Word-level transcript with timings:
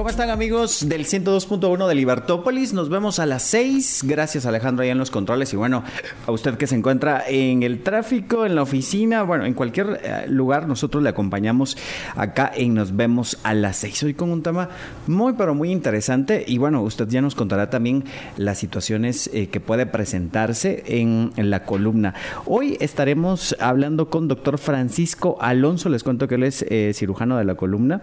¿Cómo 0.00 0.08
están 0.08 0.30
amigos 0.30 0.88
del 0.88 1.04
102.1 1.04 1.86
de 1.86 1.94
Libertópolis? 1.94 2.72
Nos 2.72 2.88
vemos 2.88 3.18
a 3.18 3.26
las 3.26 3.42
6. 3.42 4.04
Gracias 4.04 4.46
Alejandro 4.46 4.82
ahí 4.82 4.88
en 4.88 4.96
los 4.96 5.10
controles 5.10 5.52
y 5.52 5.56
bueno, 5.56 5.84
a 6.26 6.32
usted 6.32 6.54
que 6.54 6.66
se 6.66 6.74
encuentra 6.74 7.24
en 7.28 7.62
el 7.62 7.82
tráfico, 7.82 8.46
en 8.46 8.54
la 8.54 8.62
oficina, 8.62 9.24
bueno, 9.24 9.44
en 9.44 9.52
cualquier 9.52 10.00
eh, 10.02 10.24
lugar, 10.26 10.66
nosotros 10.66 11.02
le 11.02 11.10
acompañamos 11.10 11.76
acá 12.16 12.50
en 12.54 12.72
Nos 12.72 12.96
vemos 12.96 13.36
a 13.42 13.52
las 13.52 13.76
6. 13.76 14.04
Hoy 14.04 14.14
con 14.14 14.30
un 14.30 14.42
tema 14.42 14.70
muy 15.06 15.34
pero 15.34 15.54
muy 15.54 15.70
interesante 15.70 16.46
y 16.48 16.56
bueno, 16.56 16.80
usted 16.80 17.06
ya 17.06 17.20
nos 17.20 17.34
contará 17.34 17.68
también 17.68 18.04
las 18.38 18.56
situaciones 18.56 19.28
eh, 19.34 19.48
que 19.48 19.60
puede 19.60 19.84
presentarse 19.84 20.82
en, 20.86 21.32
la 21.36 21.64
columna. 21.64 22.14
Hoy 22.46 22.78
estaremos 22.80 23.54
hablando 23.60 24.08
con 24.08 24.28
doctor 24.28 24.56
Francisco 24.56 25.36
Alonso, 25.42 25.90
les 25.90 26.02
cuento 26.02 26.26
que 26.26 26.36
él 26.36 26.44
es 26.44 26.64
eh, 26.70 26.92
cirujano 26.94 27.36
de 27.36 27.44
la 27.44 27.54
columna, 27.54 28.00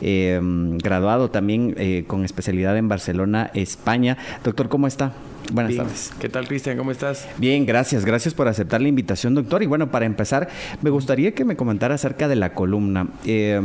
graduado 0.00 1.30
también 1.30 1.37
eh, 1.48 2.04
con 2.06 2.24
especialidad 2.24 2.76
en 2.76 2.88
Barcelona, 2.88 3.50
España. 3.54 4.16
Doctor, 4.44 4.68
¿cómo 4.68 4.86
está? 4.86 5.12
Buenas 5.52 5.70
Bien. 5.70 5.82
tardes. 5.82 6.12
¿Qué 6.20 6.28
tal, 6.28 6.46
Cristian? 6.46 6.76
¿Cómo 6.76 6.90
estás? 6.90 7.26
Bien, 7.38 7.64
gracias. 7.64 8.04
Gracias 8.04 8.34
por 8.34 8.48
aceptar 8.48 8.80
la 8.80 8.88
invitación, 8.88 9.34
doctor. 9.34 9.62
Y 9.62 9.66
bueno, 9.66 9.90
para 9.90 10.04
empezar, 10.04 10.48
me 10.82 10.90
gustaría 10.90 11.32
que 11.32 11.44
me 11.44 11.56
comentara 11.56 11.94
acerca 11.94 12.28
de 12.28 12.36
la 12.36 12.52
columna. 12.52 13.08
Eh, 13.24 13.60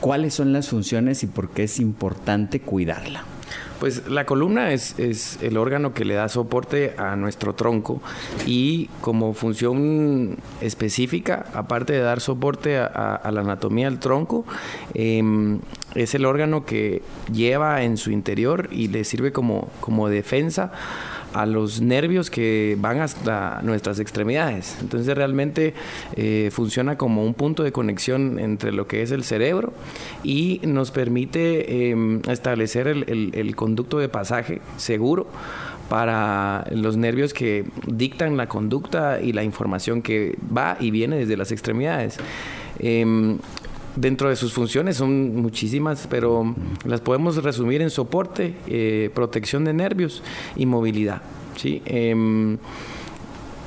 ¿Cuáles 0.00 0.34
son 0.34 0.52
las 0.52 0.68
funciones 0.68 1.22
y 1.22 1.26
por 1.26 1.50
qué 1.50 1.64
es 1.64 1.80
importante 1.80 2.60
cuidarla? 2.60 3.24
Pues 3.80 4.08
la 4.08 4.24
columna 4.24 4.72
es, 4.72 4.98
es 4.98 5.38
el 5.42 5.56
órgano 5.56 5.94
que 5.94 6.04
le 6.04 6.14
da 6.14 6.28
soporte 6.28 6.94
a 6.96 7.16
nuestro 7.16 7.54
tronco 7.54 8.00
y 8.46 8.88
como 9.00 9.34
función 9.34 10.36
específica, 10.60 11.46
aparte 11.54 11.92
de 11.92 12.00
dar 12.00 12.20
soporte 12.20 12.78
a, 12.78 13.30
la 13.32 13.40
anatomía 13.40 13.90
del 13.90 13.98
tronco, 13.98 14.44
eh, 14.94 15.22
es 15.94 16.14
el 16.14 16.24
órgano 16.24 16.64
que 16.64 17.02
lleva 17.32 17.82
en 17.82 17.96
su 17.96 18.10
interior 18.10 18.68
y 18.72 18.88
le 18.88 19.04
sirve 19.04 19.32
como, 19.32 19.68
como 19.80 20.08
defensa 20.08 20.72
a 21.34 21.46
los 21.46 21.80
nervios 21.80 22.30
que 22.30 22.76
van 22.80 23.00
hasta 23.00 23.60
nuestras 23.62 23.98
extremidades. 23.98 24.76
Entonces 24.80 25.14
realmente 25.14 25.74
eh, 26.16 26.50
funciona 26.52 26.96
como 26.96 27.24
un 27.24 27.34
punto 27.34 27.62
de 27.62 27.72
conexión 27.72 28.38
entre 28.38 28.72
lo 28.72 28.86
que 28.86 29.02
es 29.02 29.10
el 29.10 29.24
cerebro 29.24 29.72
y 30.22 30.60
nos 30.64 30.90
permite 30.90 31.90
eh, 31.90 32.20
establecer 32.28 32.88
el 32.88 33.56
conducto 33.56 33.98
de 33.98 34.08
pasaje 34.08 34.60
seguro 34.76 35.26
para 35.88 36.66
los 36.70 36.96
nervios 36.96 37.34
que 37.34 37.64
dictan 37.86 38.36
la 38.36 38.48
conducta 38.48 39.20
y 39.20 39.32
la 39.32 39.44
información 39.44 40.02
que 40.02 40.36
va 40.56 40.76
y 40.80 40.90
viene 40.90 41.16
desde 41.16 41.36
las 41.36 41.52
extremidades. 41.52 42.18
Em, 42.78 43.38
Dentro 43.96 44.28
de 44.28 44.36
sus 44.36 44.52
funciones 44.52 44.96
son 44.96 45.36
muchísimas, 45.36 46.06
pero 46.08 46.54
las 46.84 47.00
podemos 47.00 47.42
resumir 47.42 47.80
en 47.80 47.90
soporte, 47.90 48.54
eh, 48.66 49.10
protección 49.14 49.64
de 49.64 49.72
nervios 49.72 50.22
y 50.56 50.66
movilidad. 50.66 51.22
¿sí? 51.56 51.80
Em, 51.84 52.58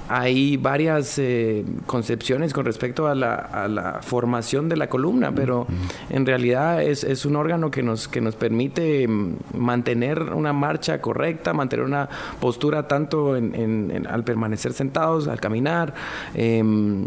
hay 0.09 0.55
varias 0.55 1.17
eh, 1.19 1.65
concepciones 1.85 2.53
con 2.53 2.63
respecto 2.65 3.07
a 3.07 3.15
la, 3.15 3.35
a 3.35 3.67
la 3.67 3.99
formación 4.01 4.69
de 4.69 4.77
la 4.77 4.87
columna, 4.87 5.33
pero 5.33 5.67
en 6.09 6.25
realidad 6.25 6.81
es, 6.81 7.03
es 7.03 7.25
un 7.25 7.35
órgano 7.35 7.71
que 7.71 7.83
nos, 7.83 8.07
que 8.07 8.21
nos 8.21 8.35
permite 8.35 9.05
mm, 9.07 9.33
mantener 9.57 10.21
una 10.23 10.53
marcha 10.53 11.01
correcta, 11.01 11.53
mantener 11.53 11.85
una 11.85 12.07
postura 12.39 12.87
tanto 12.87 13.35
en- 13.35 13.53
en- 13.55 13.91
en- 13.93 14.07
al 14.07 14.23
permanecer 14.23 14.71
sentados, 14.73 15.27
al 15.27 15.39
caminar. 15.41 15.93
em, 16.35 17.05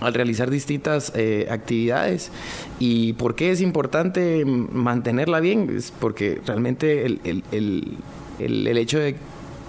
al 0.00 0.14
realizar 0.14 0.50
distintas 0.50 1.12
eh, 1.14 1.46
actividades. 1.50 2.30
¿Y 2.78 3.12
por 3.14 3.34
qué 3.34 3.50
es 3.50 3.60
importante 3.60 4.44
mantenerla 4.44 5.40
bien? 5.40 5.70
Es 5.76 5.92
porque 5.98 6.40
realmente 6.46 7.06
el, 7.06 7.20
el- 7.24 7.44
el- 7.52 8.66
el- 8.66 8.78
hecho 8.78 8.98
de 8.98 9.16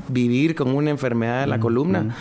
vivir 0.07 0.55
con 0.55 0.73
una 0.75 0.89
enfermedad 0.89 1.41
de 1.41 1.47
la 1.47 1.59
columna 1.59 2.15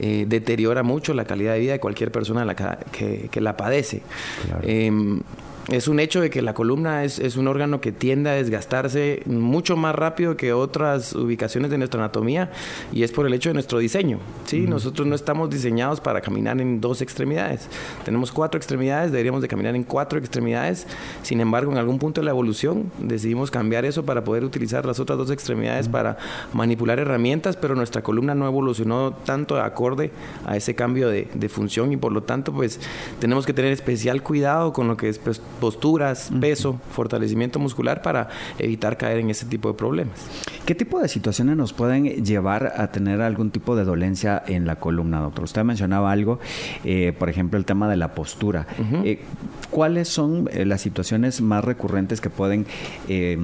eh, 0.00 0.26
deteriora 0.28 0.82
mucho 0.82 1.14
la 1.14 1.24
calidad 1.24 1.52
de 1.54 1.60
vida 1.60 1.72
de 1.72 1.80
cualquier 1.80 2.10
persona 2.10 2.44
la 2.44 2.54
que, 2.56 3.28
que 3.30 3.40
la 3.40 3.56
padece. 3.56 4.02
Em, 4.62 5.20
es 5.68 5.88
un 5.88 5.98
hecho 5.98 6.20
de 6.20 6.30
que 6.30 6.42
la 6.42 6.54
columna 6.54 7.02
es, 7.02 7.18
es 7.18 7.36
un 7.36 7.48
órgano 7.48 7.80
que 7.80 7.90
tiende 7.90 8.30
a 8.30 8.34
desgastarse 8.34 9.22
mucho 9.26 9.76
más 9.76 9.94
rápido 9.94 10.36
que 10.36 10.52
otras 10.52 11.12
ubicaciones 11.14 11.70
de 11.72 11.78
nuestra 11.78 12.00
anatomía 12.00 12.52
y 12.92 13.02
es 13.02 13.10
por 13.10 13.26
el 13.26 13.34
hecho 13.34 13.50
de 13.50 13.54
nuestro 13.54 13.78
diseño. 13.78 14.18
¿sí? 14.44 14.60
Nosotros 14.60 15.08
no 15.08 15.16
estamos 15.16 15.50
diseñados 15.50 16.00
para 16.00 16.20
caminar 16.20 16.60
en 16.60 16.80
dos 16.80 17.02
extremidades. 17.02 17.68
Tenemos 18.04 18.30
cuatro 18.30 18.58
extremidades, 18.58 19.10
deberíamos 19.10 19.42
de 19.42 19.48
caminar 19.48 19.74
en 19.74 19.82
cuatro 19.82 20.20
extremidades. 20.20 20.86
Sin 21.22 21.40
embargo, 21.40 21.72
en 21.72 21.78
algún 21.78 21.98
punto 21.98 22.20
de 22.20 22.26
la 22.26 22.30
evolución 22.30 22.92
decidimos 22.98 23.50
cambiar 23.50 23.84
eso 23.84 24.04
para 24.04 24.22
poder 24.22 24.44
utilizar 24.44 24.86
las 24.86 25.00
otras 25.00 25.18
dos 25.18 25.30
extremidades 25.32 25.88
para 25.88 26.16
manipular 26.52 27.00
herramientas, 27.00 27.56
pero 27.56 27.74
nuestra 27.74 28.02
columna 28.02 28.36
no 28.36 28.46
evolucionó 28.46 29.14
tanto 29.24 29.60
acorde 29.60 30.12
a 30.44 30.56
ese 30.56 30.76
cambio 30.76 31.08
de, 31.08 31.26
de 31.34 31.48
función 31.48 31.92
y 31.92 31.96
por 31.96 32.12
lo 32.12 32.22
tanto 32.22 32.52
pues 32.52 32.80
tenemos 33.18 33.46
que 33.46 33.52
tener 33.52 33.72
especial 33.72 34.22
cuidado 34.22 34.72
con 34.72 34.86
lo 34.86 34.96
que 34.96 35.08
es 35.08 35.18
pues, 35.18 35.40
posturas, 35.56 36.30
peso, 36.40 36.80
fortalecimiento 36.90 37.58
muscular 37.58 38.02
para 38.02 38.28
evitar 38.58 38.96
caer 38.96 39.18
en 39.18 39.30
ese 39.30 39.46
tipo 39.46 39.68
de 39.68 39.74
problemas. 39.74 40.26
¿Qué 40.64 40.74
tipo 40.74 41.00
de 41.00 41.08
situaciones 41.08 41.56
nos 41.56 41.72
pueden 41.72 42.24
llevar 42.24 42.72
a 42.76 42.90
tener 42.90 43.20
algún 43.20 43.50
tipo 43.50 43.76
de 43.76 43.84
dolencia 43.84 44.42
en 44.46 44.66
la 44.66 44.76
columna, 44.76 45.20
doctor? 45.20 45.44
Usted 45.44 45.62
mencionaba 45.62 46.10
algo, 46.10 46.40
eh, 46.84 47.12
por 47.18 47.28
ejemplo, 47.28 47.58
el 47.58 47.64
tema 47.64 47.88
de 47.88 47.96
la 47.96 48.14
postura. 48.14 48.66
Eh, 49.04 49.20
¿Cuáles 49.70 50.08
son 50.08 50.48
eh, 50.52 50.64
las 50.64 50.80
situaciones 50.80 51.40
más 51.40 51.64
recurrentes 51.64 52.20
que 52.20 52.30
pueden 52.30 52.66
eh, 53.08 53.38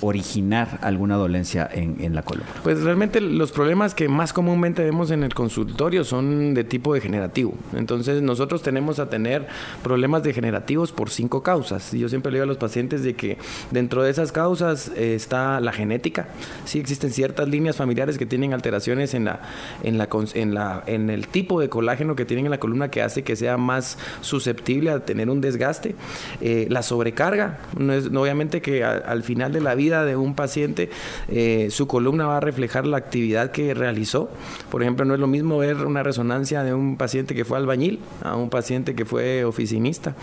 originar 0.00 0.78
alguna 0.82 1.16
dolencia 1.16 1.68
en, 1.72 1.96
en 2.00 2.14
la 2.14 2.22
columna? 2.22 2.50
Pues 2.62 2.82
realmente 2.82 3.20
los 3.20 3.52
problemas 3.52 3.94
que 3.94 4.08
más 4.08 4.32
comúnmente 4.32 4.84
vemos 4.84 5.10
en 5.10 5.24
el 5.24 5.34
consultorio 5.34 6.04
son 6.04 6.54
de 6.54 6.64
tipo 6.64 6.94
degenerativo. 6.94 7.54
Entonces 7.74 8.22
nosotros 8.22 8.62
tenemos 8.62 8.98
a 8.98 9.10
tener 9.10 9.46
problemas 9.82 10.22
degenerativos 10.22 10.92
por 10.92 11.10
cinco 11.10 11.42
causas. 11.42 11.92
Yo 11.92 12.08
siempre 12.08 12.30
le 12.30 12.38
digo 12.38 12.44
a 12.44 12.46
los 12.46 12.58
pacientes 12.58 13.02
de 13.02 13.14
que 13.14 13.38
dentro 13.70 14.02
de 14.02 14.10
esas 14.10 14.32
causas 14.32 14.92
eh, 14.96 15.14
está 15.14 15.60
la 15.60 15.72
genética. 15.72 16.28
Sí 16.64 16.78
existen 16.78 17.10
ciertas 17.10 17.48
líneas 17.48 17.76
familiares 17.76 18.18
que 18.18 18.26
tienen 18.26 18.52
alteraciones 18.52 19.14
en 19.14 19.24
la, 19.24 19.40
en 19.82 19.98
la, 19.98 20.08
en 20.34 20.54
la, 20.54 20.82
en 20.86 21.10
el 21.10 21.28
tipo 21.28 21.60
de 21.60 21.68
colágeno 21.68 22.14
que 22.14 22.24
tienen 22.24 22.46
en 22.46 22.50
la 22.50 22.60
columna 22.60 22.90
que 22.90 23.02
hace 23.02 23.22
que 23.22 23.36
sea 23.36 23.56
más 23.56 23.98
susceptible 24.20 24.90
a 24.90 25.00
tener 25.00 25.30
un 25.30 25.40
desgaste. 25.40 25.94
Eh, 26.40 26.66
la 26.70 26.82
sobrecarga, 26.82 27.58
no 27.78 28.20
obviamente 28.20 28.60
que 28.62 28.84
al 28.84 29.22
final 29.22 29.52
de 29.52 29.60
la 29.60 29.74
vida 29.74 29.87
de 29.88 30.16
un 30.16 30.34
paciente 30.34 30.90
eh, 31.28 31.68
su 31.70 31.86
columna 31.86 32.26
va 32.26 32.36
a 32.36 32.40
reflejar 32.40 32.86
la 32.86 32.96
actividad 32.98 33.50
que 33.50 33.74
realizó. 33.74 34.30
Por 34.70 34.82
ejemplo, 34.82 35.04
no 35.04 35.14
es 35.14 35.20
lo 35.20 35.26
mismo 35.26 35.58
ver 35.58 35.76
una 35.86 36.02
resonancia 36.02 36.62
de 36.62 36.74
un 36.74 36.96
paciente 36.96 37.34
que 37.34 37.44
fue 37.44 37.56
albañil 37.58 37.98
a 38.22 38.36
un 38.36 38.50
paciente 38.50 38.94
que 38.94 39.04
fue 39.04 39.44
oficinista. 39.44 40.14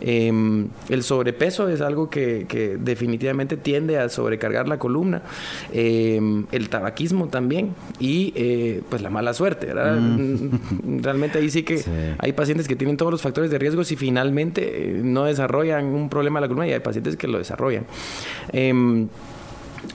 Eh, 0.00 0.30
el 0.88 1.02
sobrepeso 1.02 1.68
es 1.68 1.80
algo 1.80 2.10
que, 2.10 2.46
que 2.48 2.76
definitivamente 2.78 3.56
tiende 3.56 3.98
a 3.98 4.08
sobrecargar 4.08 4.68
la 4.68 4.78
columna. 4.78 5.22
Eh, 5.72 6.20
el 6.52 6.68
tabaquismo 6.68 7.28
también 7.28 7.74
y 7.98 8.32
eh, 8.36 8.82
pues 8.88 9.02
la 9.02 9.10
mala 9.10 9.34
suerte. 9.34 9.66
¿verdad? 9.66 9.98
Realmente 11.02 11.38
ahí 11.38 11.50
sí 11.50 11.62
que 11.62 11.78
Sí. 11.78 11.90
hay 12.18 12.32
pacientes 12.32 12.66
que 12.68 12.74
tienen 12.76 12.96
todos 12.96 13.12
los 13.12 13.22
factores 13.22 13.50
de 13.50 13.58
riesgo 13.58 13.82
y 13.82 13.96
finalmente 13.96 14.98
eh, 14.98 15.00
no 15.02 15.24
desarrollan 15.24 15.84
un 15.86 16.08
problema 16.08 16.40
de 16.40 16.46
la 16.46 16.48
columna 16.48 16.66
y 16.66 16.72
hay 16.72 16.80
pacientes 16.80 17.16
que 17.16 17.28
lo 17.28 17.38
desarrollan. 17.38 17.84
um, 19.02 19.10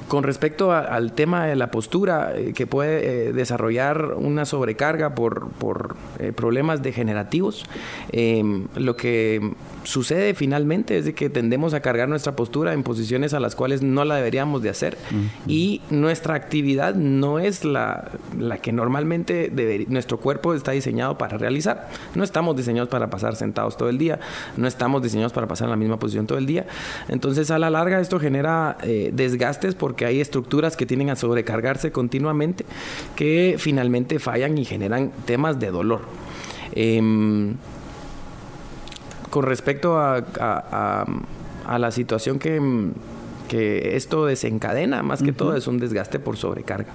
con 0.08 0.24
respecto 0.24 0.72
a- 0.72 0.80
al 0.82 1.14
tema 1.14 1.46
de 1.46 1.56
la 1.56 1.72
postura, 1.72 2.34
eh, 2.36 2.54
que 2.54 2.68
puede 2.68 3.28
eh, 3.30 3.34
desarrollar 3.34 4.14
una 4.18 4.46
sobrecarga 4.46 5.16
por, 5.16 5.50
por, 5.52 5.96
eh, 6.20 6.32
problemas 6.34 6.82
degenerativos, 6.84 7.64
eh, 8.12 8.44
lo 8.76 8.96
que 8.96 9.52
sucede 9.84 10.34
finalmente 10.34 10.98
es 10.98 11.06
de 11.06 11.14
que 11.14 11.30
tendemos 11.30 11.74
a 11.74 11.82
cargar 11.82 12.08
nuestra 12.10 12.36
postura 12.36 12.74
en 12.74 12.84
posiciones 12.84 13.34
a 13.34 13.40
las 13.40 13.56
cuales 13.56 13.82
no 13.82 14.06
la 14.06 14.16
deberíamos 14.16 14.62
de 14.62 14.70
hacer 14.70 14.98
y 15.48 15.82
nuestra 15.90 16.36
actividad 16.36 16.96
no 16.96 17.40
es 17.40 17.66
la, 17.66 18.12
la 18.40 18.58
que 18.60 18.72
normalmente 18.72 19.52
nuestro 19.90 20.20
cuerpo 20.20 20.54
está 20.54 20.72
diseñado 20.72 21.18
para 21.18 21.38
realizar. 21.38 21.90
No 22.16 22.24
estamos 22.24 22.56
diseñados 22.56 22.90
para 22.90 23.10
pasar 23.10 23.36
sentados 23.36 23.76
todo 23.78 23.90
el 23.90 23.98
día, 23.98 24.20
no 24.58 24.68
estamos 24.68 25.02
diseñados 25.04 25.34
para 25.34 25.48
pasar 25.48 25.66
en 25.66 25.72
la 25.72 25.78
misma 25.78 26.00
posición 26.00 26.28
todo 26.28 26.38
el 26.38 26.46
día. 26.46 26.66
Entonces 27.10 27.52
a 27.52 27.60
la 27.60 27.70
larga 27.70 28.00
esto 28.00 28.20
genera 28.20 28.78
desgastes 29.12 29.76
porque 29.76 29.93
porque 29.94 30.06
hay 30.06 30.22
estructuras 30.22 30.76
que 30.76 30.88
tienen 30.88 31.12
a 31.12 31.16
sobrecargarse 31.16 31.92
continuamente 31.92 32.66
que 33.16 33.58
finalmente 33.60 34.18
fallan 34.18 34.58
y 34.58 34.66
generan 34.66 35.12
temas 35.28 35.60
de 35.60 35.70
dolor. 35.70 36.02
Em, 36.72 37.54
con 39.30 39.44
respecto 39.44 40.00
a, 40.00 41.06
la 41.78 41.92
situación 41.92 42.40
que, 42.40 42.60
que, 43.48 43.96
esto 43.96 44.26
desencadena, 44.26 45.04
más 45.04 45.22
que 45.22 45.32
todo 45.32 45.56
es 45.56 45.68
un 45.68 45.78
desgaste 45.78 46.18
por 46.18 46.38
sobrecarga 46.38 46.92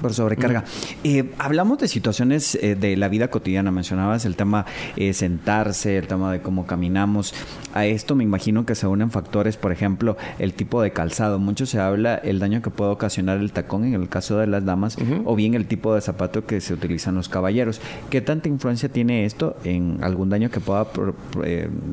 por 0.00 0.14
sobrecarga. 0.14 0.64
Eh, 1.04 1.30
hablamos 1.38 1.78
de 1.78 1.88
situaciones 1.88 2.56
eh, 2.56 2.74
de 2.74 2.96
la 2.96 3.08
vida 3.08 3.28
cotidiana, 3.28 3.70
mencionabas 3.70 4.24
el 4.24 4.36
tema 4.36 4.66
eh, 4.96 5.12
sentarse, 5.12 5.98
el 5.98 6.06
tema 6.06 6.32
de 6.32 6.40
cómo 6.40 6.66
caminamos. 6.66 7.34
A 7.74 7.86
esto 7.86 8.16
me 8.16 8.24
imagino 8.24 8.66
que 8.66 8.74
se 8.74 8.86
unen 8.86 9.10
factores, 9.10 9.56
por 9.56 9.72
ejemplo, 9.72 10.16
el 10.38 10.54
tipo 10.54 10.82
de 10.82 10.92
calzado. 10.92 11.38
Mucho 11.38 11.66
se 11.66 11.78
habla 11.78 12.16
el 12.16 12.38
daño 12.38 12.62
que 12.62 12.70
puede 12.70 12.90
ocasionar 12.90 13.38
el 13.38 13.52
tacón 13.52 13.84
en 13.84 13.94
el 13.94 14.08
caso 14.08 14.38
de 14.38 14.46
las 14.46 14.64
damas 14.64 14.96
o 15.24 15.36
bien 15.36 15.54
el 15.54 15.66
tipo 15.66 15.94
de 15.94 16.00
zapato 16.00 16.46
que 16.46 16.60
se 16.60 16.74
utilizan 16.74 17.14
los 17.14 17.28
caballeros. 17.28 17.80
¿Qué 18.08 18.20
tanta 18.20 18.48
influencia 18.48 18.88
tiene 18.88 19.24
esto 19.24 19.56
en 19.64 19.98
algún 20.02 20.30
daño 20.30 20.50
que 20.50 20.60
pueda 20.60 20.86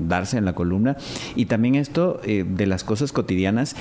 darse 0.08 0.38
en 0.38 0.46
la 0.46 0.54
columna? 0.54 0.98
Y 1.36 1.46
también 1.46 1.76
esto 1.76 2.22
de 2.24 2.66
las 2.66 2.84
cosas 2.84 3.12
cotidianas, 3.12 3.76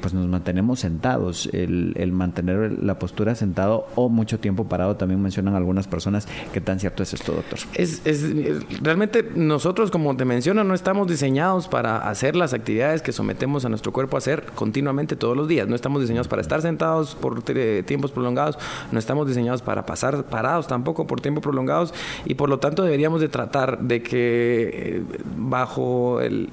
pues 0.00 0.14
nos 0.14 0.26
mantenemos 0.26 0.80
sentados, 0.80 1.48
el, 1.52 1.92
el 1.96 2.12
mantener 2.12 2.72
la 2.82 2.98
postura 2.98 3.34
sentada 3.34 3.63
o 3.72 4.08
mucho 4.08 4.38
tiempo 4.38 4.64
parado. 4.64 4.96
También 4.96 5.20
mencionan 5.22 5.54
algunas 5.54 5.86
personas. 5.86 6.28
¿Qué 6.52 6.60
tan 6.60 6.80
cierto 6.80 7.02
es 7.02 7.14
esto, 7.14 7.32
doctor? 7.32 7.58
Es, 7.74 8.02
realmente 8.82 9.28
nosotros, 9.34 9.90
como 9.90 10.16
te 10.16 10.24
menciono, 10.24 10.64
no 10.64 10.74
estamos 10.74 11.08
diseñados 11.08 11.68
para 11.68 12.08
hacer 12.08 12.36
las 12.36 12.54
actividades 12.54 13.02
que 13.02 13.12
sometemos 13.12 13.64
a 13.64 13.68
nuestro 13.68 13.92
cuerpo 13.92 14.16
a 14.16 14.18
hacer 14.18 14.46
continuamente 14.54 15.16
todos 15.16 15.36
los 15.36 15.48
días. 15.48 15.68
No 15.68 15.74
estamos 15.74 16.00
diseñados 16.00 16.28
para 16.28 16.42
estar 16.42 16.62
sentados 16.62 17.14
por 17.14 17.42
tiempos 17.42 18.12
prolongados. 18.12 18.58
No 18.92 18.98
estamos 18.98 19.26
diseñados 19.26 19.62
para 19.62 19.86
pasar 19.86 20.24
parados 20.24 20.66
tampoco 20.66 21.06
por 21.06 21.20
tiempos 21.20 21.42
prolongados. 21.42 21.94
Y 22.24 22.34
por 22.34 22.48
lo 22.48 22.58
tanto 22.58 22.82
deberíamos 22.82 23.20
de 23.20 23.28
tratar 23.28 23.80
de 23.80 24.02
que 24.02 24.70
eh, 24.72 25.02
bajo 25.36 26.20
el, 26.20 26.48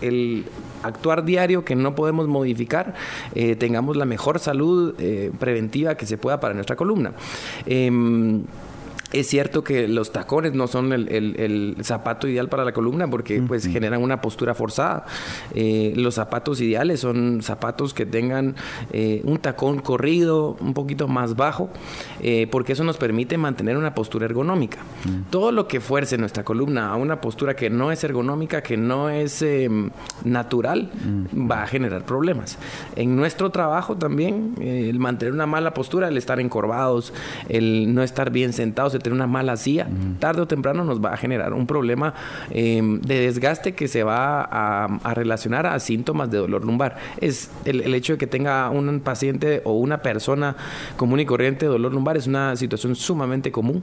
el 0.00 0.44
actuar 0.82 1.24
diario 1.24 1.64
que 1.64 1.74
no 1.74 1.94
podemos 1.94 2.28
modificar, 2.28 2.94
eh, 3.34 3.56
tengamos 3.56 3.96
la 3.96 4.04
mejor 4.04 4.38
salud 4.38 4.94
eh, 4.98 5.30
preventiva 5.38 5.96
que 5.96 6.06
se 6.06 6.18
pueda 6.18 6.40
para 6.40 6.54
nuestra 6.54 6.76
columna. 6.76 7.12
Em, 7.66 8.44
es 9.12 9.28
cierto 9.28 9.62
que 9.62 9.86
los 9.86 10.12
tacones 10.12 10.54
no 10.54 10.66
son 10.66 10.92
el, 10.92 11.76
zapato 11.82 12.26
ideal 12.26 12.48
para 12.48 12.64
la 12.64 12.72
columna 12.72 13.08
porque 13.08 13.40
pues 13.40 13.66
generan 13.66 14.02
una 14.02 14.20
postura 14.20 14.54
forzada. 14.54 15.06
Eh, 15.54 15.92
los 15.96 16.14
zapatos 16.14 16.60
ideales 16.60 17.00
son 17.00 17.40
zapatos 17.42 17.94
que 17.94 18.04
tengan 18.04 18.56
eh, 18.92 19.20
un 19.24 19.38
tacón 19.38 19.78
corrido, 19.78 20.56
un 20.60 20.74
poquito 20.74 21.06
más 21.06 21.36
bajo, 21.36 21.70
eh, 22.20 22.48
porque 22.50 22.72
eso 22.72 22.82
nos 22.82 22.96
permite 22.96 23.38
mantener 23.38 23.76
una 23.76 23.94
postura 23.94 24.26
ergonómica. 24.26 24.78
Todo 25.30 25.52
lo 25.52 25.68
que 25.68 25.80
fuerce 25.80 26.18
nuestra 26.18 26.42
columna 26.42 26.90
a 26.90 26.96
una 26.96 27.20
postura 27.20 27.54
que 27.54 27.70
no 27.70 27.92
es 27.92 28.02
ergonómica, 28.02 28.62
que 28.62 28.76
no 28.76 29.08
es 29.08 29.40
em, 29.42 29.90
natural, 30.24 30.90
va 31.32 31.62
a 31.62 31.66
generar 31.66 32.04
problemas. 32.04 32.58
En 32.96 33.14
nuestro 33.14 33.50
trabajo 33.50 33.96
también, 33.96 34.54
el 34.60 34.98
mantener 34.98 35.32
una 35.32 35.46
mala 35.46 35.74
postura, 35.74 36.08
el 36.08 36.16
estar 36.16 36.40
encorvados, 36.40 37.12
el 37.48 37.94
no 37.94 38.02
estar 38.02 38.30
bien 38.30 38.52
sentados, 38.52 38.95
tener 38.98 39.14
una 39.14 39.26
mala 39.26 39.56
silla, 39.56 39.88
tarde 40.18 40.42
o 40.42 40.46
temprano 40.46 40.84
nos 40.84 41.04
va 41.04 41.12
a 41.12 41.16
generar 41.16 41.52
un 41.52 41.66
problema 41.66 42.14
em, 42.50 43.00
de 43.00 43.20
desgaste 43.20 43.74
que 43.74 43.88
se 43.88 44.02
va 44.02 44.42
a, 44.42 45.14
relacionar 45.14 45.66
a 45.66 45.78
síntomas 45.80 46.30
de 46.30 46.38
dolor 46.38 46.64
lumbar. 46.64 46.96
Es 47.20 47.50
el, 47.64 47.94
hecho 47.94 48.14
de 48.14 48.18
que 48.18 48.26
tenga 48.26 48.70
un 48.70 49.00
paciente 49.00 49.62
o 49.64 49.72
una 49.72 50.02
persona 50.02 50.56
común 50.96 51.20
y 51.20 51.26
corriente 51.26 51.66
de 51.66 51.72
dolor 51.72 51.92
lumbar 51.92 52.16
es 52.16 52.26
una 52.26 52.56
situación 52.56 52.94
sumamente 52.94 53.50
común 53.50 53.82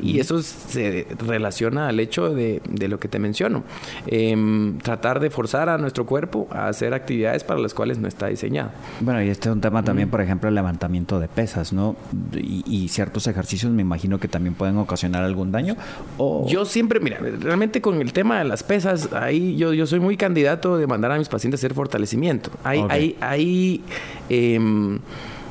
y 0.00 0.18
eso 0.18 0.42
se 0.42 1.06
relaciona 1.26 1.88
al 1.88 2.00
hecho 2.00 2.34
de, 2.34 2.60
lo 2.88 2.98
que 2.98 3.08
te 3.08 3.18
menciono. 3.18 3.62
Em, 4.06 4.78
tratar 4.78 5.20
de 5.20 5.30
forzar 5.30 5.68
a 5.68 5.78
nuestro 5.78 6.06
cuerpo 6.06 6.48
a 6.50 6.68
hacer 6.68 6.94
actividades 6.94 7.44
para 7.44 7.60
las 7.60 7.74
cuales 7.74 7.98
no 7.98 8.08
está 8.08 8.26
diseñado. 8.26 8.70
Bueno, 9.00 9.22
y 9.22 9.28
este 9.28 9.48
es 9.48 9.54
un 9.54 9.60
tema 9.60 9.82
también, 9.82 10.08
por 10.10 10.20
ejemplo, 10.20 10.48
el 10.48 10.54
levantamiento 10.54 11.20
de 11.20 11.28
pesas, 11.28 11.72
¿no? 11.72 11.96
Y, 12.32 12.64
y 12.66 12.88
ciertos 12.88 13.26
ejercicios 13.26 13.72
me 13.72 13.82
imagino 13.82 14.18
que 14.18 14.28
también 14.28 14.49
pueden 14.52 14.76
ocasionar 14.78 15.24
algún 15.24 15.52
daño? 15.52 15.76
O... 16.18 16.46
Yo 16.48 16.64
siempre, 16.64 17.00
mira, 17.00 17.18
realmente 17.18 17.80
con 17.80 18.00
el 18.00 18.12
tema 18.12 18.38
de 18.38 18.44
las 18.44 18.62
pesas, 18.62 19.12
ahí 19.12 19.56
yo, 19.56 19.72
yo 19.72 19.86
soy 19.86 20.00
muy 20.00 20.16
candidato 20.16 20.76
de 20.76 20.86
mandar 20.86 21.12
a 21.12 21.18
mis 21.18 21.28
pacientes 21.28 21.60
a 21.60 21.66
hacer 21.66 21.74
fortalecimiento. 21.74 22.50
Ahí, 22.64 22.84
ahí, 22.88 23.16
ahí 23.20 23.84
em, 24.28 24.98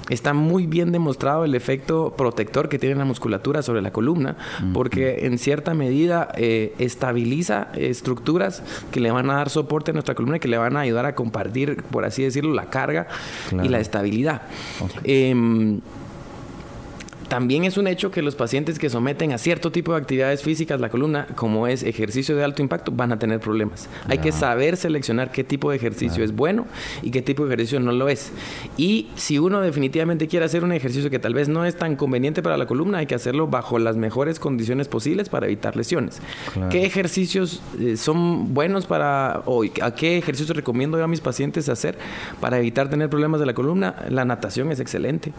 está 0.10 0.34
muy 0.34 0.66
bien 0.66 0.92
demostrado 0.92 1.46
el 1.46 1.56
efecto 1.56 2.14
protector 2.18 2.68
que 2.68 2.80
tiene 2.80 2.96
la 2.96 3.06
musculatura 3.06 3.62
sobre 3.62 3.82
la 3.82 3.92
columna, 3.92 4.36
porque 4.74 5.26
en 5.26 5.38
cierta 5.38 5.74
medida 5.74 6.30
eh, 6.36 6.74
estabiliza 6.80 7.70
estructuras 7.76 8.64
que 8.92 9.00
le 9.00 9.12
van 9.12 9.30
a 9.30 9.36
dar 9.36 9.50
soporte 9.50 9.92
a 9.92 9.94
nuestra 9.94 10.16
columna 10.16 10.38
y 10.38 10.40
que 10.40 10.48
le 10.48 10.58
van 10.58 10.76
a 10.76 10.82
ayudar 10.82 11.06
a 11.06 11.16
compartir, 11.16 11.84
por 11.92 12.06
así 12.06 12.24
decirlo, 12.24 12.54
la 12.54 12.70
carga 12.70 13.08
y 13.64 13.70
la 13.70 13.80
estabilidad. 13.80 14.42
Em, 15.04 15.80
también 17.30 17.64
es 17.64 17.78
un 17.78 17.88
hecho 17.88 18.10
que 18.10 18.22
los 18.22 18.36
pacientes 18.36 18.80
que 18.80 18.90
someten 18.90 19.32
a 19.32 19.38
cierto 19.38 19.72
tipo 19.72 19.94
de 19.94 20.00
actividades 20.00 20.42
físicas 20.42 20.82
la 20.82 20.90
columna, 20.90 21.28
como 21.36 21.68
es 21.68 21.84
ejercicio 21.84 22.36
de 22.36 22.44
alto 22.44 22.62
impacto, 22.64 22.92
van 22.92 23.12
a 23.12 23.20
tener 23.20 23.40
problemas. 23.40 23.88
Hay 24.08 24.18
que 24.18 24.32
saber 24.32 24.78
seleccionar 24.78 25.32
qué 25.32 25.44
tipo 25.44 25.70
de 25.70 25.78
ejercicio 25.78 26.24
es 26.24 26.36
bueno 26.36 26.66
y 27.04 27.12
qué 27.12 27.22
tipo 27.22 27.46
de 27.46 27.54
ejercicio 27.54 27.80
no 27.80 27.92
lo 27.92 28.10
es. 28.10 28.32
Y 28.78 29.10
si 29.16 29.38
uno 29.38 29.62
definitivamente 29.62 30.28
quiere 30.28 30.46
hacer 30.46 30.64
un 30.64 30.72
ejercicio 30.72 31.10
que 31.12 31.20
tal 31.20 31.36
vez 31.36 31.48
no 31.50 31.66
es 31.66 31.76
tan 31.76 31.96
conveniente 31.96 32.42
para 32.42 32.58
la 32.58 32.66
columna, 32.66 32.98
hay 32.98 33.06
que 33.06 33.16
hacerlo 33.16 33.48
bajo 33.48 33.78
las 33.78 33.96
mejores 33.96 34.40
condiciones 34.40 34.88
posibles 34.88 35.30
para 35.30 35.46
evitar 35.46 35.76
lesiones. 35.76 36.22
¿Qué 36.72 36.86
ejercicios 36.86 37.62
eh, 37.80 37.96
son 37.96 38.56
buenos 38.56 38.88
para, 38.88 39.44
o 39.46 39.64
a 39.82 39.94
qué 39.94 40.18
ejercicios 40.18 40.56
recomiendo 40.58 40.98
yo 40.98 41.04
a 41.04 41.08
mis 41.08 41.22
pacientes 41.22 41.70
hacer 41.70 41.98
para 42.42 42.58
evitar 42.58 42.90
tener 42.90 43.08
problemas 43.10 43.40
de 43.40 43.46
la 43.46 43.54
columna? 43.54 43.96
La 44.10 44.26
natación 44.26 44.72
es 44.72 44.80
excelente. 44.80 45.32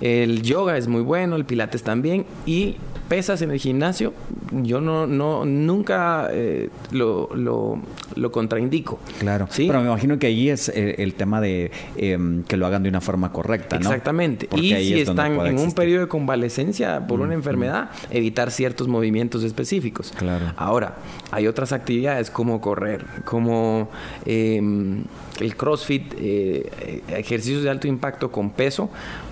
El 0.00 0.40
yoga 0.42 0.78
es 0.78 0.88
muy 0.88 1.02
bueno 1.02 1.33
el 1.36 1.44
pilates 1.44 1.82
también 1.82 2.26
y 2.46 2.76
pesas 3.08 3.42
en 3.42 3.50
el 3.50 3.58
gimnasio, 3.58 4.14
yo 4.50 4.80
no, 4.80 5.06
no 5.06 5.44
nunca 5.44 6.28
eh, 6.32 6.70
lo, 6.90 7.28
lo, 7.34 8.32
contraindico. 8.32 8.98
Claro, 9.18 9.46
¿sí? 9.50 9.66
pero 9.66 9.80
me 9.80 9.86
imagino 9.86 10.18
que 10.18 10.28
ahí 10.28 10.48
es 10.48 10.68
eh, 10.70 10.96
el, 10.98 11.14
tema 11.14 11.40
de 11.40 11.70
em, 11.96 12.42
que 12.44 12.56
lo 12.56 12.66
hagan 12.66 12.82
de 12.82 12.88
una 12.88 13.00
forma 13.00 13.32
correcta, 13.32 13.78
¿no? 13.78 13.88
Exactamente. 13.88 14.48
y 14.56 14.74
si 14.74 15.00
están 15.00 15.38
en 15.46 15.58
un 15.58 15.72
periodo 15.72 16.02
de 16.02 16.08
convalecencia 16.08 17.06
por 17.06 17.20
una 17.20 17.34
enfermedad, 17.34 17.90
evitar 18.10 18.50
ciertos 18.50 18.88
movimientos 18.88 19.44
específicos. 19.44 20.12
Claro. 20.16 20.52
Ahora, 20.56 20.96
hay 21.30 21.46
otras 21.46 21.72
actividades 21.72 22.30
como 22.30 22.60
correr, 22.60 23.04
como 23.24 23.90
em, 24.24 25.04
el 25.40 25.56
CrossFit, 25.56 26.14
eh, 26.18 27.02
ejercicios 27.08 27.62
de 27.62 27.70
alto 27.70 27.88
impacto 27.88 28.30
con 28.30 28.50
peso, 28.50 28.90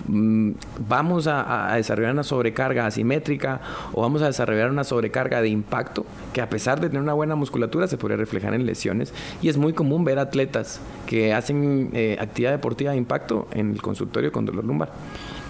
mm, 0.08 0.50
vamos 0.88 1.26
a, 1.26 1.74
desarrollar 1.76 2.12
una 2.12 2.22
sobrecarga 2.22 2.86
asimétrica 2.86 3.60
o 3.92 4.02
vamos 4.02 4.22
a 4.22 4.26
desarrollar 4.26 4.70
una 4.70 4.84
sobrecarga 4.84 5.40
de 5.42 5.48
impacto 5.48 6.04
que 6.32 6.40
a 6.40 6.48
pesar 6.48 6.80
de 6.80 6.88
tener 6.88 7.02
una 7.02 7.12
buena 7.12 7.36
musculatura 7.36 7.86
se 7.86 7.96
podría 7.96 8.16
reflejar 8.16 8.54
en 8.54 8.66
lesiones 8.66 9.12
y 9.40 9.48
es 9.48 9.56
muy 9.56 9.72
común 9.72 10.04
ver 10.04 10.18
atletas 10.18 10.80
que 11.06 11.32
hacen 11.32 11.90
eh, 11.92 12.16
actividad 12.20 12.52
deportiva 12.52 12.92
de 12.92 12.98
impacto 12.98 13.48
en 13.52 13.72
el 13.72 13.82
consultorio 13.82 14.32
con 14.32 14.44
dolor 14.44 14.64
lumbar. 14.64 14.90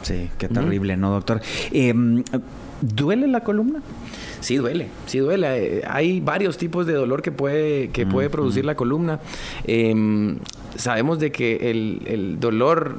Sí, 0.03 0.29
qué 0.37 0.49
terrible, 0.49 0.97
¿no, 0.97 1.13
doctor? 1.13 1.41
Em, 1.71 2.25
¿Duele 2.81 3.29
la 3.29 3.41
columna? 3.41 3.81
Sí 4.43 4.57
duele, 4.57 4.89
sí 5.07 5.21
duele. 5.21 5.79
Eh, 5.79 5.83
hay 5.89 6.21
varios 6.21 6.59
tipos 6.59 6.85
de 6.85 6.95
dolor 6.95 7.23
que 7.23 7.31
puede, 7.31 7.91
que 7.91 8.07
puede 8.07 8.29
producir 8.29 8.65
la 8.65 8.75
columna. 8.75 9.21
Em, 9.65 10.39
sabemos 10.75 11.21
de 11.21 11.31
que 11.31 11.71
el, 11.71 12.41
dolor 12.41 12.99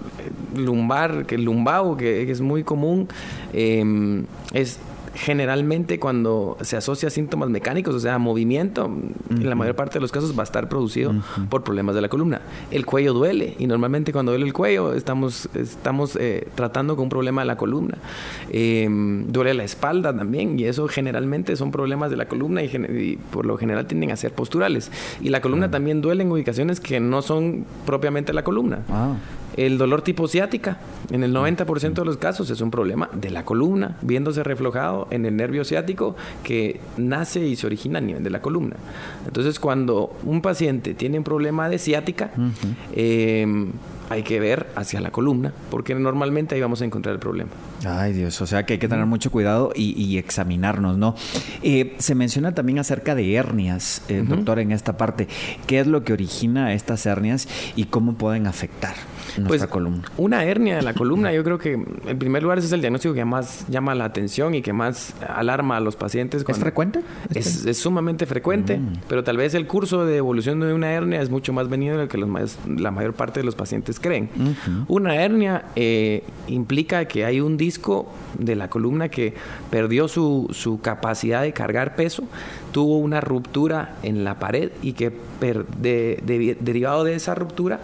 lumbar, 0.55 1.25
que 1.25 1.35
el 1.35 1.43
lumbago, 1.43 1.97
que 1.97 2.31
es 2.31 2.39
muy 2.39 2.63
común, 2.63 3.09
em, 3.51 4.25
es 4.53 4.79
generalmente 5.15 5.99
cuando 5.99 6.57
se 6.61 6.75
asocia 6.75 7.07
a 7.07 7.11
síntomas 7.11 7.49
mecánicos, 7.49 7.93
o 7.95 7.99
sea, 7.99 8.17
movimiento, 8.17 8.91
en 9.29 9.49
la 9.49 9.55
mayor 9.55 9.75
parte 9.75 9.95
de 9.95 10.01
los 10.01 10.11
casos 10.11 10.37
va 10.37 10.41
a 10.41 10.43
estar 10.43 10.69
producido 10.69 11.13
por 11.49 11.63
problemas 11.63 11.95
de 11.95 12.01
la 12.01 12.09
columna. 12.09 12.41
El 12.71 12.85
cuello 12.85 13.13
duele 13.13 13.55
y 13.59 13.67
normalmente 13.67 14.11
cuando 14.11 14.31
duele 14.31 14.45
el 14.45 14.53
cuello 14.53 14.93
estamos, 14.93 15.49
estamos 15.53 16.15
eh, 16.15 16.47
tratando 16.55 16.95
con 16.95 17.03
un 17.03 17.09
problema 17.09 17.41
de 17.41 17.47
la 17.47 17.57
columna. 17.57 17.97
Em, 18.49 19.27
duele 19.31 19.53
la 19.53 19.63
espalda 19.63 20.15
también 20.15 20.59
y 20.59 20.65
eso 20.65 20.87
generalmente 20.87 21.55
son 21.55 21.71
problemas 21.71 22.09
de 22.09 22.17
la 22.17 22.25
columna 22.25 22.63
y, 22.63 23.17
por 23.31 23.45
lo 23.45 23.57
general 23.57 23.85
tienden 23.85 24.11
a 24.11 24.15
ser 24.15 24.31
posturales. 24.33 24.91
Y 25.21 25.29
la 25.29 25.41
columna 25.41 25.69
también 25.69 26.01
duele 26.01 26.23
en 26.23 26.31
ubicaciones 26.31 26.79
que 26.79 26.99
no 26.99 27.21
son 27.21 27.65
propiamente 27.85 28.33
la 28.33 28.43
columna. 28.43 28.79
Ah. 28.89 29.13
El 29.55 29.77
dolor 29.77 30.01
tipo 30.01 30.27
ciática, 30.27 30.79
en 31.11 31.23
el 31.23 31.33
90% 31.33 31.93
de 31.93 32.05
los 32.05 32.17
casos, 32.17 32.49
es 32.49 32.61
un 32.61 32.71
problema 32.71 33.09
de 33.13 33.29
la 33.29 33.45
columna, 33.45 33.97
viéndose 34.01 34.43
reflejado 34.43 35.07
en 35.11 35.25
el 35.25 35.35
nervio 35.35 35.63
ciático 35.63 36.15
que 36.43 36.79
nace 36.97 37.45
y 37.45 37.55
se 37.55 37.67
origina 37.67 37.99
a 37.99 38.01
nivel 38.01 38.23
de 38.23 38.29
la 38.29 38.41
columna. 38.41 38.75
Entonces, 39.27 39.59
cuando 39.59 40.15
un 40.23 40.41
paciente 40.41 40.93
tiene 40.93 41.17
un 41.17 41.23
problema 41.23 41.69
de 41.69 41.77
ciática, 41.77 42.31
hay 44.13 44.23
que 44.23 44.39
ver 44.39 44.67
hacia 44.75 45.01
la 45.01 45.11
columna, 45.11 45.51
porque 45.69 45.95
normalmente 45.95 46.55
ahí 46.55 46.61
vamos 46.61 46.81
a 46.81 46.85
encontrar 46.85 47.13
el 47.13 47.19
problema. 47.19 47.49
Ay 47.85 48.13
Dios, 48.13 48.39
o 48.41 48.47
sea 48.47 48.65
que 48.65 48.73
hay 48.73 48.79
que 48.79 48.87
tener 48.87 49.05
mucho 49.05 49.31
cuidado 49.31 49.71
y, 49.75 50.17
examinarnos, 50.17 50.97
¿no? 50.97 51.15
Eh, 51.63 51.95
se 51.97 52.15
menciona 52.15 52.53
también 52.53 52.79
acerca 52.79 53.15
de 53.15 53.33
hernias, 53.33 54.03
eh, 54.07 54.23
doctor, 54.25 54.59
en 54.59 54.71
esta 54.71 54.97
parte. 54.97 55.27
¿Qué 55.67 55.79
es 55.79 55.87
lo 55.87 56.03
que 56.03 56.13
origina 56.13 56.73
estas 56.73 57.05
hernias 57.05 57.47
y 57.75 57.85
cómo 57.85 58.13
pueden 58.13 58.47
afectar? 58.47 58.93
nuestra 59.37 59.67
pues, 59.67 59.71
columna? 59.71 60.03
Una 60.17 60.43
hernia 60.43 60.75
de 60.77 60.81
la 60.81 60.93
columna, 61.03 61.31
yo 61.33 61.43
creo 61.43 61.57
que 61.57 61.73
en 61.73 62.19
primer 62.19 62.43
lugar 62.43 62.57
ese 62.57 62.67
es 62.67 62.73
el 62.73 62.81
diagnóstico 62.81 63.13
que 63.13 63.25
más 63.25 63.65
llama 63.67 63.95
la 63.95 64.05
atención 64.05 64.55
y 64.55 64.61
que 64.61 64.73
más 64.73 65.15
alarma 65.27 65.77
a 65.77 65.79
los 65.79 65.95
pacientes. 65.95 66.45
¿Es 66.47 66.57
frecuente? 66.57 67.01
Es, 67.33 67.77
sumamente 67.77 68.25
frecuente, 68.25 68.77
mm. 68.77 68.93
pero 69.07 69.23
tal 69.23 69.37
vez 69.37 69.53
el 69.53 69.67
curso 69.67 70.05
de 70.05 70.17
evolución 70.17 70.59
de 70.59 70.73
una 70.73 70.91
hernia 70.91 71.21
es 71.21 71.29
mucho 71.29 71.53
más 71.53 71.69
venido 71.69 72.07
que 72.07 72.17
la 72.17 72.91
mayor 72.91 73.13
parte 73.13 73.39
de 73.39 73.45
los 73.45 73.55
pacientes 73.55 73.99
creen. 74.03 74.29
Una 74.87 75.15
hernia 75.15 75.65
eh, 75.75 76.23
implica 76.47 77.05
que 77.05 77.25
hay 77.25 77.39
un 77.39 77.57
disco 77.57 78.11
de 78.37 78.55
la 78.55 78.69
columna 78.69 79.09
que 79.09 79.33
perdió 79.71 80.07
su, 80.07 80.49
su 80.51 80.81
capacidad 80.81 81.41
de 81.41 81.53
cargar 81.53 81.95
peso, 81.95 82.23
tuvo 82.71 82.99
una 82.99 83.21
ruptura 83.21 83.95
en 84.03 84.23
la 84.23 84.37
pared 84.37 84.71
y 84.83 84.93
que 84.93 85.11
derivado 85.79 87.03
de 87.03 87.15
esa 87.15 87.33
ruptura 87.33 87.79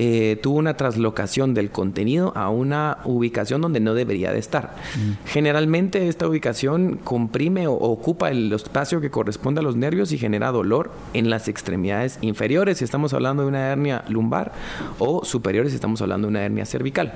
eh, 0.00 0.38
tuvo 0.40 0.58
una 0.58 0.76
traslocación 0.76 1.54
del 1.54 1.72
contenido 1.72 2.32
a 2.36 2.50
una 2.50 2.98
ubicación 3.04 3.60
donde 3.60 3.80
no 3.80 3.94
debería 3.94 4.32
de 4.32 4.38
estar. 4.38 4.76
Mm. 4.94 5.26
Generalmente 5.26 6.06
esta 6.06 6.28
ubicación 6.28 7.00
comprime 7.02 7.66
o, 7.66 7.74
ocupa 7.74 8.30
el 8.30 8.52
espacio 8.52 9.00
que 9.00 9.10
corresponde 9.10 9.58
a 9.58 9.64
los 9.64 9.74
nervios 9.74 10.12
y 10.12 10.18
genera 10.18 10.52
dolor 10.52 10.92
en 11.14 11.30
las 11.30 11.48
extremidades 11.48 12.20
inferiores 12.20 12.78
si 12.78 12.84
estamos 12.84 13.12
hablando 13.12 13.42
de 13.42 13.48
una 13.48 13.72
hernia 13.72 14.04
lumbar 14.08 14.52
o 15.00 15.24
superiores 15.24 15.72
si 15.72 15.74
estamos 15.74 16.00
hablando 16.00 16.28
de 16.28 16.30
una 16.30 16.44
hernia 16.44 16.64
cervical. 16.64 17.14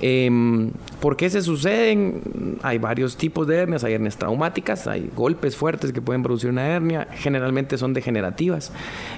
Em, 0.00 0.70
¿Por 1.00 1.16
qué 1.16 1.28
se 1.28 1.42
suceden? 1.42 2.58
Hay 2.62 2.78
varios 2.78 3.16
tipos 3.16 3.48
de 3.48 3.56
hernias, 3.56 3.82
hay 3.82 3.94
hernias 3.94 4.16
traumáticas, 4.16 4.86
hay 4.86 5.10
golpes 5.16 5.56
fuertes 5.56 5.92
que 5.92 6.00
pueden 6.00 6.22
producir 6.22 6.50
una 6.50 6.68
hernia, 6.68 7.08
generalmente 7.16 7.76
son 7.78 7.94
degenerativas. 7.94 8.70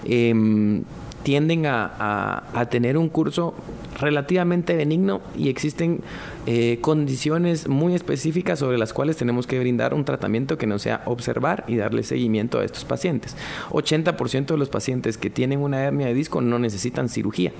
Em, 0.06 0.84
tienden 1.22 1.66
a, 1.66 2.42
a, 2.52 2.66
tener 2.66 2.96
un 2.98 3.08
curso 3.08 3.54
relativamente 4.02 4.76
benigno 4.76 5.20
y 5.36 5.48
existen 5.48 6.00
eh, 6.46 6.78
condiciones 6.80 7.68
muy 7.68 7.94
específicas 7.94 8.58
sobre 8.58 8.76
las 8.76 8.92
cuales 8.92 9.16
tenemos 9.16 9.46
que 9.46 9.58
brindar 9.58 9.94
un 9.94 10.04
tratamiento 10.04 10.58
que 10.58 10.66
no 10.66 10.78
sea 10.78 11.02
observar 11.06 11.64
y 11.68 11.76
darle 11.76 12.02
seguimiento 12.02 12.58
a 12.58 12.64
estos 12.64 12.84
pacientes. 12.84 13.36
80% 13.70 14.46
de 14.46 14.56
los 14.58 14.68
pacientes 14.68 15.16
que 15.16 15.30
tienen 15.30 15.60
una 15.60 15.84
hernia 15.84 16.08
de 16.08 16.14
disco 16.14 16.40
no 16.40 16.58
necesitan 16.58 17.08
cirugía. 17.08 17.52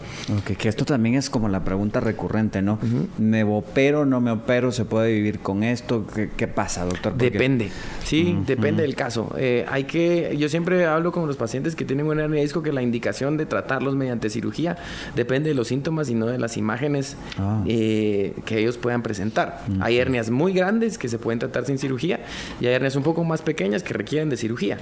Que 0.59 0.69
esto 0.69 0.85
también 0.85 1.15
es 1.15 1.31
como 1.31 1.49
la 1.49 1.65
pregunta 1.65 2.01
recurrente, 2.01 2.61
¿no? 2.61 2.79
¿Me 3.19 3.45
opero, 3.45 4.05
no 4.05 4.21
me 4.21 4.33
opero? 4.33 4.73
¿Se 4.73 4.85
puede 4.85 5.13
vivir 5.13 5.39
con 5.39 5.63
esto? 5.63 6.05
¿Qué, 6.37 6.49
pasa, 6.49 6.85
doctor? 6.85 7.17
Depende, 7.17 7.71
sí, 8.05 8.37
depende 8.47 8.83
del 8.83 8.97
caso. 8.97 9.33
Eh, 9.39 9.65
hay 9.71 9.85
que, 9.85 10.37
yo 10.37 10.49
siempre 10.49 10.87
hablo 10.87 11.13
con 11.13 11.27
los 11.29 11.37
pacientes 11.37 11.77
que 11.77 11.85
tienen 11.85 12.07
una 12.07 12.25
hernia 12.25 12.39
de 12.39 12.43
disco 12.43 12.63
que 12.63 12.73
la 12.73 12.83
indicación 12.83 13.37
de 13.37 13.47
tratarlos 13.47 13.95
mediante 13.95 14.29
cirugía 14.29 14.77
depende 15.15 15.51
de 15.51 15.55
los 15.55 15.69
síntomas 15.69 16.11
y 16.11 16.15
no 16.15 16.32
de 16.33 16.39
las 16.39 16.57
imágenes 16.57 17.17
ah. 17.39 17.63
eh, 17.67 18.35
que 18.45 18.59
ellos 18.59 18.79
puedan 18.79 19.03
presentar. 19.03 19.63
Hay 19.81 19.99
hernias 19.99 20.31
muy 20.31 20.53
grandes 20.53 20.99
que 20.99 21.09
se 21.09 21.19
pueden 21.19 21.39
tratar 21.39 21.65
sin 21.65 21.79
cirugía 21.79 22.21
y 22.61 22.67
hay 22.67 22.75
hernias 22.75 22.97
un 22.97 23.03
poco 23.03 23.25
más 23.25 23.43
pequeñas 23.43 23.83
que 23.83 23.95
requieren 23.95 24.29
de 24.29 24.37
cirugía. 24.37 24.79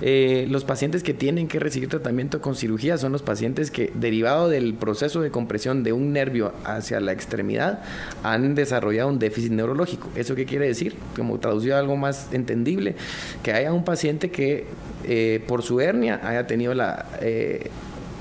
Eh, 0.00 0.46
los 0.48 0.64
pacientes 0.64 1.02
que 1.02 1.14
tienen 1.14 1.48
que 1.48 1.58
recibir 1.58 1.88
tratamiento 1.88 2.40
con 2.40 2.54
cirugía 2.54 2.98
son 2.98 3.12
los 3.12 3.22
pacientes 3.22 3.70
que, 3.70 3.92
derivado 3.94 4.48
del 4.48 4.74
proceso 4.74 5.20
de 5.20 5.30
compresión 5.30 5.82
de 5.82 5.92
un 5.92 6.12
nervio 6.12 6.52
hacia 6.64 7.00
la 7.00 7.12
extremidad, 7.12 7.82
han 8.22 8.54
desarrollado 8.54 9.08
un 9.08 9.18
déficit 9.18 9.52
neurológico. 9.52 10.08
¿Eso 10.16 10.34
qué 10.34 10.46
quiere 10.46 10.66
decir? 10.66 10.94
Como 11.16 11.38
traducido 11.38 11.76
a 11.76 11.78
algo 11.78 11.96
más 11.96 12.28
entendible, 12.32 12.94
que 13.42 13.52
haya 13.52 13.72
un 13.72 13.84
paciente 13.84 14.30
que 14.30 14.66
eh, 15.04 15.42
por 15.46 15.62
su 15.62 15.80
hernia 15.80 16.20
haya 16.22 16.46
tenido 16.46 16.74
la... 16.74 17.06
Eh, 17.20 17.70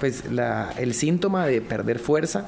pues 0.01 0.23
el 0.79 0.93
síntoma 0.95 1.45
de 1.45 1.61
perder 1.61 1.99
fuerza 1.99 2.47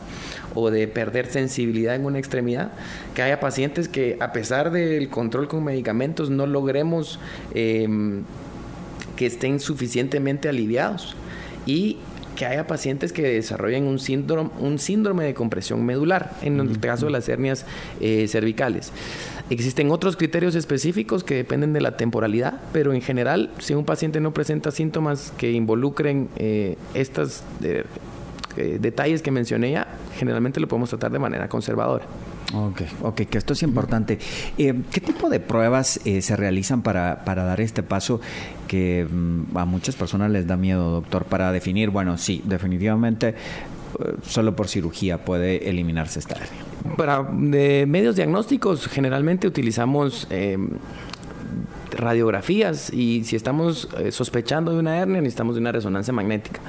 o 0.55 0.71
de 0.71 0.87
perder 0.87 1.27
sensibilidad 1.27 1.93
en 1.93 2.03
una 2.03 2.17
extremidad, 2.17 2.71
que 3.13 3.21
haya 3.21 3.39
pacientes 3.39 3.87
que 3.87 4.17
a 4.19 4.33
pesar 4.33 4.71
del 4.71 5.07
control 5.09 5.47
con 5.47 5.63
medicamentos 5.63 6.31
no 6.31 6.47
logremos 6.47 7.19
em, 7.53 8.23
que 9.15 9.27
estén 9.27 9.59
suficientemente 9.59 10.49
aliviados 10.49 11.15
y 11.67 11.97
que 12.35 12.47
haya 12.47 12.65
pacientes 12.65 13.13
que 13.13 13.21
desarrollen 13.21 13.83
un 13.83 13.99
síndrome, 13.99 14.49
un 14.59 14.79
síndrome 14.79 15.23
de 15.23 15.35
compresión 15.35 15.85
medular, 15.85 16.35
en 16.41 16.59
el 16.59 16.79
caso 16.79 17.05
de 17.05 17.11
las 17.11 17.29
hernias 17.29 17.67
eh, 18.01 18.27
cervicales. 18.27 18.91
Existen 19.53 19.91
otros 19.91 20.17
criterios 20.17 20.55
específicos 20.55 21.23
que 21.23 21.35
dependen 21.35 21.73
de 21.73 21.81
la 21.81 21.95
temporalidad, 21.95 22.59
pero 22.71 22.91
en 22.91 23.01
general, 23.01 23.51
si 23.59 23.75
un 23.75 23.85
paciente 23.85 24.19
no 24.19 24.33
presenta 24.33 24.71
síntomas 24.71 25.31
que 25.37 25.51
involucren 25.51 26.27
eh, 26.37 26.75
estos 26.95 27.43
eh, 27.61 27.83
eh, 28.57 28.79
detalles 28.81 29.21
que 29.21 29.29
mencioné 29.29 29.73
ya, 29.73 29.87
generalmente 30.17 30.59
lo 30.59 30.67
podemos 30.67 30.89
tratar 30.89 31.11
de 31.11 31.19
manera 31.19 31.49
conservadora. 31.49 32.03
Ok, 32.51 32.81
ok, 33.03 33.21
que 33.29 33.37
esto 33.37 33.53
es 33.53 33.61
importante. 33.61 34.17
¿Qué 34.57 35.01
tipo 35.05 35.29
de 35.29 35.39
pruebas 35.39 35.99
se 36.03 36.35
realizan 36.35 36.81
para, 36.81 37.23
para, 37.23 37.43
dar 37.43 37.61
este 37.61 37.83
paso 37.83 38.21
que 38.67 39.07
mm, 39.07 39.55
a 39.55 39.65
muchas 39.65 39.95
personas 39.95 40.31
les 40.31 40.47
da 40.47 40.57
miedo, 40.57 40.89
doctor, 40.89 41.25
para 41.25 41.51
definir, 41.51 41.91
bueno, 41.91 42.17
sí, 42.17 42.41
definitivamente 42.43 43.35
solo 44.25 44.55
por 44.55 44.67
cirugía 44.67 45.23
puede 45.23 45.69
eliminarse 45.69 46.17
esta 46.17 46.33
hernia? 46.37 46.62
Para 46.97 47.23
de 47.31 47.85
medios 47.87 48.15
diagnósticos 48.15 48.87
generalmente 48.87 49.47
utilizamos 49.47 50.27
eh, 50.29 50.57
radiografías 51.91 52.91
y 52.91 53.23
si 53.23 53.35
estamos 53.35 53.87
eh, 53.97 54.11
sospechando 54.11 54.73
de 54.73 54.79
una 54.79 54.97
hernia 54.97 55.21
necesitamos 55.21 55.55
de 55.55 55.61
una 55.61 55.71
resonancia 55.71 56.13
magnética. 56.13 56.59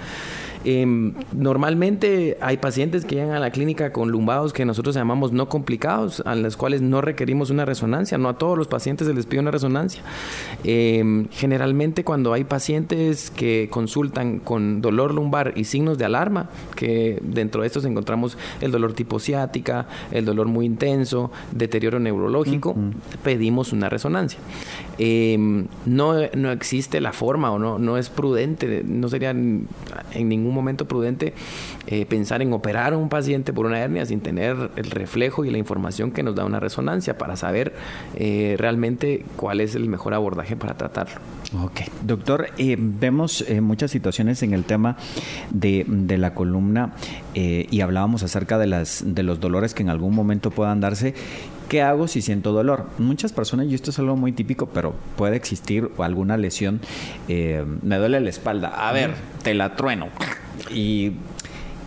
Em, 0.65 1.13
normalmente 1.33 2.39
hay 2.41 2.57
pacientes 2.57 3.05
que 3.05 3.17
llegan 3.17 3.33
a 3.33 3.39
la 3.39 3.51
clínica 3.51 3.93
con 3.93 4.11
lumbados 4.11 4.53
que 4.53 4.65
nosotros 4.65 4.95
llamamos 4.95 5.33
no 5.33 5.49
complicados, 5.49 6.23
a 6.25 6.35
los 6.35 6.57
cuales 6.57 6.81
no 6.81 7.01
requerimos 7.01 7.51
una 7.51 7.65
resonancia. 7.65 8.17
No 8.17 8.29
a 8.31 8.39
todos 8.39 8.57
los 8.57 8.67
pacientes 8.67 9.07
se 9.07 9.15
les 9.15 9.27
pide 9.27 9.41
una 9.41 9.51
resonancia. 9.51 10.03
Em, 10.65 11.29
generalmente 11.31 12.05
cuando 12.05 12.33
hay 12.33 12.45
pacientes 12.45 13.31
que 13.31 13.69
consultan 13.71 14.39
con 14.39 14.81
dolor 14.81 15.13
lumbar 15.13 15.53
y 15.57 15.65
signos 15.65 15.99
de 15.99 16.07
alarma, 16.07 16.49
que 16.77 17.21
dentro 17.23 17.61
de 17.61 17.67
estos 17.67 17.85
encontramos 17.85 18.39
el 18.61 18.73
dolor 18.73 18.95
tipo 18.95 19.19
ciática, 19.19 19.87
el 20.13 20.25
dolor 20.25 20.47
muy 20.47 20.65
intenso, 20.65 21.31
deterioro 21.53 21.99
neurológico, 21.99 22.75
pedimos 23.23 23.73
una 23.73 23.89
resonancia. 23.91 24.39
Em, 24.97 25.67
no, 25.85 26.15
no 26.35 26.53
existe 26.53 27.01
la 27.01 27.13
forma 27.13 27.51
o 27.51 27.59
no, 27.59 27.79
no 27.79 27.99
es 27.99 28.09
prudente, 28.09 28.83
no 28.87 29.09
sería 29.09 29.31
en 29.31 29.69
ningún 30.15 30.54
momento 30.55 30.87
prudente 30.87 31.35
eh, 31.87 32.07
pensar 32.07 32.41
en 32.41 32.53
operar 32.53 32.95
a 32.95 32.97
un 32.97 33.11
paciente 33.11 33.53
por 33.53 33.67
una 33.67 33.79
hernia 33.79 34.07
sin 34.07 34.21
tener 34.21 34.71
el 34.77 34.91
reflejo 34.91 35.45
y 35.45 35.51
la 35.51 35.59
información 35.59 36.13
que 36.13 36.23
nos 36.23 36.35
da 36.35 36.45
una 36.47 36.61
resonancia 36.61 37.19
para 37.19 37.37
saber 37.37 37.75
eh, 38.15 38.57
realmente 38.59 39.25
cuál 39.37 39.61
es 39.61 39.75
el 39.75 39.89
mejor 39.89 40.15
abordaje 40.15 40.57
para 40.57 40.75
tratarlo. 40.79 41.17
Ok, 41.63 41.81
doctor, 42.03 42.47
eh, 42.57 42.77
vemos 42.79 43.45
muchas 43.61 43.91
situaciones 43.91 44.43
en 44.43 44.55
el 44.55 44.65
tema 44.65 44.97
de, 45.51 45.85
la 46.15 46.33
columna 46.33 46.95
y 47.35 47.81
hablábamos 47.81 48.23
acerca 48.23 48.57
de, 48.57 48.67
las, 48.67 49.03
de 49.05 49.23
los 49.25 49.41
dolores 49.41 49.75
que 49.75 49.83
en 49.83 49.89
algún 49.89 50.15
momento 50.15 50.51
puedan 50.51 50.81
darse 50.81 51.15
¿Qué 51.69 51.81
hago 51.81 52.09
si 52.09 52.21
siento 52.21 52.53
dolor? 52.53 52.87
Muchas 52.99 53.33
personas, 53.33 53.67
y 53.67 53.75
esto 53.75 53.91
es 53.91 53.99
algo 53.99 54.17
muy 54.17 54.33
típico, 54.33 54.67
pero 54.67 54.95
puede 55.17 55.37
existir 55.37 55.91
alguna 55.99 56.37
lesión. 56.37 56.81
me 57.27 57.97
duele 57.97 58.21
la 58.21 58.31
espalda. 58.31 58.69
A 58.89 58.93
ver, 58.93 59.15
te 59.43 59.55
la 59.55 59.75
trueno. 59.75 60.09
Y 60.71 61.13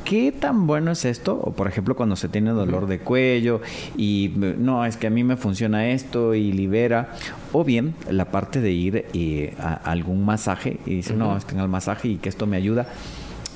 ¿qué 0.08 0.32
tan 0.32 0.68
bueno 0.68 0.92
es 0.92 1.04
esto? 1.04 1.38
O 1.44 1.52
por 1.52 1.68
ejemplo, 1.68 1.96
cuando 1.96 2.16
se 2.16 2.30
tiene 2.30 2.52
dolor 2.52 2.88
de 2.88 3.00
cuello 3.00 3.62
y 3.98 4.32
no, 4.38 4.86
es 4.86 4.96
que 4.96 5.08
a 5.08 5.10
mí 5.10 5.24
me 5.24 5.36
funciona 5.36 5.90
esto 5.90 6.34
y 6.34 6.54
libera. 6.54 7.14
O 7.52 7.64
bien 7.64 7.94
la 8.10 8.26
parte 8.26 8.62
de 8.62 8.72
ir 8.72 9.06
eh, 9.14 9.54
a 9.60 9.74
algún 9.74 10.26
masaje 10.26 10.80
y 10.86 10.96
dice, 10.96 11.14
no, 11.14 11.36
es 11.36 11.44
que 11.44 11.56
en 11.56 11.62
el 11.62 11.68
masaje 11.68 12.08
y 12.08 12.18
que 12.18 12.30
esto 12.30 12.48
me 12.48 12.56
ayuda. 12.58 12.88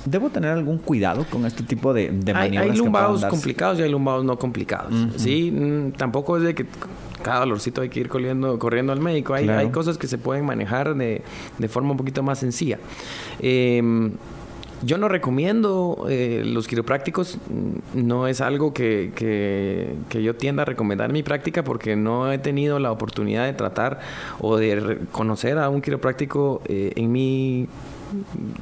¿Debo 0.04 0.30
tener 0.30 0.50
algún 0.50 0.78
cuidado 0.78 1.24
con 1.30 1.46
este 1.46 1.62
tipo 1.62 1.94
de, 1.94 2.10
de 2.10 2.34
maniobras? 2.34 2.64
Hay, 2.64 2.70
hay 2.70 2.76
lumbados 2.76 3.24
complicados 3.24 3.78
y 3.78 3.82
hay 3.82 3.90
lumbados 3.90 4.24
no 4.24 4.36
complicados. 4.36 4.92
Sí, 5.16 5.50
mm, 5.52 5.92
tampoco 5.92 6.36
es 6.36 6.42
de 6.42 6.54
que 6.56 6.66
cada 7.22 7.40
dolorcito 7.40 7.82
hay 7.82 7.88
que 7.88 8.00
ir 8.00 8.08
corriendo, 8.08 8.58
corriendo 8.58 8.92
al 8.92 9.00
médico. 9.00 9.32
Hay, 9.32 9.48
hay 9.48 9.70
cosas 9.70 9.96
que 9.96 10.08
se 10.08 10.18
pueden 10.18 10.44
manejar 10.44 10.96
de, 10.96 11.22
de 11.56 11.68
forma 11.68 11.92
un 11.92 11.96
poquito 11.96 12.22
más 12.24 12.40
sencilla. 12.40 12.78
Eh, 13.38 14.10
yo 14.82 14.98
no 14.98 15.08
recomiendo 15.08 16.06
eh, 16.08 16.42
los 16.44 16.66
quiroprácticos, 16.68 17.36
mm, 17.36 18.06
no 18.06 18.26
es 18.26 18.40
algo 18.40 18.72
que, 18.72 19.12
que, 19.14 20.22
yo 20.22 20.36
tienda 20.36 20.62
a 20.62 20.66
recomendar 20.66 21.10
en 21.10 21.14
mi 21.14 21.22
práctica 21.22 21.64
porque 21.64 21.96
no 21.96 22.32
he 22.32 22.38
tenido 22.38 22.78
la 22.78 22.92
oportunidad 22.92 23.46
de 23.46 23.52
tratar 23.54 24.00
o 24.40 24.56
de 24.56 24.98
conocer 25.10 25.58
a 25.58 25.68
un 25.68 25.80
quiropráctico 25.80 26.62
eh, 26.66 26.92
en 26.96 27.10
mi 27.10 27.68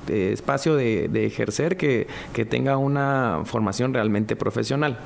espacio 0.08 0.76
de, 0.76 1.26
ejercer 1.26 1.76
que, 1.76 2.06
tenga 2.48 2.76
una 2.76 3.42
formación 3.44 3.92
realmente 3.92 4.34
profesional. 4.34 4.98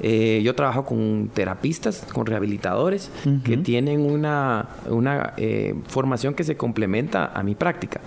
Eh, 0.00 0.40
yo 0.44 0.54
trabajo 0.54 0.84
con 0.84 1.30
terapistas, 1.32 2.06
con 2.12 2.26
rehabilitadores 2.26 3.10
que 3.44 3.56
tienen 3.56 4.00
una, 4.00 4.68
una 4.88 5.34
eh, 5.36 5.74
formación 5.86 6.34
que 6.34 6.44
se 6.44 6.56
complementa 6.56 7.26
a 7.26 7.42
mi 7.42 7.54
práctica. 7.54 8.00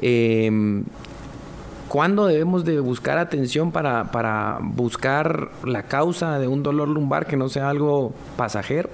Em, 0.00 0.84
¿Cuándo 1.94 2.26
debemos 2.26 2.64
de 2.64 2.80
buscar 2.80 3.18
atención 3.18 3.70
para, 3.70 4.10
para, 4.10 4.58
buscar 4.60 5.50
la 5.64 5.84
causa 5.84 6.40
de 6.40 6.48
un 6.48 6.60
dolor 6.60 6.88
lumbar 6.88 7.24
que 7.24 7.36
no 7.36 7.48
sea 7.48 7.68
algo 7.68 8.12
pasajero? 8.36 8.90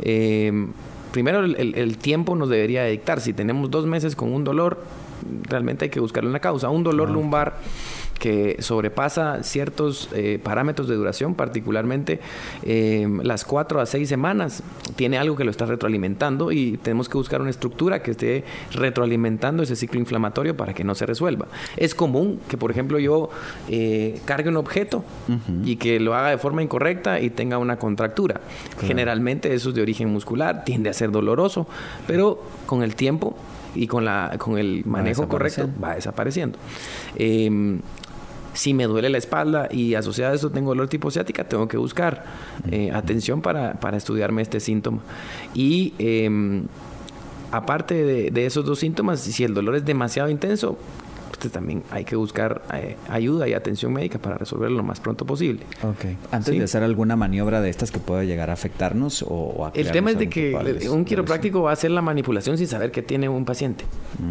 Eh, 0.00 0.50
primero 1.12 1.44
el, 1.44 1.98
tiempo 1.98 2.34
nos 2.34 2.48
debería 2.48 2.84
dictar. 2.86 3.20
Si 3.20 3.32
tenemos 3.32 3.70
dos 3.70 3.86
meses 3.86 4.16
con 4.16 4.32
un 4.34 4.42
dolor, 4.42 4.82
realmente 5.48 5.84
hay 5.84 5.90
que 5.92 6.00
buscarle 6.00 6.30
una 6.30 6.40
causa. 6.40 6.68
Un 6.68 6.82
dolor 6.82 7.10
lumbar 7.10 7.58
que 8.18 8.56
sobrepasa 8.60 9.42
ciertos 9.42 10.08
eh, 10.14 10.38
parámetros 10.42 10.88
de 10.88 10.94
duración, 10.94 11.34
particularmente 11.34 12.20
eh, 12.62 13.08
las 13.22 13.44
cuatro 13.44 13.80
a 13.80 13.86
seis 13.86 14.08
semanas, 14.08 14.62
tiene 14.96 15.18
algo 15.18 15.36
que 15.36 15.44
lo 15.44 15.50
está 15.50 15.66
retroalimentando 15.66 16.52
y 16.52 16.78
tenemos 16.78 17.08
que 17.08 17.18
buscar 17.18 17.40
una 17.40 17.50
estructura 17.50 18.02
que 18.02 18.12
esté 18.12 18.44
retroalimentando 18.72 19.62
ese 19.62 19.76
ciclo 19.76 19.98
inflamatorio 19.98 20.56
para 20.56 20.72
que 20.72 20.84
no 20.84 20.94
se 20.94 21.06
resuelva. 21.06 21.46
Es 21.76 21.94
común 21.94 22.40
que, 22.48 22.56
por 22.56 22.70
ejemplo, 22.70 22.98
yo 22.98 23.30
eh, 23.68 24.20
cargue 24.24 24.48
un 24.48 24.56
objeto 24.56 25.04
y 25.64 25.76
que 25.76 25.98
lo 26.00 26.14
haga 26.14 26.30
de 26.30 26.38
forma 26.38 26.62
incorrecta 26.62 27.20
y 27.20 27.30
tenga 27.30 27.58
una 27.58 27.78
contractura. 27.78 28.40
Generalmente 28.80 29.54
eso 29.54 29.70
es 29.70 29.74
de 29.74 29.82
origen 29.82 30.08
muscular, 30.08 30.64
tiende 30.64 30.90
a 30.90 30.92
ser 30.92 31.10
doloroso, 31.10 31.66
pero 32.06 32.42
con 32.66 32.82
el 32.82 32.94
tiempo 32.94 33.36
y 33.74 33.86
con, 33.86 34.04
la, 34.04 34.36
con 34.38 34.58
el 34.58 34.84
manejo 34.84 35.28
correcto 35.28 35.68
va 35.82 35.94
desapareciendo. 35.94 36.58
Em, 37.16 37.80
si 38.54 38.74
me 38.74 38.84
duele 38.84 39.08
la 39.10 39.18
espalda 39.18 39.68
y 39.70 39.94
asociado 39.94 40.32
a 40.32 40.36
eso 40.36 40.50
tengo 40.50 40.70
dolor 40.70 40.88
tipo 40.88 41.10
ciática, 41.10 41.44
tengo 41.44 41.68
que 41.68 41.76
buscar 41.76 42.24
eh, 42.70 42.90
atención 42.92 43.42
para, 43.42 43.74
para, 43.74 43.96
estudiarme 43.96 44.42
este 44.42 44.60
síntoma. 44.60 45.00
Y 45.54 45.94
em, 45.98 46.64
aparte 47.50 47.94
de, 47.94 48.30
de, 48.30 48.46
esos 48.46 48.64
dos 48.64 48.78
síntomas, 48.78 49.20
si 49.20 49.44
el 49.44 49.54
dolor 49.54 49.76
es 49.76 49.84
demasiado 49.84 50.28
intenso, 50.28 50.78
también 51.50 51.82
hay 51.90 52.04
que 52.04 52.16
buscar 52.16 52.62
eh, 52.74 52.96
ayuda 53.08 53.48
y 53.48 53.54
atención 53.54 53.92
médica 53.92 54.18
para 54.18 54.38
resolverlo 54.38 54.78
lo 54.78 54.82
más 54.82 55.00
pronto 55.00 55.24
posible. 55.24 55.64
Ok. 55.82 56.16
Antes 56.30 56.56
de 56.56 56.64
hacer 56.64 56.82
alguna 56.82 57.16
maniobra 57.16 57.60
de 57.60 57.70
estas 57.70 57.90
que 57.90 57.98
pueda 57.98 58.24
llegar 58.24 58.50
a 58.50 58.52
afectarnos 58.52 59.24
o, 59.26 59.70
El 59.74 59.90
tema 59.90 60.10
es 60.10 60.18
de 60.18 60.28
que 60.28 60.88
un 60.90 61.04
quiropráctico 61.04 61.62
va 61.62 61.70
a 61.70 61.72
hacer 61.72 61.90
la 61.90 62.02
manipulación 62.02 62.58
sin 62.58 62.66
saber 62.66 62.90
que 62.90 63.02
tiene 63.02 63.28
un 63.28 63.44
paciente. 63.44 63.84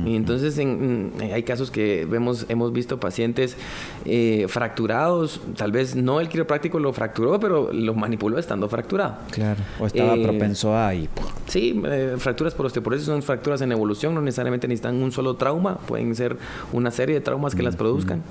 Y 0.05 0.15
entonces 0.15 0.57
en, 0.57 1.13
hay 1.33 1.43
casos 1.43 1.71
que 1.71 2.05
vemos, 2.05 2.45
hemos 2.49 2.71
visto 2.71 2.99
pacientes 2.99 3.57
eh, 4.05 4.45
fracturados, 4.47 5.41
tal 5.57 5.71
vez 5.71 5.95
no 5.95 6.19
el 6.19 6.29
quiropráctico 6.29 6.79
lo 6.79 6.93
fracturó, 6.93 7.39
pero 7.39 7.71
lo 7.73 7.93
manipuló 7.93 8.37
estando 8.37 8.69
fracturado. 8.69 9.17
Claro. 9.31 9.61
O 9.79 9.87
estaba 9.87 10.15
eh, 10.15 10.23
propenso 10.23 10.75
a... 10.75 10.93
Y... 10.93 11.09
Sí, 11.51 11.83
fracturas 12.17 12.53
por 12.53 12.65
osteoporosis 12.65 13.05
son 13.05 13.21
fracturas 13.23 13.59
en 13.59 13.73
evolución, 13.73 14.15
no 14.15 14.21
necesariamente 14.21 14.69
necesitan 14.69 15.03
un 15.03 15.11
solo 15.11 15.35
trauma, 15.35 15.79
pueden 15.79 16.15
ser 16.15 16.37
una 16.71 16.91
serie 16.91 17.15
de 17.15 17.19
traumas 17.19 17.55
que 17.55 17.61
las 17.61 17.75
produzcan. 17.75 18.23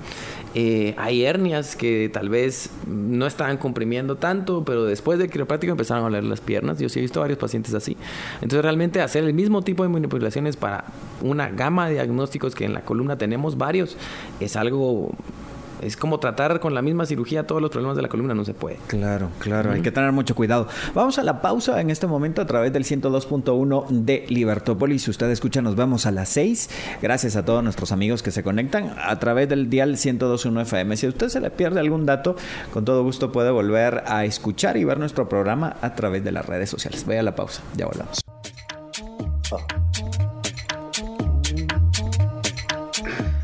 Eh, 0.55 0.95
hay 0.97 1.23
hernias 1.23 1.75
que 1.75 2.09
tal 2.11 2.29
vez 2.29 2.71
no 2.87 3.27
estaban 3.27 3.57
comprimiendo 3.57 4.15
tanto, 4.15 4.65
pero 4.65 4.85
después 4.85 5.19
del 5.19 5.29
quiropráctico 5.29 5.69
empezaron 5.69 6.01
a 6.01 6.07
doler 6.07 6.23
las 6.23 6.41
piernas. 6.41 6.79
Yo 6.79 6.89
sí 6.89 6.97
he 6.97 7.03
visto 7.03 7.19
varios 7.19 7.37
pacientes 7.37 7.75
así. 7.75 7.95
Entonces 8.41 8.63
realmente 8.63 9.01
hacer 9.01 9.23
el 9.23 9.35
mismo 9.35 9.61
tipo 9.61 9.83
de 9.83 9.89
manipulaciones 9.89 10.57
para 10.57 10.85
una 11.21 11.51
gama 11.51 11.89
de 11.89 11.93
diagnósticos 11.93 12.55
que 12.55 12.65
en 12.65 12.73
la 12.73 12.81
columna 12.81 13.19
tenemos 13.19 13.55
varios 13.55 13.97
es 14.39 14.55
algo 14.55 15.11
es 15.81 15.97
como 15.97 16.19
tratar 16.19 16.59
con 16.59 16.73
la 16.73 16.81
misma 16.81 17.05
cirugía 17.05 17.45
todos 17.45 17.61
los 17.61 17.71
problemas 17.71 17.95
de 17.95 18.03
la 18.03 18.09
columna, 18.09 18.33
no 18.33 18.45
se 18.45 18.53
puede. 18.53 18.77
Claro, 18.87 19.29
claro, 19.39 19.71
hay 19.71 19.81
que 19.81 19.91
tener 19.91 20.11
mucho 20.11 20.35
cuidado. 20.35 20.67
Vamos 20.93 21.19
a 21.19 21.23
la 21.23 21.41
pausa 21.41 21.81
en 21.81 21.89
este 21.89 22.07
momento 22.07 22.41
a 22.41 22.45
través 22.45 22.73
del 22.73 22.83
102.1 22.83 23.87
de 23.89 24.25
Libertópolis. 24.29 25.03
Si 25.03 25.11
usted 25.11 25.29
escucha, 25.29 25.61
nos 25.61 25.75
vemos 25.75 26.05
a 26.05 26.11
las 26.11 26.29
6. 26.29 26.69
Gracias 27.01 27.35
a 27.35 27.45
todos 27.45 27.63
nuestros 27.63 27.91
amigos 27.91 28.23
que 28.23 28.31
se 28.31 28.43
conectan 28.43 28.95
a 28.97 29.17
través 29.19 29.49
del 29.49 29.69
dial 29.69 29.95
102.1 29.95 30.61
FM. 30.61 30.97
Si 30.97 31.05
a 31.05 31.09
usted 31.09 31.29
se 31.29 31.39
le 31.39 31.51
pierde 31.51 31.79
algún 31.79 32.05
dato, 32.05 32.35
con 32.73 32.85
todo 32.85 33.03
gusto 33.03 33.31
puede 33.31 33.51
volver 33.51 34.03
a 34.07 34.25
escuchar 34.25 34.77
y 34.77 34.83
ver 34.83 34.99
nuestro 34.99 35.27
programa 35.27 35.77
a 35.81 35.95
través 35.95 36.23
de 36.23 36.31
las 36.31 36.45
redes 36.45 36.69
sociales. 36.69 37.05
Vaya 37.05 37.21
a 37.21 37.23
la 37.23 37.35
pausa, 37.35 37.61
ya 37.75 37.87
volvamos. 37.87 38.21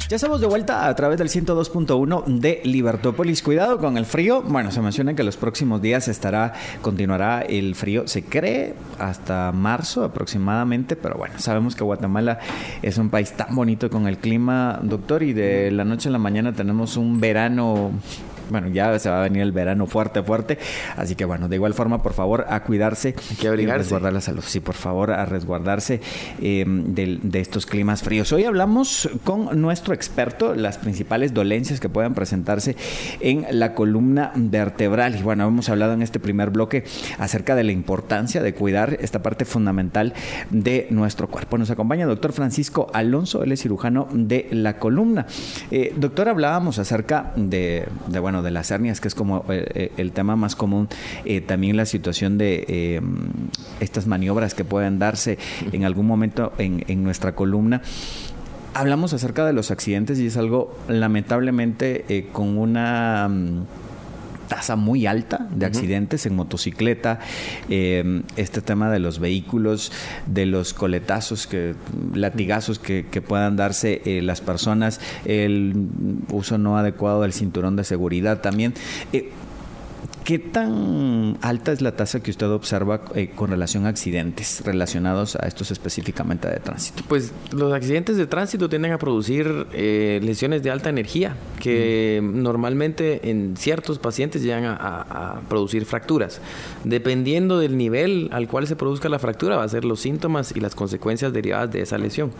Ya 0.09 0.15
estamos 0.15 0.39
de 0.39 0.47
vuelta 0.47 0.87
a 0.87 0.95
través 0.95 1.17
del 1.17 1.27
102.1 1.27 2.23
de 2.39 2.61
Libertópolis. 2.63 3.43
Cuidado 3.43 3.77
con 3.77 3.97
el 3.97 4.05
frío. 4.05 4.41
Bueno, 4.41 4.71
se 4.71 4.79
menciona 4.79 5.13
que 5.15 5.23
los 5.23 5.35
próximos 5.35 5.81
días 5.81 6.07
estará, 6.07 6.53
continuará 6.81 7.41
el 7.41 7.75
frío. 7.75 8.07
Se 8.07 8.23
cree 8.23 8.73
hasta 8.99 9.51
marzo 9.51 10.05
aproximadamente, 10.05 10.95
pero 10.95 11.17
bueno, 11.17 11.37
sabemos 11.39 11.75
que 11.75 11.83
Guatemala 11.83 12.39
es 12.81 12.97
un 12.97 13.09
país 13.09 13.33
tan 13.33 13.53
bonito 13.53 13.89
con 13.89 14.07
el 14.07 14.17
clima, 14.17 14.79
doctor, 14.81 15.23
y 15.23 15.33
de 15.33 15.71
la 15.71 15.83
noche 15.83 16.07
a 16.07 16.13
la 16.13 16.19
mañana 16.19 16.53
tenemos 16.53 16.95
un 16.95 17.19
verano 17.19 17.91
bueno, 18.49 18.67
ya 18.69 18.97
se 18.99 19.09
va 19.09 19.19
a 19.19 19.23
venir 19.23 19.41
el 19.41 19.51
verano 19.51 19.87
fuerte, 19.87 20.23
fuerte. 20.23 20.57
Así 20.95 21.15
que 21.15 21.25
bueno, 21.25 21.47
de 21.47 21.55
igual 21.55 21.73
forma, 21.73 22.01
por 22.01 22.13
favor, 22.13 22.45
a 22.49 22.63
cuidarse. 22.63 23.15
Hay 23.29 23.35
que 23.35 23.47
abrigarse. 23.47 23.83
resguardar 23.83 24.13
la 24.13 24.21
salud. 24.21 24.43
Sí, 24.45 24.59
por 24.59 24.75
favor, 24.75 25.11
a 25.11 25.25
resguardarse 25.25 26.01
em, 26.41 26.93
de, 26.93 27.39
estos 27.39 27.65
climas 27.65 28.01
fríos. 28.01 28.31
Hoy 28.31 28.45
hablamos 28.45 29.09
con 29.23 29.61
nuestro 29.61 29.93
experto 29.93 30.55
las 30.55 30.77
principales 30.77 31.33
dolencias 31.33 31.79
que 31.79 31.89
puedan 31.89 32.13
presentarse 32.13 32.75
en 33.19 33.45
la 33.51 33.73
columna 33.73 34.31
vertebral. 34.35 35.15
Y 35.15 35.21
bueno, 35.21 35.47
hemos 35.47 35.69
hablado 35.69 35.93
en 35.93 36.01
este 36.01 36.19
primer 36.19 36.49
bloque 36.49 36.83
acerca 37.19 37.55
de 37.55 37.63
la 37.63 37.71
importancia 37.71 38.41
de 38.41 38.53
cuidar 38.53 38.97
esta 38.99 39.21
parte 39.21 39.45
fundamental 39.45 40.13
de 40.49 40.87
nuestro 40.89 41.27
cuerpo. 41.27 41.57
Nos 41.57 41.69
acompaña 41.69 42.03
el 42.03 42.09
doctor 42.09 42.33
Francisco 42.33 42.89
Alonso, 42.93 43.43
él 43.43 43.51
es 43.51 43.61
cirujano 43.61 44.07
de 44.11 44.47
la 44.51 44.79
columna. 44.79 45.25
Eh, 45.71 45.93
doctor, 45.95 46.29
hablábamos 46.29 46.79
acerca 46.79 47.31
de, 47.35 47.87
de 48.07 48.19
bueno, 48.19 48.36
de 48.41 48.51
las 48.51 48.71
hernias, 48.71 49.01
que 49.01 49.07
es 49.07 49.15
como 49.15 49.45
eh, 49.49 49.65
eh, 49.73 49.91
el 49.97 50.11
tema 50.11 50.35
más 50.35 50.55
común, 50.55 50.87
eh, 51.25 51.41
también 51.41 51.77
la 51.77 51.85
situación 51.85 52.37
de 52.37 53.01
estas 53.79 54.07
maniobras 54.07 54.53
que 54.53 54.63
pueden 54.63 54.99
darse 54.99 55.37
en 55.71 55.85
algún 55.85 56.07
momento 56.07 56.53
en, 56.57 56.83
en 56.87 57.03
nuestra 57.03 57.33
columna. 57.33 57.81
Hablamos 58.73 59.13
acerca 59.13 59.45
de 59.45 59.53
los 59.53 59.71
accidentes 59.71 60.19
y 60.19 60.27
es 60.27 60.37
algo 60.37 60.77
lamentablemente 60.87 62.29
con 62.31 62.57
una 62.57 63.27
mm, 63.27 63.65
tasa 64.47 64.75
muy 64.75 65.05
alta 65.05 65.47
de 65.51 65.65
accidentes 65.65 66.25
en 66.25 66.35
motocicleta, 66.35 67.19
em, 67.69 68.23
este 68.35 68.61
tema 68.61 68.89
de 68.89 68.99
los 68.99 69.19
vehículos, 69.19 69.91
de 70.25 70.45
los 70.45 70.73
coletazos, 70.73 71.47
que, 71.47 71.75
latigazos 72.13 72.79
que, 72.79 73.03
puedan 73.27 73.57
darse 73.57 74.01
eh, 74.05 74.21
las 74.21 74.41
personas, 74.41 75.01
el 75.25 75.73
uso 76.31 76.57
no 76.57 76.77
adecuado 76.77 77.23
del 77.23 77.33
cinturón 77.33 77.75
de 77.75 77.83
seguridad 77.83 78.41
también. 78.41 78.73
Eh, 79.11 79.31
¿Qué 80.27 80.39
tan 80.39 81.37
alta 81.41 81.71
es 81.71 81.79
la 81.79 81.95
tasa 81.95 82.21
que 82.21 82.31
usted 82.31 82.49
observa 82.49 82.99
eh, 83.15 83.29
con 83.33 83.49
relación 83.49 83.85
a 83.85 83.89
accidentes 83.89 84.61
relacionados 84.65 85.37
a 85.37 85.47
estos 85.47 85.71
específicamente 85.71 86.49
de 86.49 86.59
tránsito? 86.59 87.01
Pues 87.07 87.31
los 87.53 87.71
accidentes 87.71 88.17
de 88.17 88.27
tránsito 88.27 88.67
tienden 88.67 88.91
a 88.91 88.97
producir 88.97 89.67
eh, 89.71 90.19
lesiones 90.21 90.63
de 90.63 90.69
alta 90.69 90.89
energía 90.89 91.37
que 91.61 92.19
normalmente 92.21 93.29
en 93.29 93.55
ciertos 93.55 93.99
pacientes 93.99 94.43
llegan 94.43 94.65
a, 94.65 95.39
producir 95.47 95.85
fracturas. 95.85 96.41
Dependiendo 96.83 97.57
del 97.57 97.77
nivel 97.77 98.27
al 98.33 98.49
cual 98.49 98.67
se 98.67 98.75
produzca 98.75 99.07
la 99.07 99.19
fractura, 99.19 99.55
va 99.55 99.63
a 99.63 99.69
ser 99.69 99.85
los 99.85 100.01
síntomas 100.01 100.53
y 100.53 100.59
las 100.59 100.75
consecuencias 100.75 101.31
derivadas 101.31 101.71
de 101.71 101.83
esa 101.83 101.97
lesión. 101.97 102.31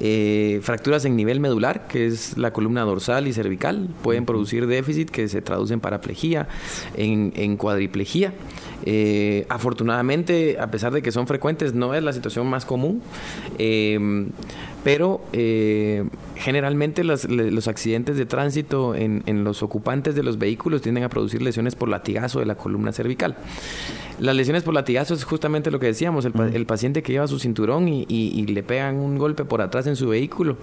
Eh, 0.00 0.60
fracturas 0.62 1.04
en 1.04 1.14
nivel 1.14 1.40
medular, 1.40 1.88
que 1.88 2.06
es 2.06 2.38
la 2.38 2.52
columna 2.52 2.82
dorsal 2.82 3.28
y 3.28 3.34
cervical, 3.34 3.90
pueden 4.02 4.24
producir 4.24 4.66
déficit 4.66 5.10
que 5.10 5.28
se 5.28 5.42
traduce 5.42 5.74
en 5.74 5.80
paraplegia. 5.80 6.48
En 6.96 7.17
en, 7.34 7.56
cuadriplejía. 7.56 8.32
Eh, 8.84 9.46
afortunadamente, 9.48 10.56
a 10.58 10.70
pesar 10.70 10.92
de 10.92 11.02
que 11.02 11.12
son 11.12 11.26
frecuentes, 11.26 11.74
no 11.74 11.94
es 11.94 12.02
la 12.02 12.12
situación 12.12 12.46
más 12.46 12.64
común, 12.64 13.02
eh, 13.58 14.26
pero 14.84 15.20
generalmente 16.38 17.04
los 17.04 17.68
accidentes 17.68 18.16
de 18.16 18.26
tránsito 18.26 18.94
en, 18.94 19.22
en, 19.26 19.44
los 19.44 19.62
ocupantes 19.62 20.14
de 20.14 20.22
los 20.22 20.38
vehículos 20.38 20.82
tienden 20.82 21.04
a 21.04 21.08
producir 21.08 21.42
lesiones 21.42 21.74
por 21.74 21.88
latigazo 21.88 22.40
de 22.40 22.46
la 22.46 22.54
columna 22.54 22.92
cervical. 22.92 23.36
Las 24.20 24.34
lesiones 24.34 24.64
por 24.64 24.74
latigazo 24.74 25.14
es 25.14 25.22
justamente 25.22 25.70
lo 25.70 25.78
que 25.78 25.86
decíamos, 25.86 26.24
el, 26.24 26.66
paciente 26.66 27.02
que 27.02 27.12
lleva 27.12 27.28
su 27.28 27.38
cinturón 27.38 27.88
y, 27.88 28.46
le 28.48 28.62
pegan 28.62 28.96
un 28.96 29.16
golpe 29.16 29.44
por 29.44 29.60
atrás 29.60 29.86
en 29.86 29.94
su 29.94 30.08
vehículo 30.08 30.56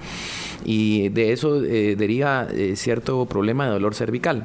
y 0.65 1.09
de 1.09 1.31
eso 1.31 1.63
eh, 1.63 1.95
deriva 1.95 2.47
eh, 2.51 2.75
cierto 2.75 3.25
problema 3.25 3.65
de 3.65 3.71
dolor 3.71 3.95
cervical. 3.95 4.43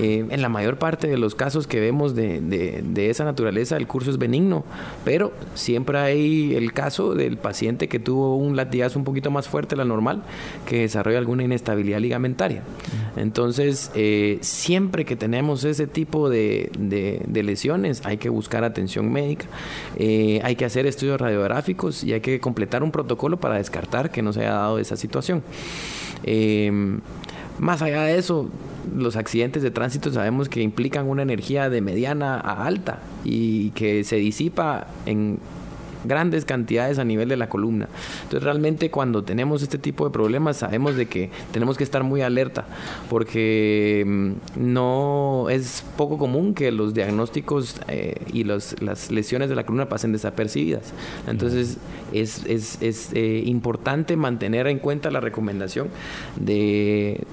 Eh, 0.00 0.26
en 0.28 0.42
la 0.42 0.48
mayor 0.48 0.78
parte 0.78 1.08
de 1.08 1.16
los 1.16 1.34
casos 1.34 1.66
que 1.66 1.80
vemos 1.80 2.14
de, 2.14 2.40
de 2.40 3.10
esa 3.10 3.24
naturaleza 3.24 3.76
el 3.76 3.86
curso 3.86 4.10
es 4.10 4.18
benigno, 4.18 4.64
pero 5.04 5.32
siempre 5.54 5.98
hay 5.98 6.54
el 6.54 6.72
caso 6.72 7.14
del 7.14 7.38
paciente 7.38 7.88
que 7.88 7.98
tuvo 7.98 8.36
un 8.36 8.54
latigazo 8.54 8.98
un 8.98 9.04
poquito 9.04 9.30
más 9.30 9.48
fuerte 9.48 9.74
de 9.74 9.78
la 9.78 9.84
normal, 9.84 10.22
que 10.66 10.80
desarrolla 10.80 11.18
alguna 11.18 11.44
inestabilidad 11.44 12.00
ligamentaria. 12.00 12.62
Entonces, 13.16 13.90
eh, 13.94 14.38
siempre 14.42 15.06
que 15.06 15.16
tenemos 15.16 15.64
ese 15.64 15.86
tipo 15.86 16.28
de, 16.28 16.70
lesiones, 17.32 18.02
hay 18.04 18.18
que 18.18 18.28
buscar 18.28 18.64
atención 18.64 19.10
médica, 19.10 19.46
eh, 19.96 20.40
hay 20.44 20.56
que 20.56 20.64
hacer 20.66 20.86
estudios 20.86 21.18
radiográficos 21.20 22.04
y 22.04 22.12
hay 22.12 22.20
que 22.20 22.40
completar 22.40 22.82
un 22.82 22.90
protocolo 22.90 23.38
para 23.38 23.56
descartar 23.56 24.10
que 24.10 24.20
no 24.20 24.32
se 24.32 24.40
haya 24.40 24.52
dado 24.52 24.78
esa 24.78 24.96
situación. 24.96 25.42
Eh, 26.24 26.70
más 27.58 27.80
allá 27.80 28.02
de 28.02 28.18
eso, 28.18 28.50
los 28.94 29.16
accidentes 29.16 29.62
de 29.62 29.70
tránsito 29.70 30.12
sabemos 30.12 30.48
que 30.48 30.60
implican 30.60 31.08
una 31.08 31.22
energía 31.22 31.70
de 31.70 31.80
mediana 31.80 32.38
a 32.38 32.66
alta 32.66 33.00
y 33.24 33.70
que 33.70 34.04
se 34.04 34.16
disipa 34.16 34.88
en 35.06 35.38
grandes 36.06 36.44
cantidades 36.44 36.98
a 36.98 37.04
nivel 37.04 37.28
de 37.28 37.36
la 37.36 37.48
columna. 37.48 37.88
Entonces 38.22 38.42
realmente 38.42 38.90
cuando 38.90 39.24
tenemos 39.24 39.62
este 39.62 39.78
tipo 39.78 40.04
de 40.04 40.10
problemas 40.10 40.58
sabemos 40.58 40.96
de 40.96 41.06
que 41.06 41.30
tenemos 41.52 41.76
que 41.76 41.84
estar 41.84 42.02
muy 42.02 42.22
alerta 42.22 42.66
porque 43.08 44.04
mm, 44.06 44.32
no 44.56 45.46
es 45.50 45.84
poco 45.96 46.18
común 46.18 46.54
que 46.54 46.72
los 46.72 46.94
diagnósticos 46.94 47.80
eh, 47.88 48.16
y 48.32 48.44
los, 48.44 48.80
las 48.82 49.10
lesiones 49.10 49.48
de 49.48 49.54
la 49.56 49.64
columna 49.64 49.88
pasen 49.88 50.12
desapercibidas. 50.12 50.92
Entonces 51.26 51.78
es, 52.12 52.44
es, 52.46 52.80
es 52.80 53.10
eh, 53.12 53.42
importante 53.46 54.16
mantener 54.16 54.66
en 54.66 54.78
cuenta 54.78 55.10
la 55.10 55.20
recomendación 55.20 55.88
de 56.36 57.24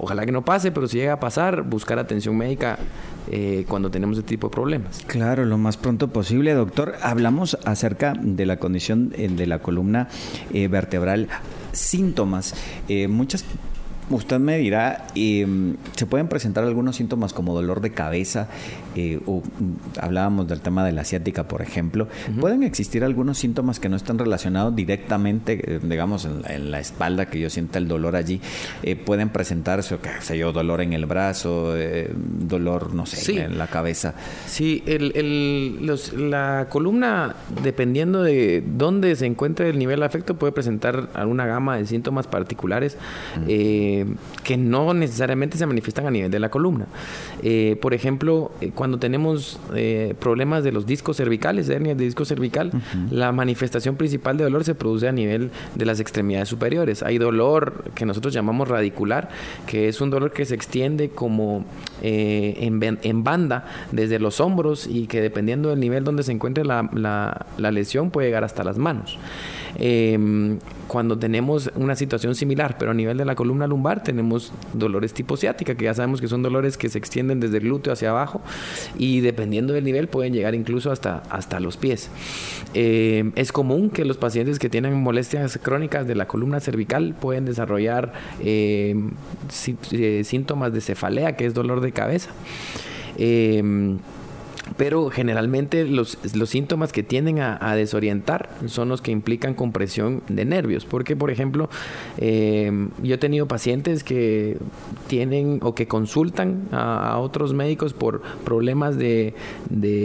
ojalá 0.00 0.24
que 0.24 0.32
no 0.32 0.44
pase, 0.44 0.72
pero 0.72 0.88
si 0.88 0.98
llega 0.98 1.14
a 1.14 1.20
pasar, 1.20 1.62
buscar 1.62 1.98
atención 1.98 2.36
médica 2.36 2.78
eh, 3.32 3.64
cuando 3.68 3.90
tenemos 3.90 4.18
este 4.18 4.28
tipo 4.28 4.48
de 4.48 4.52
problemas. 4.52 5.04
Claro, 5.06 5.44
lo 5.44 5.56
más 5.56 5.76
pronto 5.76 6.08
posible, 6.08 6.52
doctor. 6.52 6.94
Hablamos 7.00 7.56
acerca 7.64 8.14
de 8.20 8.44
la 8.44 8.58
condición 8.58 9.12
eh, 9.16 9.28
de 9.28 9.46
la 9.46 9.60
columna 9.60 10.08
eh, 10.52 10.66
vertebral 10.66 11.28
síntomas. 11.72 12.54
muchas 13.08 13.44
Usted 14.10 14.40
me 14.40 14.58
dirá, 14.58 15.06
em, 15.14 15.76
¿se 15.94 16.04
pueden 16.04 16.26
presentar 16.26 16.64
algunos 16.64 16.96
síntomas 16.96 17.32
como 17.32 17.54
dolor 17.54 17.80
de 17.80 17.92
cabeza? 17.92 18.48
Eh, 18.96 19.20
o, 19.24 19.38
mm, 19.38 20.00
hablábamos 20.00 20.48
del 20.48 20.60
tema 20.60 20.84
de 20.84 20.90
la 20.90 21.02
asiática, 21.02 21.46
por 21.46 21.62
ejemplo. 21.62 22.08
¿Pueden 22.40 22.64
existir 22.64 23.04
algunos 23.04 23.38
síntomas 23.38 23.78
que 23.78 23.88
no 23.88 23.94
están 23.94 24.18
relacionados 24.18 24.74
directamente, 24.74 25.76
eh, 25.76 25.80
digamos, 25.80 26.24
en, 26.24 26.70
la 26.72 26.80
espalda, 26.80 27.26
que 27.26 27.38
yo 27.38 27.48
sienta 27.50 27.78
el 27.78 27.86
dolor 27.86 28.16
allí? 28.16 28.40
Eh, 28.82 28.96
¿Pueden 28.96 29.28
presentarse, 29.28 29.94
o 29.94 30.00
qué 30.00 30.10
sé 30.20 30.36
yo, 30.36 30.52
dolor 30.52 30.80
en 30.80 30.92
el 30.92 31.06
brazo, 31.06 31.74
dolor, 32.40 32.92
no 32.92 33.06
sé, 33.06 33.44
en 33.44 33.58
la 33.58 33.68
cabeza? 33.68 34.14
Sí, 34.46 34.82
el, 34.86 35.86
la 36.16 36.66
columna, 36.68 37.36
dependiendo 37.62 38.24
de 38.24 38.64
dónde 38.66 39.14
se 39.14 39.26
encuentre 39.26 39.70
el 39.70 39.78
nivel 39.78 40.00
de 40.00 40.06
afecto, 40.06 40.34
puede 40.34 40.52
presentar 40.52 41.10
alguna 41.14 41.46
gama 41.46 41.76
de 41.76 41.86
síntomas 41.86 42.26
particulares. 42.26 42.96
Eh, 44.00 44.06
que 44.44 44.56
no 44.56 44.94
necesariamente 44.94 45.56
se 45.58 45.66
manifiestan 45.66 46.06
a 46.06 46.10
nivel 46.10 46.30
de 46.30 46.40
la 46.40 46.48
columna. 46.48 46.86
Eh, 47.42 47.78
por 47.80 47.94
ejemplo, 47.94 48.50
eh, 48.60 48.72
cuando 48.74 48.98
tenemos 48.98 49.60
problemas 50.18 50.64
de 50.64 50.72
los 50.72 50.86
discos 50.86 51.18
cervicales, 51.18 51.68
hernias 51.68 51.96
de 51.96 52.04
disco 52.04 52.24
cervical, 52.24 52.72
la 53.10 53.30
manifestación 53.32 53.96
principal 53.96 54.36
de 54.36 54.44
dolor 54.44 54.64
se 54.64 54.74
produce 54.74 55.06
a 55.08 55.12
nivel 55.12 55.50
de 55.74 55.84
las 55.86 56.00
extremidades 56.00 56.48
superiores. 56.48 57.02
Hay 57.02 57.18
dolor 57.18 57.84
que 57.94 58.06
nosotros 58.06 58.34
llamamos 58.34 58.68
radicular, 58.68 59.28
que 59.66 59.88
es 59.88 60.00
un 60.00 60.10
dolor 60.10 60.32
que 60.32 60.44
se 60.44 60.54
extiende 60.54 61.10
como 61.10 61.64
en, 62.02 63.24
banda 63.24 63.66
desde 63.92 64.18
los 64.18 64.40
hombros 64.40 64.86
y 64.86 65.06
que 65.06 65.20
dependiendo 65.20 65.68
del 65.68 65.80
nivel 65.80 66.02
donde 66.02 66.22
se 66.22 66.32
encuentre 66.32 66.64
la, 66.64 66.88
la 66.92 67.70
lesión 67.70 68.10
puede 68.10 68.28
llegar 68.28 68.42
hasta 68.42 68.64
las 68.64 68.78
manos. 68.78 69.18
Em, 69.76 70.58
cuando 70.86 71.18
tenemos 71.18 71.70
una 71.76 71.94
situación 71.94 72.34
similar, 72.34 72.76
pero 72.78 72.90
a 72.90 72.94
nivel 72.94 73.16
de 73.16 73.24
la 73.24 73.34
columna 73.34 73.66
lumbar 73.66 74.02
tenemos 74.02 74.52
dolores 74.72 75.14
tipo 75.14 75.36
ciática, 75.36 75.74
que 75.74 75.84
ya 75.84 75.94
sabemos 75.94 76.20
que 76.20 76.28
son 76.28 76.42
dolores 76.42 76.76
que 76.76 76.88
se 76.88 76.98
extienden 76.98 77.40
desde 77.40 77.58
el 77.58 77.64
glúteo 77.64 77.92
hacia 77.92 78.10
abajo 78.10 78.40
y 78.98 79.20
dependiendo 79.20 79.72
del 79.72 79.84
nivel 79.84 80.08
pueden 80.08 80.32
llegar 80.32 80.54
incluso 80.54 80.90
hasta, 80.90 81.22
hasta 81.30 81.60
los 81.60 81.76
pies. 81.76 82.10
Em, 82.74 83.32
es 83.36 83.52
común 83.52 83.90
que 83.90 84.04
los 84.04 84.16
pacientes 84.16 84.58
que 84.58 84.68
tienen 84.68 84.94
molestias 84.94 85.58
crónicas 85.62 86.06
de 86.06 86.14
la 86.14 86.26
columna 86.26 86.60
cervical 86.60 87.14
pueden 87.20 87.44
desarrollar 87.44 88.12
em, 88.40 89.10
eh, 89.92 90.22
síntomas 90.24 90.72
de 90.72 90.80
cefalea, 90.80 91.36
que 91.36 91.46
es 91.46 91.54
dolor 91.54 91.80
de 91.80 91.92
cabeza 91.92 92.30
pero 94.76 95.10
generalmente 95.10 95.84
los, 95.84 96.18
los 96.34 96.50
síntomas 96.50 96.92
que 96.92 97.02
tienden 97.02 97.40
a, 97.40 97.74
desorientar 97.74 98.50
son 98.66 98.88
los 98.88 99.00
que 99.00 99.10
implican 99.10 99.54
compresión 99.54 100.22
de 100.28 100.44
nervios, 100.44 100.84
porque 100.84 101.16
por 101.16 101.30
ejemplo, 101.30 101.70
eh, 102.18 102.88
yo 103.02 103.14
he 103.14 103.18
tenido 103.18 103.46
pacientes 103.46 104.02
que 104.02 104.58
tienen 105.06 105.60
o 105.62 105.74
que 105.74 105.86
consultan 105.86 106.68
a, 106.72 107.18
otros 107.18 107.54
médicos 107.54 107.92
por 107.92 108.22
problemas 108.44 108.96
de, 108.96 109.34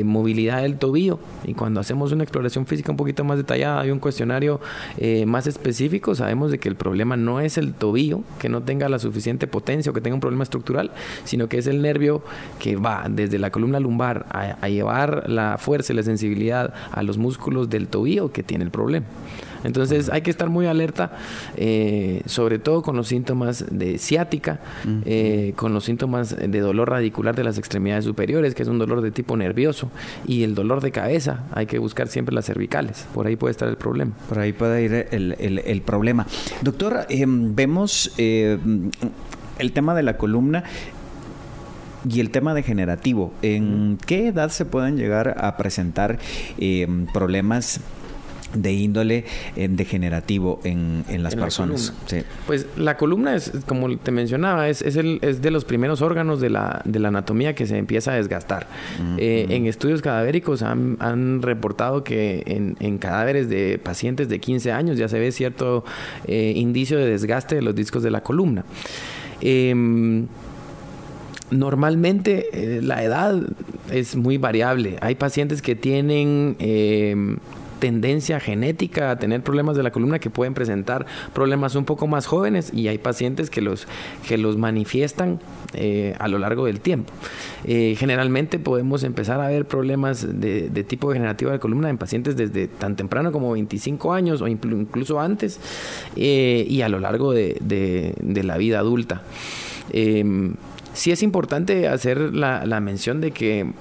movilidad 0.05 0.61
del 0.61 0.77
tobillo. 0.77 1.19
Y 1.45 1.53
cuando 1.53 1.79
hacemos 1.79 2.11
una 2.11 2.23
exploración 2.23 2.65
física 2.65 2.91
un 2.91 2.97
poquito 2.97 3.23
más 3.23 3.37
detallada 3.37 3.85
y 3.85 3.91
un 3.91 3.99
cuestionario 3.99 4.59
eh, 4.97 5.25
más 5.25 5.47
específico, 5.47 6.15
sabemos 6.15 6.51
de 6.51 6.59
que 6.59 6.69
el 6.69 6.75
problema 6.75 7.17
no 7.17 7.39
es 7.39 7.57
el 7.57 7.73
tobillo, 7.73 8.21
que 8.39 8.49
no 8.49 8.63
tenga 8.63 8.89
la 8.89 8.99
suficiente 8.99 9.47
potencia 9.47 9.91
o 9.91 9.93
que 9.93 10.01
tenga 10.01 10.15
un 10.15 10.21
problema 10.21 10.43
estructural, 10.43 10.91
sino 11.23 11.47
que 11.47 11.57
es 11.57 11.67
el 11.67 11.81
nervio 11.81 12.23
que 12.59 12.75
va 12.75 13.05
desde 13.09 13.39
la 13.39 13.51
columna 13.51 13.79
lumbar 13.79 14.25
a, 14.29 14.54
a, 14.61 14.69
llevar 14.69 15.29
la 15.29 15.57
fuerza 15.57 15.93
y 15.93 15.95
la 15.95 16.03
sensibilidad 16.03 16.73
a 16.91 17.03
los 17.03 17.17
músculos 17.17 17.69
del 17.69 17.87
tobillo 17.87 18.31
que 18.31 18.43
tiene 18.43 18.63
el 18.63 18.71
problema. 18.71 19.05
Entonces 19.65 20.09
hay 20.09 20.21
que 20.21 20.29
estar 20.29 20.49
muy 20.49 20.67
alerta, 20.67 21.11
eh, 21.57 22.21
sobre 22.27 22.59
todo 22.59 22.83
con 22.83 22.95
los 22.95 23.07
síntomas 23.07 23.65
de 23.71 23.97
ciática, 23.97 24.59
eh, 25.05 25.53
con 25.55 25.73
los 25.73 25.85
síntomas 25.85 26.35
de 26.37 26.59
dolor 26.59 26.91
radicular 26.91 27.35
de 27.35 27.43
las 27.43 27.57
extremidades 27.57 28.05
superiores, 28.05 28.53
que 28.53 28.61
es 28.61 28.69
un 28.69 28.77
dolor 28.77 29.01
de 29.01 29.09
tipo 29.09 29.35
nervioso, 29.35 29.89
y 30.27 30.43
el 30.43 30.53
dolor 30.53 30.81
de 30.81 30.91
cabeza. 30.91 31.45
Hay 31.51 31.65
que 31.65 31.79
buscar 31.79 32.07
siempre 32.09 32.35
las 32.35 32.45
cervicales. 32.45 33.07
Por 33.13 33.25
ahí 33.25 33.35
puede 33.35 33.51
estar 33.51 33.67
el 33.67 33.77
problema. 33.77 34.11
Por 34.29 34.37
ahí 34.37 34.53
puede 34.53 34.83
ir 34.83 35.07
el, 35.11 35.81
problema. 35.81 36.27
Doctor, 36.61 37.07
em, 37.09 37.55
vemos 37.55 38.11
eh, 38.17 38.59
el 39.59 39.71
tema 39.71 39.95
de 39.95 40.03
la 40.03 40.17
columna 40.17 40.63
y 42.09 42.19
el 42.19 42.29
tema 42.29 42.53
degenerativo, 42.53 43.33
¿en 43.41 43.97
qué 44.05 44.27
edad 44.27 44.49
se 44.49 44.65
pueden 44.65 44.97
llegar 44.97 45.35
a 45.39 45.57
presentar 45.57 46.19
eh, 46.57 46.87
problemas 47.13 47.79
de 48.53 48.71
índole 48.71 49.25
eh, 49.57 49.67
degenerativo 49.69 50.61
en, 50.63 51.03
en 51.09 51.23
las 51.23 51.35
personas. 51.35 51.91
Pues 52.47 52.67
la 52.77 52.95
columna 52.95 53.35
es, 53.35 53.51
como 53.65 53.97
te 53.97 54.11
mencionaba, 54.11 54.69
es, 54.69 54.81
es, 54.81 54.95
el, 54.95 55.19
es 55.23 55.41
de 55.41 55.51
los 55.51 55.65
primeros 55.65 56.01
órganos 56.01 56.39
de 56.39 56.49
la, 56.49 56.81
de 56.85 56.99
la 56.99 57.09
anatomía 57.09 57.53
que 57.53 57.65
se 57.65 57.77
empieza 57.77 58.13
a 58.13 58.15
desgastar. 58.15 58.67
Eh, 59.17 59.47
en 59.49 59.65
estudios 59.65 60.01
cadavéricos 60.01 60.61
han, 60.61 60.95
han 61.01 61.41
reportado 61.41 62.05
que 62.05 62.43
en, 62.45 62.77
en, 62.79 62.97
cadáveres 62.97 63.49
de 63.49 63.77
pacientes 63.77 64.29
de 64.29 64.39
15 64.39 64.71
años 64.71 64.97
ya 64.97 65.09
se 65.09 65.19
ve 65.19 65.33
cierto 65.33 65.83
indicio 66.25 66.97
de 66.97 67.09
desgaste 67.09 67.55
de 67.55 67.61
los 67.61 67.75
discos 67.75 68.03
de 68.03 68.11
la 68.11 68.21
columna. 68.21 68.63
Em, 71.51 71.59
Normalmente 71.59 72.47
eh, 72.53 72.81
la 72.81 73.03
edad 73.03 73.41
es 73.91 74.15
muy 74.15 74.37
variable. 74.37 74.97
Hay 75.01 75.15
pacientes 75.15 75.61
que 75.61 75.75
tienen 75.75 76.55
em, 76.59 77.37
tendencia 77.79 78.39
genética 78.39 79.11
a 79.11 79.19
tener 79.19 79.43
problemas 79.43 79.75
de 79.75 79.83
la 79.83 79.91
columna 79.91 80.17
que 80.17 80.29
pueden 80.29 80.53
presentar 80.53 81.05
problemas 81.33 81.75
un 81.75 81.85
poco 81.85 82.07
más 82.07 82.25
jóvenes 82.25 82.71
y 82.73 82.87
hay 82.87 82.97
pacientes 82.97 83.49
que 83.49 83.61
los, 83.61 83.87
que 84.27 84.37
los 84.37 84.57
manifiestan 84.57 85.39
eh, 85.73 86.15
a 86.19 86.27
lo 86.27 86.39
largo 86.39 86.65
del 86.65 86.79
tiempo. 86.79 87.13
Eh, 87.65 87.95
generalmente 87.97 88.57
podemos 88.57 89.03
empezar 89.03 89.39
a 89.41 89.49
ver 89.49 89.65
problemas 89.65 90.25
de, 90.39 90.69
tipo 90.87 91.09
degenerativo 91.09 91.51
de 91.51 91.59
columna 91.59 91.89
en 91.89 91.97
pacientes 91.97 92.35
desde 92.35 92.67
tan 92.67 92.95
temprano 92.95 93.31
como 93.31 93.51
25 93.51 94.13
años 94.13 94.41
o 94.41 94.47
incluso 94.47 95.19
antes 95.19 95.59
y 96.15 96.81
a 96.81 96.89
lo 96.89 96.99
largo 96.99 97.33
de, 97.33 97.57
de 97.61 98.43
la 98.43 98.57
vida 98.57 98.79
adulta. 98.79 99.21
Sí 100.95 101.11
es 101.11 101.21
importante 101.21 101.87
hacer 101.87 102.17
la, 102.33 102.65
la 102.65 102.79
mención 102.79 103.21
de 103.21 103.31
que 103.31 103.71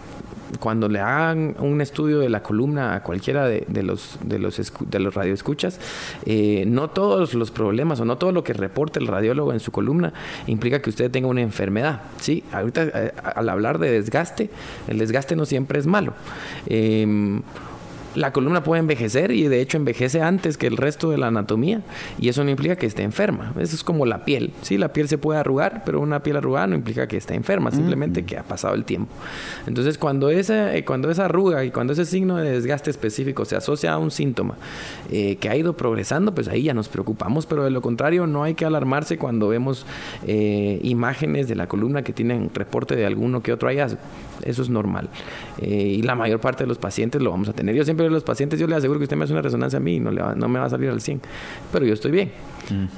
cuando 0.59 0.89
le 0.89 1.01
hagan 1.01 1.57
un 1.59 1.81
estudio 1.81 2.19
de 2.21 2.29
la 2.29 2.43
columna 2.43 2.95
a 2.95 3.03
cualquiera 3.03 3.47
de, 3.47 3.65
los 3.83 4.19
de 4.23 4.39
los 4.39 4.73
de 4.81 4.99
los 5.01 5.15
radioescuchas, 5.15 5.81
eh, 6.27 6.65
no 6.67 6.91
todos 6.91 7.35
los 7.35 7.51
problemas 7.51 8.01
o 8.01 8.05
no 8.05 8.19
todo 8.19 8.33
lo 8.33 8.45
que 8.45 8.53
reporte 8.53 8.99
el 8.99 9.07
radiólogo 9.07 9.53
en 9.53 9.61
su 9.61 9.73
columna 9.73 10.13
implica 10.47 10.81
que 10.81 10.91
usted 10.91 11.11
tenga 11.11 11.29
una 11.29 11.43
enfermedad. 11.43 12.03
Sí, 12.21 12.45
ahorita 12.53 12.83
eh, 12.83 13.13
al 13.23 13.49
hablar 13.49 13.79
de 13.79 13.91
desgaste, 13.91 14.51
el 14.89 14.99
desgaste 14.99 15.37
no 15.37 15.47
siempre 15.47 15.79
es 15.79 15.87
malo. 15.87 16.15
Em, 16.67 17.43
la 18.15 18.33
columna 18.33 18.63
puede 18.63 18.81
envejecer 18.81 19.31
y 19.31 19.49
de 19.49 19.61
hecho 19.61 19.77
envejece 19.77 20.23
antes 20.23 20.57
que 20.57 20.67
el 20.67 20.77
resto 20.77 21.11
de 21.11 21.19
la 21.19 21.29
anatomía 21.29 21.83
y 22.19 22.29
eso 22.29 22.45
no 22.45 22.51
implica 22.51 22.77
que 22.77 22.87
esté 22.87 23.03
enferma. 23.03 23.53
Eso 23.59 23.75
es 23.75 23.85
como 23.85 24.07
la 24.07 24.25
piel. 24.25 24.53
Sí, 24.63 24.79
la 24.79 24.93
piel 24.93 25.09
se 25.09 25.19
puede 25.19 25.39
arrugar, 25.41 25.83
pero 25.85 26.01
una 26.01 26.23
piel 26.23 26.37
arrugada 26.37 26.67
no 26.69 26.75
implica 26.77 27.09
que 27.09 27.17
esté 27.17 27.35
enferma, 27.35 27.71
simplemente 27.71 28.25
que 28.25 28.39
ha 28.39 28.43
pasado 28.43 28.75
el 28.75 28.85
tiempo. 28.85 29.13
Entonces, 29.67 29.99
cuando 29.99 30.31
esa, 30.31 30.75
eh, 30.77 30.85
cuando 30.85 31.11
esa 31.11 31.27
arruga 31.27 31.65
y 31.65 31.71
cuando 31.71 31.93
ese 31.93 32.05
signo 32.05 32.37
de 32.37 32.51
desgaste 32.51 32.91
específico 32.91 33.45
se 33.45 33.57
asocia 33.57 33.93
a 33.93 33.99
un 33.99 34.11
síntoma 34.11 34.55
eh, 35.11 35.37
que 35.37 35.49
ha 35.49 35.57
ido 35.57 35.77
progresando, 35.77 36.35
pues 36.35 36.49
ahí 36.49 36.65
ya 36.65 36.75
nos 36.75 36.89
preocupamos, 36.89 37.47
pero 37.47 37.65
de 37.65 37.71
lo 37.71 37.83
contrario 37.83 38.27
no 38.27 38.45
hay 38.45 38.55
que 38.55 38.65
alarmarse 38.65 39.19
cuando 39.19 39.49
vemos 39.49 39.87
eh, 40.27 40.81
imágenes 40.83 41.49
de 41.49 41.57
la 41.57 41.67
columna 41.67 42.03
que 42.03 42.13
tienen 42.13 42.51
reporte 42.55 42.97
de 42.97 43.07
alguno 43.07 43.43
que 43.43 43.53
otro 43.53 43.69
hallazgo. 43.69 43.99
Eso 44.43 44.63
es 44.63 44.69
normal. 44.69 45.09
y 45.61 46.03
la 46.03 46.15
mayor 46.15 46.41
parte 46.41 46.65
de 46.65 46.69
los 46.69 46.77
pacientes 46.77 47.23
lo 47.23 47.31
vamos 47.31 47.49
a 47.49 47.53
tener. 47.53 47.75
Yo 47.75 47.85
siempre 47.85 48.04
los 48.11 48.25
pacientes, 48.25 48.59
yo 48.59 48.67
les 48.67 48.79
aseguro 48.79 48.99
que 48.99 49.05
usted 49.05 49.17
me 49.17 49.25
hace 49.25 49.33
una 49.33 49.43
resonancia 49.43 49.79
a 49.79 49.81
mí 49.81 49.97
y 49.97 50.01
no, 50.01 50.11
le 50.11 50.23
no 50.37 50.49
me 50.49 50.59
va 50.59 50.67
a 50.67 50.71
salir 50.71 50.91
al 50.91 51.01
100, 51.01 51.21
pero 51.73 51.85
yo 51.85 51.95
estoy 51.95 52.11
bien. 52.11 52.33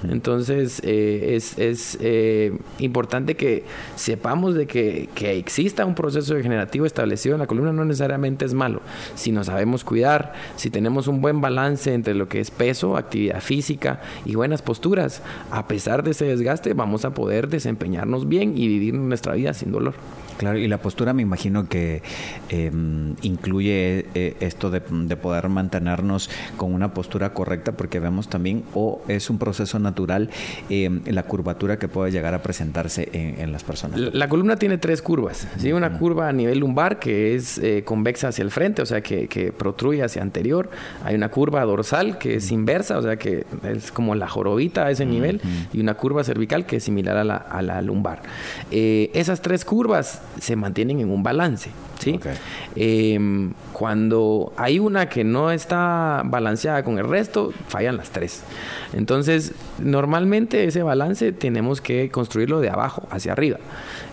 Entonces, 0.09 0.81
eh, 0.85 1.35
es, 1.35 1.59
es 1.59 1.99
eh, 2.01 2.57
importante 2.79 3.35
que 3.35 3.65
sepamos 3.97 4.55
de 4.55 4.67
que, 4.67 5.09
que, 5.15 5.37
exista 5.37 5.85
un 5.85 5.95
proceso 5.95 6.35
degenerativo 6.35 6.87
establecido 6.87 7.35
en 7.35 7.41
la 7.41 7.47
columna 7.47 7.73
no 7.73 7.85
necesariamente 7.85 8.45
es 8.45 8.55
malo. 8.55 8.81
Si 9.15 9.33
nos 9.33 9.47
sabemos 9.47 9.85
cuidar, 9.85 10.35
si 10.57 10.71
tenemos 10.71 11.09
un 11.09 11.21
buen 11.21 11.41
balance 11.41 11.93
entre 11.93 12.15
lo 12.15 12.29
que 12.29 12.41
es 12.41 12.51
peso, 12.51 12.97
actividad 12.97 13.41
física 13.41 14.01
y 14.25 14.35
buenas 14.35 14.63
posturas, 14.63 15.23
a 15.51 15.67
pesar 15.69 16.03
de 16.03 16.13
ese 16.13 16.27
desgaste, 16.27 16.75
vamos 16.75 17.05
a 17.05 17.15
poder 17.15 17.49
desempeñarnos 17.49 18.29
bien 18.29 18.57
y 18.57 18.69
vivir 18.69 18.95
nuestra 18.95 19.35
vida 19.35 19.53
sin 19.55 19.73
dolor. 19.73 19.95
Claro, 20.37 20.59
y 20.59 20.69
la 20.69 20.79
postura 20.79 21.15
me 21.15 21.23
imagino 21.23 21.67
que 21.67 22.03
em, 22.51 23.15
incluye 23.23 24.07
eh, 24.15 24.37
esto 24.41 24.71
de, 24.71 24.81
poder 24.81 25.49
mantenernos 25.49 26.29
con 26.59 26.75
una 26.75 26.93
postura 26.93 27.33
correcta, 27.33 27.73
porque 27.73 28.01
vemos 28.01 28.29
también, 28.29 28.63
o 28.75 29.01
es 29.09 29.31
un 29.31 29.39
proceso 29.39 29.56
natural, 29.79 30.31
em, 30.69 31.03
la 31.07 31.23
curvatura 31.23 31.79
que 31.79 31.89
puede 31.89 32.11
llegar 32.11 32.35
a 32.35 32.43
presentarse 32.43 33.09
en, 33.13 33.53
las 33.53 33.65
personas. 33.65 33.99
La, 33.99 34.29
columna 34.29 34.57
tiene 34.57 34.79
tres 34.79 35.03
curvas, 35.03 35.47
¿sí? 35.59 35.73
Una 35.73 35.99
curva 35.99 36.29
a 36.29 36.33
nivel 36.33 36.59
lumbar 36.59 36.99
que 36.99 37.35
es 37.35 37.59
eh, 37.59 37.83
convexa 37.85 38.29
hacia 38.29 38.43
el 38.43 38.51
frente, 38.51 38.83
o 38.83 38.87
sea, 38.87 39.01
que, 39.01 39.29
que, 39.29 39.53
protruye 39.53 40.03
hacia 40.03 40.23
anterior. 40.23 40.71
Hay 41.05 41.15
una 41.15 41.31
curva 41.31 41.65
dorsal 41.65 42.19
que 42.19 42.37
es 42.37 42.51
inversa, 42.51 42.99
o 42.99 43.03
sea, 43.03 43.17
que 43.17 43.47
es 43.63 43.93
como 43.93 44.15
la 44.15 44.29
jorobita 44.29 44.87
a 44.87 44.91
ese 44.91 45.07
nivel, 45.07 45.41
y 45.73 45.81
una 45.81 45.95
curva 45.95 46.25
cervical 46.25 46.67
que 46.67 46.77
es 46.77 46.85
similar 46.85 47.17
a 47.17 47.25
la, 47.25 47.37
a 47.37 47.63
la 47.63 47.81
lumbar. 47.83 48.23
Eh, 48.71 49.11
esas 49.15 49.41
tres 49.41 49.65
curvas 49.65 50.23
se 50.41 50.57
mantienen 50.57 51.01
en 51.01 51.11
un 51.11 51.23
balance. 51.23 51.71
¿sí? 51.99 52.21
Em, 52.75 53.53
cuando 53.73 54.53
hay 54.57 54.79
una 54.79 55.09
que 55.09 55.25
no 55.25 55.51
está 55.51 56.23
balanceada 56.25 56.83
con 56.83 56.99
el 56.99 57.09
resto, 57.09 57.53
fallan 57.69 57.97
las 57.97 58.11
tres. 58.11 58.43
Entonces, 58.93 59.46
normalmente 59.79 60.65
ese 60.65 60.83
balance 60.83 61.33
tenemos 61.33 61.81
que 61.81 62.11
construirlo 62.11 62.61
de 62.61 62.71
abajo 62.71 63.07
hacia 63.11 63.33
arriba 63.33 63.59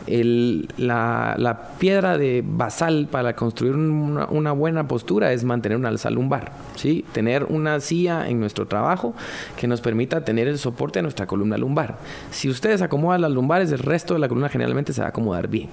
el, 0.08 0.70
la, 0.78 1.36
la, 1.38 1.70
piedra 1.80 2.18
de 2.18 2.44
basal 2.46 3.08
para 3.10 3.36
construir 3.36 3.76
una, 3.76 4.26
una, 4.28 4.52
buena 4.52 4.88
postura 4.88 5.34
es 5.34 5.44
mantener 5.44 5.78
una 5.78 5.90
alza 5.90 6.10
lumbar, 6.10 6.52
¿sí? 6.76 7.06
Tener 7.14 7.46
una 7.46 7.80
silla 7.80 8.28
en 8.30 8.40
nuestro 8.40 8.68
trabajo 8.68 9.14
que 9.58 9.68
nos 9.68 9.82
permita 9.82 10.24
tener 10.24 10.48
el 10.48 10.58
soporte 10.58 11.00
de 11.00 11.04
nuestra 11.04 11.28
columna 11.28 11.58
lumbar. 11.58 11.98
Si 12.32 12.50
ustedes 12.50 12.82
acomodan 12.82 13.22
las 13.22 13.32
lumbares, 13.32 13.72
el 13.72 13.80
resto 13.80 14.14
de 14.14 14.20
la 14.20 14.28
columna 14.28 14.50
generalmente 14.50 14.94
se 14.94 15.02
va 15.02 15.08
a 15.08 15.10
acomodar 15.10 15.48
bien. 15.48 15.70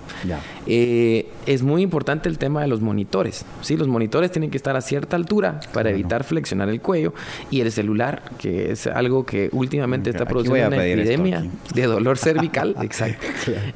Eh, 0.67 1.27
es 1.47 1.63
muy 1.63 1.83
importante 1.83 2.29
el 2.29 2.39
tema 2.39 2.63
de 2.63 2.69
los 2.69 2.81
monitores, 2.81 3.45
¿sí? 3.61 3.77
Los 3.77 3.89
monitores 3.89 4.31
tienen 4.31 4.51
que 4.51 4.57
estar 4.57 4.77
a 4.77 4.81
cierta 4.81 5.17
altura 5.17 5.61
para 5.73 5.91
evitar 5.91 6.25
flexionar 6.25 6.69
el 6.69 6.81
cuello 6.81 7.15
y 7.51 7.61
el 7.61 7.73
celular, 7.73 8.23
que 8.39 8.73
es 8.73 8.87
algo 8.87 9.27
que 9.27 9.49
últimamente 9.53 10.11
está 10.11 10.27
produciendo 10.27 10.69
una 10.69 10.85
epidemia 10.85 11.45
de 11.75 11.83
dolor 11.83 12.19
cervical, 12.19 12.77
exacto. 12.83 13.27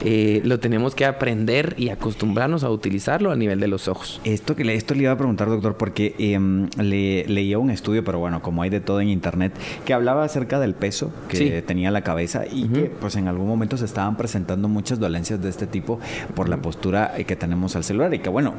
Eh, 0.01 0.43
lo 0.45 0.61
tenemos 0.61 0.95
que 0.95 1.07
aprender 1.07 1.75
y 1.79 1.89
acostumbrarnos 1.89 2.65
a 2.65 2.71
utilizarlo 2.71 3.33
a 3.33 3.37
nivel 3.37 3.61
de 3.61 3.69
los 3.69 3.89
ojos. 3.89 4.21
Esto 4.25 4.55
que 4.55 4.65
le, 4.65 4.75
esto 4.75 4.95
le 4.95 5.05
iba 5.05 5.13
a 5.13 5.17
preguntar, 5.17 5.49
doctor, 5.49 5.77
porque 5.77 6.15
em, 6.19 6.69
le, 6.77 7.25
leía 7.27 7.59
un 7.59 7.71
estudio, 7.71 8.05
pero 8.05 8.19
bueno, 8.19 8.43
como 8.43 8.63
hay 8.63 8.71
de 8.71 8.81
todo 8.81 9.01
en 9.01 9.09
internet, 9.09 9.55
que 9.85 9.95
hablaba 9.95 10.25
acerca 10.25 10.61
del 10.61 10.75
peso 10.75 11.13
que 11.29 11.63
tenía 11.63 11.91
la 11.91 12.03
cabeza 12.03 12.45
y 12.51 12.69
que 12.69 12.85
pues 12.85 13.17
en 13.17 13.29
algún 13.29 13.49
momento 13.49 13.77
se 13.77 13.87
estaban 13.87 14.17
presentando 14.17 14.69
muchas 14.69 14.99
dolencias 14.99 15.43
de 15.43 15.49
este 15.49 15.67
tipo 15.67 15.99
por 16.35 16.49
la 16.49 16.59
postura 16.59 17.15
que 17.27 17.37
tenemos 17.37 17.75
al 17.77 17.85
celular 17.85 18.13
y 18.15 18.19
que 18.19 18.29
bueno, 18.29 18.55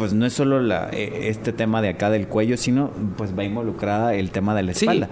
pues 0.00 0.14
no 0.14 0.24
es 0.24 0.32
solo 0.32 0.62
la, 0.62 0.88
eh, 0.94 1.28
este 1.28 1.52
tema 1.52 1.82
de 1.82 1.90
acá 1.90 2.08
del 2.08 2.26
cuello, 2.26 2.56
sino 2.56 2.90
pues 3.18 3.38
va 3.38 3.44
involucrada 3.44 4.14
el 4.14 4.30
tema 4.30 4.54
de 4.54 4.62
la 4.62 4.72
espalda. 4.72 5.10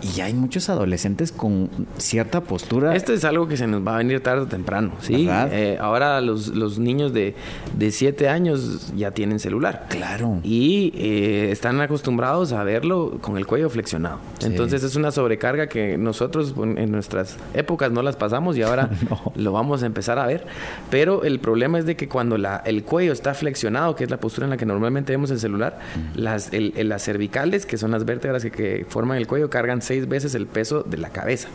Y 0.00 0.22
hay 0.22 0.32
muchos 0.32 0.70
adolescentes 0.70 1.30
con 1.30 1.68
cierta 1.98 2.40
postura. 2.40 2.96
Esto 2.96 3.12
es 3.12 3.26
algo 3.26 3.48
que 3.48 3.58
se 3.58 3.66
nos 3.66 3.86
va 3.86 3.96
a 3.96 3.98
venir 3.98 4.22
tarde 4.22 4.44
o 4.44 4.46
temprano, 4.46 4.92
¿sí? 5.02 5.28
Eh, 5.30 5.76
ahora 5.78 6.22
los, 6.22 6.48
los 6.48 6.78
niños 6.78 7.12
de, 7.12 7.34
de 7.76 7.90
7 7.90 8.30
años 8.30 8.94
ya 8.96 9.10
tienen 9.10 9.40
celular. 9.40 9.84
Claro. 9.90 10.40
Y 10.42 10.94
eh, 10.96 11.50
están 11.50 11.78
acostumbrados 11.82 12.52
a 12.52 12.64
verlo 12.64 13.18
con 13.20 13.36
el 13.36 13.46
cuello 13.46 13.68
flexionado. 13.68 14.20
Entonces 14.40 14.82
es 14.84 14.96
una 14.96 15.10
sobrecarga 15.10 15.66
que 15.66 15.98
nosotros 15.98 16.54
en 16.56 16.90
nuestras 16.90 17.36
épocas 17.52 17.92
no 17.92 18.00
las 18.00 18.16
pasamos 18.16 18.56
y 18.56 18.62
ahora 18.62 18.88
lo 19.34 19.52
vamos 19.52 19.82
a 19.82 19.86
empezar 19.86 20.18
a 20.18 20.24
ver. 20.24 20.46
Pero 20.88 21.24
el 21.24 21.40
problema 21.40 21.78
es 21.78 21.84
de 21.84 21.94
que 21.94 22.08
cuando 22.08 22.38
la, 22.38 22.62
el 22.64 22.84
cuello 22.84 23.12
está 23.12 23.34
flexionado, 23.34 23.94
que 23.94 24.04
es 24.04 24.10
la 24.10 24.16
postura 24.16 24.29
en 24.38 24.50
la 24.50 24.56
que 24.56 24.66
normalmente 24.66 25.12
vemos 25.12 25.30
el 25.30 25.38
celular, 25.38 25.78
las, 26.14 26.50
las 26.52 27.02
cervicales, 27.02 27.66
que 27.66 27.76
son 27.78 27.90
las 27.90 28.04
vértebras 28.04 28.44
que, 28.44 28.86
forman 28.88 29.18
el 29.18 29.26
cuello, 29.26 29.50
cargan 29.50 29.82
seis 29.82 30.08
veces 30.08 30.34
el 30.34 30.46
peso 30.46 30.82
de 30.82 30.98
la 30.98 31.10
cabeza. 31.10 31.48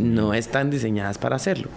no 0.00 0.34
están 0.34 0.70
diseñadas 0.70 1.18
para 1.18 1.36
hacerlo. 1.36 1.68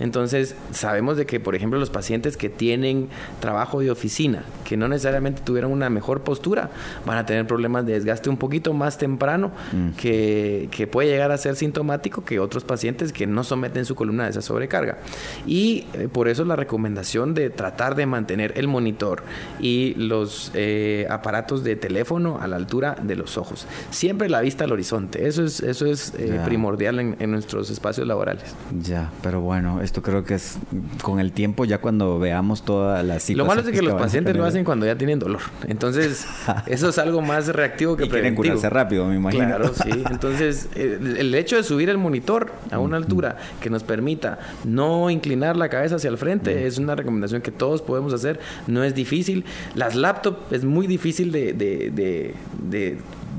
Entonces, 0.00 0.54
sabemos 0.72 1.16
de 1.16 1.26
que, 1.26 1.40
por 1.40 1.54
ejemplo, 1.54 1.78
los 1.78 1.90
pacientes 1.90 2.36
que 2.36 2.48
tienen 2.48 3.08
trabajo 3.40 3.80
de 3.80 3.90
oficina, 3.90 4.42
que 4.64 4.76
no 4.76 4.88
necesariamente 4.88 5.42
tuvieron 5.42 5.72
una 5.72 5.90
mejor 5.90 6.22
postura, 6.22 6.70
van 7.04 7.18
a 7.18 7.26
tener 7.26 7.46
problemas 7.46 7.86
de 7.86 7.94
desgaste 7.94 8.28
un 8.28 8.36
poquito 8.36 8.72
más 8.72 8.98
temprano, 8.98 9.50
mm. 9.72 9.90
que, 9.96 10.68
que 10.70 10.86
puede 10.86 11.08
llegar 11.08 11.30
a 11.30 11.38
ser 11.38 11.56
sintomático 11.56 12.24
que 12.24 12.38
otros 12.38 12.64
pacientes 12.64 13.12
que 13.12 13.26
no 13.26 13.44
someten 13.44 13.84
su 13.84 13.94
columna 13.94 14.24
a 14.24 14.28
esa 14.28 14.42
sobrecarga. 14.42 14.98
Y 15.46 15.86
eh, 15.94 16.08
por 16.10 16.28
eso 16.28 16.44
la 16.44 16.56
recomendación 16.56 17.34
de 17.34 17.50
tratar 17.50 17.94
de 17.94 18.06
mantener 18.06 18.52
el 18.56 18.68
monitor 18.68 19.22
y 19.60 19.75
los 19.96 20.50
eh, 20.54 21.06
aparatos 21.10 21.64
de 21.64 21.76
teléfono 21.76 22.38
a 22.40 22.46
la 22.46 22.56
altura 22.56 22.96
de 23.02 23.16
los 23.16 23.36
ojos. 23.36 23.66
Siempre 23.90 24.28
la 24.28 24.40
vista 24.40 24.64
al 24.64 24.72
horizonte. 24.72 25.26
Eso 25.26 25.44
es, 25.44 25.60
eso 25.60 25.86
es 25.86 26.14
eh, 26.18 26.40
primordial 26.44 26.98
en, 26.98 27.30
nuestros 27.30 27.70
espacios 27.70 28.06
laborales. 28.06 28.54
Ya, 28.82 29.10
pero 29.22 29.40
bueno, 29.40 29.80
esto 29.82 30.02
creo 30.02 30.24
que 30.24 30.34
es 30.34 30.58
con 31.02 31.20
el 31.20 31.32
tiempo, 31.32 31.64
ya 31.64 31.78
cuando 31.78 32.18
veamos 32.18 32.64
toda 32.64 33.02
la 33.02 33.18
situación. 33.18 33.38
Lo 33.38 33.44
malo 33.46 33.60
es 33.60 33.74
que, 33.74 33.82
los 33.82 33.94
pacientes 33.94 34.36
lo 34.36 34.44
hacen 34.44 34.64
cuando 34.64 34.86
ya 34.86 34.96
tienen 34.96 35.18
dolor. 35.18 35.42
Entonces, 35.66 36.26
eso 36.66 36.88
es 36.88 36.98
algo 36.98 37.20
más 37.20 37.48
reactivo 37.48 37.96
que 37.96 38.04
y 38.04 38.08
preventivo. 38.08 38.42
Quieren 38.42 38.58
curarse 38.58 38.70
rápido, 38.70 39.06
me 39.06 39.16
imagino. 39.16 39.46
Claro, 39.46 39.72
sí. 39.74 39.90
Entonces, 40.10 40.68
el, 40.74 41.34
hecho 41.34 41.56
de 41.56 41.62
subir 41.62 41.90
el 41.90 41.98
monitor 41.98 42.52
a 42.70 42.78
una 42.78 42.96
altura 42.96 43.36
que 43.60 43.70
nos 43.70 43.82
permita 43.82 44.38
no 44.64 45.10
inclinar 45.10 45.56
la 45.56 45.68
cabeza 45.68 45.96
hacia 45.96 46.08
el 46.08 46.18
frente 46.18 46.66
es 46.66 46.78
una 46.78 46.94
recomendación 46.94 47.42
que 47.42 47.50
todos 47.50 47.82
podemos 47.82 48.12
hacer. 48.12 48.40
No 48.66 48.84
es 48.84 48.94
difícil. 48.94 49.44
Las 49.74 49.94
laptops 49.94 50.52
es 50.52 50.64
muy 50.64 50.86
difícil 50.86 51.32
de, 51.32 52.34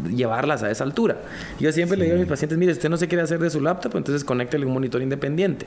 llevarlas 0.10 0.64
a 0.64 0.72
esa 0.72 0.84
altura. 0.84 1.18
Yo 1.60 1.72
siempre 1.72 1.98
le 1.98 2.06
digo 2.06 2.18
a 2.18 2.20
mis 2.20 2.28
pacientes, 2.28 2.58
mire, 2.58 2.72
usted 2.72 2.90
no 2.90 2.98
se 2.98 3.08
quiere 3.08 3.24
hacer 3.24 3.40
de 3.40 3.50
su 3.50 3.62
laptop, 3.62 3.96
entonces 3.96 4.24
conéctele 4.24 4.66
un 4.66 4.74
monitor 4.74 5.02
independiente. 5.02 5.66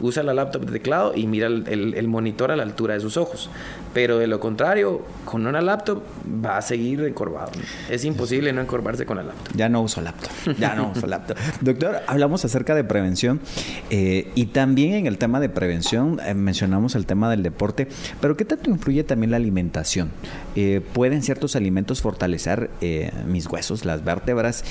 Usa 0.00 0.22
la 0.22 0.34
laptop 0.34 0.66
de 0.66 0.72
teclado 0.72 1.12
y 1.14 1.26
mira 1.26 1.46
el, 1.46 1.94
el, 1.94 2.08
monitor 2.08 2.50
a 2.50 2.56
la 2.56 2.62
altura 2.62 2.94
de 2.94 3.00
sus 3.00 3.16
ojos. 3.16 3.50
Pero 3.94 4.18
de 4.18 4.26
lo 4.26 4.40
contrario, 4.40 5.02
con 5.24 5.46
una 5.46 5.60
laptop 5.60 6.02
va 6.44 6.58
a 6.58 6.62
seguir 6.62 7.00
encorvado. 7.00 7.50
Es 7.90 8.04
imposible 8.04 8.52
no 8.52 8.60
encorvarse 8.60 9.04
con 9.06 9.16
la 9.16 9.24
laptop. 9.24 9.56
Ya 9.56 9.68
no 9.68 9.82
uso 9.82 10.00
laptop. 10.00 10.30
Ya 10.58 10.74
no 10.74 10.92
uso 10.94 11.06
laptop. 11.06 11.36
Doctor, 11.60 12.00
hablamos 12.06 12.44
acerca 12.44 12.74
de 12.74 12.84
prevención 12.84 13.40
eh, 13.90 14.30
y 14.34 14.46
también 14.46 14.94
en 14.94 15.06
el 15.06 15.18
tema 15.18 15.40
de 15.40 15.48
prevención 15.48 16.20
eh, 16.24 16.34
mencionamos 16.34 16.94
el 16.94 17.06
tema 17.06 17.30
del 17.30 17.42
deporte, 17.42 17.88
pero 18.20 18.36
¿qué 18.36 18.44
tanto 18.44 18.70
influye 18.70 19.04
también 19.04 19.30
la 19.30 19.36
alimentación? 19.36 20.10
Eh, 20.56 20.80
¿Pueden 20.92 21.22
ciertos 21.22 21.56
alimentos 21.56 22.00
fortalecer 22.00 22.70
mis 23.26 23.46
huesos, 23.46 23.67
las 23.84 24.04
vértebras? 24.04 24.64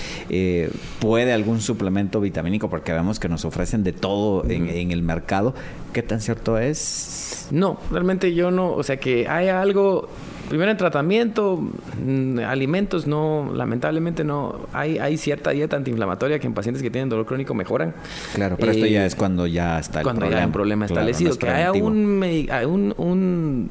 ¿Puede 0.99 1.33
algún 1.33 1.61
suplemento 1.61 2.19
vitamínico? 2.19 2.69
Porque 2.69 2.93
vemos 2.93 3.19
que 3.19 3.29
nos 3.29 3.45
ofrecen 3.45 3.83
de 3.83 3.93
todo 3.93 4.43
en, 4.49 4.69
en 4.69 4.91
el 4.91 5.01
mercado. 5.01 5.53
¿Qué 5.93 6.03
tan 6.03 6.21
cierto 6.21 6.57
es? 6.57 7.47
No, 7.51 7.79
realmente 7.91 8.33
yo 8.33 8.51
no, 8.51 8.73
o 8.73 8.83
sea 8.83 8.97
que 8.97 9.27
haya 9.27 9.61
algo 9.61 10.09
primero 10.47 10.71
en 10.71 10.77
tratamiento, 10.77 11.61
mm, 12.05 12.39
alimentos 12.39 13.07
no, 13.07 13.51
lamentablemente 13.53 14.23
no, 14.23 14.67
hay, 14.73 14.97
hay 14.97 15.17
cierta 15.17 15.51
dieta 15.51 15.77
antiinflamatoria 15.77 16.39
que 16.39 16.47
en 16.47 16.53
pacientes 16.53 16.81
que 16.81 16.89
tienen 16.89 17.09
dolor 17.09 17.25
crónico 17.25 17.53
mejoran. 17.53 17.93
Claro, 18.33 18.55
pero 18.59 18.71
esto 18.71 18.85
ya 18.85 19.03
eh, 19.03 19.07
es 19.07 19.15
cuando 19.15 19.47
ya 19.47 19.79
está 19.79 19.99
el 19.99 20.03
cuando 20.03 20.21
problema. 20.21 20.37
ya 20.37 20.41
hay 20.43 20.47
un 20.47 20.51
problema 20.53 20.85
establecido. 20.85 21.37
que 21.37 21.49
haya 21.49 21.71
un, 21.71 22.93
un, 22.97 23.69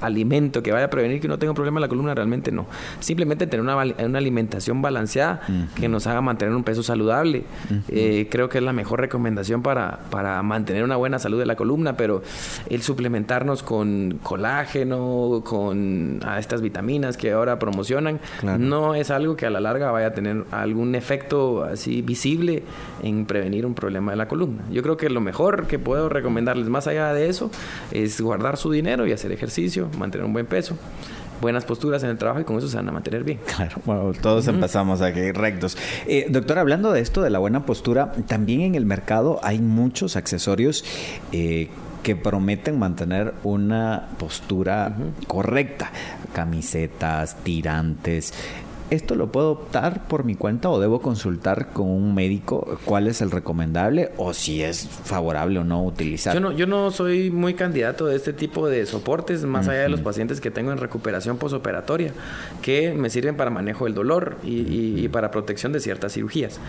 alimento 0.00 0.62
que 0.62 0.72
vaya 0.72 0.86
a 0.86 0.90
prevenir 0.90 1.20
que 1.20 1.26
uno 1.26 1.38
tenga 1.38 1.52
un 1.52 1.56
problema 1.56 1.78
en 1.78 1.82
la 1.82 1.88
columna, 1.88 2.14
realmente 2.14 2.50
no. 2.50 2.66
Simplemente 3.00 3.46
tener 3.46 3.62
una, 3.62 3.76
una 3.76 4.18
alimentación 4.18 4.82
balanceada 4.82 5.42
que 5.76 5.88
nos 5.88 6.06
haga 6.06 6.20
mantener 6.20 6.54
un 6.54 6.64
peso 6.64 6.82
saludable. 6.82 7.44
Eh, 7.88 8.28
creo 8.30 8.48
que 8.48 8.58
es 8.58 8.64
la 8.64 8.72
mejor 8.72 9.00
recomendación 9.00 9.62
para, 9.62 10.00
para 10.10 10.42
mantener 10.42 10.84
una 10.84 10.96
buena 10.96 11.18
salud 11.18 11.38
de 11.38 11.46
la 11.46 11.56
columna, 11.56 11.96
pero 11.96 12.22
el 12.68 12.82
suplementarnos 12.82 13.62
con 13.62 14.18
colágeno, 14.22 15.42
con 15.44 15.91
a 16.24 16.38
estas 16.38 16.60
vitaminas 16.60 17.16
que 17.16 17.32
ahora 17.32 17.58
promocionan, 17.58 18.20
no 18.58 18.94
es 18.94 19.10
algo 19.10 19.36
que 19.36 19.46
a 19.46 19.50
la 19.50 19.60
larga 19.60 19.90
vaya 19.90 20.08
a 20.08 20.12
tener 20.12 20.44
algún 20.50 20.94
efecto 20.94 21.64
así 21.64 22.02
visible 22.02 22.62
en 23.02 23.26
prevenir 23.26 23.66
un 23.66 23.74
problema 23.74 24.12
de 24.12 24.16
la 24.16 24.28
columna. 24.28 24.62
Yo 24.70 24.82
creo 24.82 24.96
que 24.96 25.10
lo 25.10 25.20
mejor 25.20 25.66
que 25.66 25.78
puedo 25.78 26.08
recomendarles 26.08 26.68
más 26.68 26.86
allá 26.86 27.12
de 27.12 27.28
eso 27.28 27.50
es 27.90 28.20
guardar 28.20 28.56
su 28.56 28.70
dinero 28.70 29.06
y 29.06 29.12
hacer 29.12 29.32
ejercicio, 29.32 29.88
mantener 29.98 30.26
un 30.26 30.32
buen 30.32 30.46
peso 30.46 30.76
buenas 31.42 31.64
posturas 31.64 32.02
en 32.04 32.10
el 32.10 32.16
trabajo 32.16 32.40
y 32.40 32.44
con 32.44 32.56
eso 32.56 32.68
se 32.68 32.76
van 32.76 32.88
a 32.88 32.92
mantener 32.92 33.24
bien. 33.24 33.40
Claro, 33.56 33.76
bueno, 33.84 34.12
todos 34.22 34.46
empezamos 34.48 35.02
aquí 35.02 35.32
rectos. 35.32 35.76
Eh, 36.06 36.26
doctor, 36.30 36.58
hablando 36.58 36.92
de 36.92 37.00
esto, 37.00 37.20
de 37.20 37.28
la 37.28 37.40
buena 37.40 37.66
postura, 37.66 38.12
también 38.28 38.62
en 38.62 38.74
el 38.76 38.86
mercado 38.86 39.40
hay 39.42 39.58
muchos 39.58 40.16
accesorios 40.16 40.84
eh, 41.32 41.68
que 42.02 42.16
prometen 42.16 42.78
mantener 42.78 43.34
una 43.44 44.08
postura 44.18 44.94
correcta. 45.26 45.90
Camisetas, 46.32 47.36
tirantes, 47.42 48.34
¿esto 48.92 49.14
lo 49.14 49.32
puedo 49.32 49.52
optar 49.52 50.06
por 50.06 50.24
mi 50.24 50.34
cuenta 50.34 50.68
o 50.68 50.78
debo 50.78 51.00
consultar 51.00 51.68
con 51.72 51.88
un 51.88 52.14
médico 52.14 52.78
cuál 52.84 53.06
es 53.06 53.22
el 53.22 53.30
recomendable 53.30 54.10
o 54.18 54.34
si 54.34 54.62
es 54.62 54.86
favorable 54.86 55.60
o 55.60 55.64
no 55.64 55.82
utilizar? 55.82 56.34
Yo 56.34 56.40
no, 56.40 56.52
yo 56.52 56.66
no 56.66 56.90
soy 56.90 57.30
muy 57.30 57.54
candidato 57.54 58.04
de 58.06 58.16
este 58.16 58.34
tipo 58.34 58.68
de 58.68 58.84
soportes, 58.84 59.44
más 59.44 59.66
allá 59.68 59.80
de 59.80 59.88
los 59.88 60.00
pacientes 60.00 60.42
que 60.42 60.50
tengo 60.50 60.72
en 60.72 60.78
recuperación 60.78 61.38
posoperatoria, 61.38 62.12
que 62.60 62.92
me 62.92 63.08
sirven 63.08 63.34
para 63.34 63.48
manejo 63.48 63.86
del 63.86 63.94
dolor 63.94 64.36
y, 64.44 65.08
para 65.08 65.30
protección 65.30 65.72
de 65.72 65.80
ciertas 65.80 66.12
cirugías. 66.12 66.60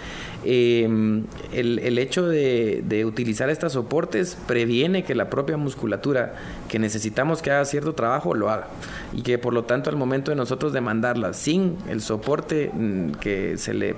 Em, 0.46 1.26
el, 1.54 1.98
hecho 1.98 2.26
de, 2.26 2.84
de 2.88 3.06
utilizar 3.06 3.50
estos 3.50 3.74
soportes 3.74 4.38
previene 4.48 5.04
que 5.04 5.14
la 5.14 5.30
propia 5.30 5.58
musculatura 5.58 6.36
que 6.70 6.80
necesitamos 6.80 7.42
que 7.42 7.52
haga 7.52 7.66
cierto 7.66 7.94
trabajo 7.94 8.34
lo 8.34 8.50
haga 8.50 8.68
y 9.14 9.22
que 9.24 9.38
por 9.38 9.54
lo 9.54 9.66
tanto 9.66 9.90
al 9.90 9.98
momento 9.98 10.32
de 10.32 10.36
nosotros 10.36 10.74
demandarla 10.74 11.34
sin 11.34 11.78
el 11.90 12.00
soporte 12.00 12.13
soporte 12.14 12.70
mm, 12.72 13.12
que 13.14 13.58
se 13.58 13.74
le 13.74 13.96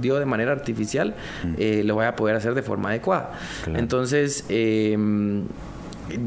dio 0.00 0.18
de 0.18 0.26
manera 0.26 0.52
artificial, 0.52 1.14
eh, 1.58 1.82
lo 1.84 1.94
voy 1.94 2.06
a 2.06 2.16
poder 2.16 2.34
hacer 2.34 2.54
de 2.54 2.62
forma 2.62 2.88
adecuada. 2.88 3.38
Entonces, 3.66 4.44
em, 4.48 5.44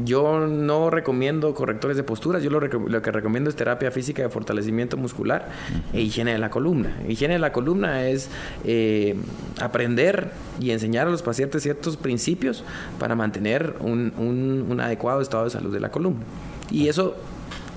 yo 0.04 0.46
no 0.46 0.88
recomiendo 0.88 1.54
correctores 1.54 1.96
de 1.98 2.02
posturas, 2.02 2.42
yo 2.42 2.48
lo, 2.50 2.60
que 3.02 3.12
recomiendo 3.12 3.50
es 3.50 3.56
terapia 3.56 3.90
física 3.90 4.22
de 4.22 4.30
fortalecimiento 4.30 4.96
muscular 4.96 5.48
e 5.92 6.00
higiene 6.00 6.32
de 6.32 6.38
la 6.38 6.48
columna. 6.48 6.96
Higiene 7.06 7.34
de 7.34 7.40
la 7.40 7.52
columna 7.52 8.08
es 8.08 8.30
eh, 8.64 9.14
aprender 9.60 10.30
y 10.58 10.70
enseñar 10.70 11.06
a 11.06 11.10
los 11.10 11.22
pacientes 11.22 11.62
ciertos 11.62 11.98
principios 11.98 12.64
para 12.98 13.14
mantener 13.14 13.74
un, 13.80 14.14
un 14.16 14.80
adecuado 14.80 15.20
estado 15.20 15.44
de 15.44 15.50
salud 15.50 15.72
de 15.72 15.80
la 15.80 15.90
columna. 15.90 16.24
Y 16.70 16.88
eso 16.88 17.14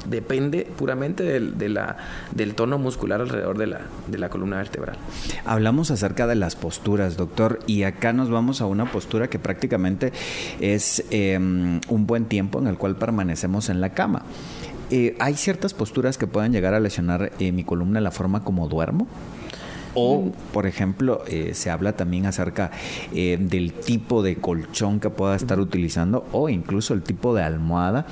depende 0.10 0.68
puramente 0.78 1.24
del, 1.24 1.58
de 1.58 1.70
la, 1.70 1.98
del 2.34 2.56
tono 2.56 2.78
muscular 2.78 3.22
alrededor 3.22 3.58
de 3.58 3.68
la, 3.68 3.82
de 4.08 4.18
la 4.18 4.30
columna 4.30 4.58
vertebral. 4.58 4.98
Hablamos 5.46 5.92
acerca 5.92 6.28
de 6.28 6.36
las 6.36 6.56
posturas, 6.56 7.18
doctor, 7.18 7.60
y 7.68 7.84
acá 7.84 8.14
nos 8.14 8.30
vamos 8.30 8.62
a 8.62 8.66
una 8.66 8.92
postura 8.92 9.30
que 9.30 9.40
prácticamente 9.40 10.12
es 10.60 11.04
em, 11.12 11.82
un 11.90 12.08
buen 12.08 12.26
tiempo 12.26 12.60
en 12.60 12.68
el 12.68 12.78
cual 12.78 12.96
permanecemos 12.96 13.70
en 13.70 13.82
la 13.82 13.90
cama. 13.90 14.24
Eh, 14.92 15.16
¿Hay 15.20 15.36
ciertas 15.36 15.74
posturas 15.74 16.18
que 16.18 16.26
puedan 16.26 16.52
llegar 16.52 16.74
a 16.74 16.80
lesionar 16.80 17.32
eh, 17.40 17.52
mi 17.52 17.64
columna 17.64 18.02
la 18.02 18.12
forma 18.12 18.44
como 18.44 18.68
duermo? 18.68 19.08
O, 19.94 20.22
mm. 20.22 20.32
por 20.52 20.66
ejemplo, 20.66 21.24
eh, 21.28 21.52
se 21.54 21.70
habla 21.70 21.94
también 21.94 22.26
acerca 22.26 22.72
del 23.12 23.74
tipo 23.74 24.24
de 24.24 24.36
colchón 24.36 25.00
que 25.00 25.10
pueda 25.10 25.36
estar 25.36 25.60
utilizando 25.60 26.26
o 26.32 26.50
incluso 26.50 26.94
el 26.94 27.02
tipo 27.04 27.36
de 27.36 27.44
almohada 27.44 28.06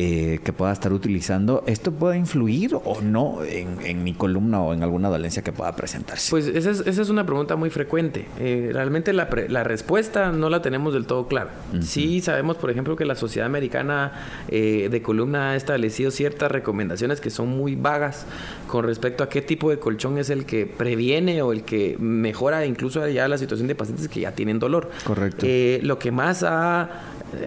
eh, 0.00 0.38
que 0.44 0.52
pueda 0.52 0.72
estar 0.72 0.92
utilizando, 0.92 1.64
¿esto 1.66 1.90
puede 1.90 2.16
influir 2.16 2.76
o 2.76 3.00
no 3.00 3.40
en, 3.42 4.04
mi 4.04 4.14
columna 4.14 4.62
o 4.62 4.72
en 4.72 4.84
alguna 4.84 5.08
dolencia 5.08 5.42
que 5.42 5.50
pueda 5.50 5.74
presentarse? 5.74 6.30
Pues 6.30 6.46
esa 6.46 6.70
es, 6.70 6.84
esa 6.86 7.02
es 7.02 7.08
una 7.08 7.26
pregunta 7.26 7.56
muy 7.56 7.68
frecuente. 7.68 8.26
Eh, 8.38 8.70
realmente 8.72 9.12
la, 9.12 9.28
la, 9.48 9.64
respuesta 9.64 10.30
no 10.30 10.50
la 10.50 10.62
tenemos 10.62 10.94
del 10.94 11.06
todo 11.06 11.26
clara. 11.26 11.50
Sí 11.80 12.20
sabemos, 12.20 12.58
por 12.58 12.70
ejemplo, 12.70 12.94
que 12.94 13.04
la 13.04 13.16
Sociedad 13.16 13.46
Americana 13.46 14.12
eh, 14.46 14.86
de 14.88 15.02
Columna 15.02 15.50
ha 15.50 15.56
establecido 15.56 16.12
ciertas 16.12 16.52
recomendaciones 16.52 17.20
que 17.20 17.30
son 17.30 17.48
muy 17.48 17.74
vagas 17.74 18.24
con 18.68 18.84
respecto 18.84 19.24
a 19.24 19.28
qué 19.28 19.42
tipo 19.42 19.68
de 19.68 19.80
colchón 19.80 20.16
es 20.18 20.30
el 20.30 20.46
que 20.46 20.64
previene 20.66 21.42
o 21.42 21.52
el 21.52 21.64
que 21.64 21.96
mejora 21.98 22.64
incluso 22.66 23.04
ya 23.08 23.26
la 23.26 23.36
situación 23.36 23.66
de 23.66 23.74
pacientes 23.74 24.06
que 24.06 24.20
ya 24.20 24.30
tienen 24.30 24.60
dolor. 24.60 24.92
Correcto. 25.04 25.44
lo 25.82 25.98
que 25.98 26.12
más 26.12 26.44
ha 26.44 26.88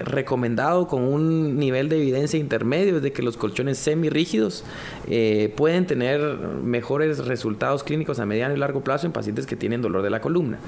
recomendado 0.06 0.88
con 0.88 1.04
un 1.04 1.58
nivel 1.58 1.90
de 1.90 1.98
evidencia 1.98 2.41
intermedio 2.42 2.98
es 2.98 3.04
de 3.04 3.12
que 3.12 3.22
los 3.22 3.38
colchones 3.38 3.78
semirrígidos 3.78 4.64
eh, 5.08 5.54
pueden 5.56 5.86
tener 5.86 6.22
mejores 6.64 7.26
resultados 7.26 7.84
clínicos 7.84 8.20
a 8.20 8.26
mediano 8.26 8.54
y 8.54 8.58
largo 8.58 8.84
plazo 8.84 9.06
en 9.06 9.14
pacientes 9.14 9.46
que 9.46 9.56
tienen 9.56 9.82
dolor 9.82 10.02
de 10.04 10.10
la 10.10 10.22
columna. 10.22 10.60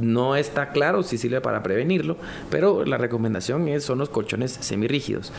No 0.00 0.36
está 0.36 0.70
claro 0.70 1.02
si 1.02 1.18
sirve 1.18 1.40
para 1.40 1.62
prevenirlo, 1.62 2.16
pero 2.50 2.84
la 2.84 2.98
recomendación 2.98 3.68
es, 3.68 3.84
son 3.84 3.98
los 3.98 4.08
colchones 4.08 4.52
semirrígidos. 4.60 5.32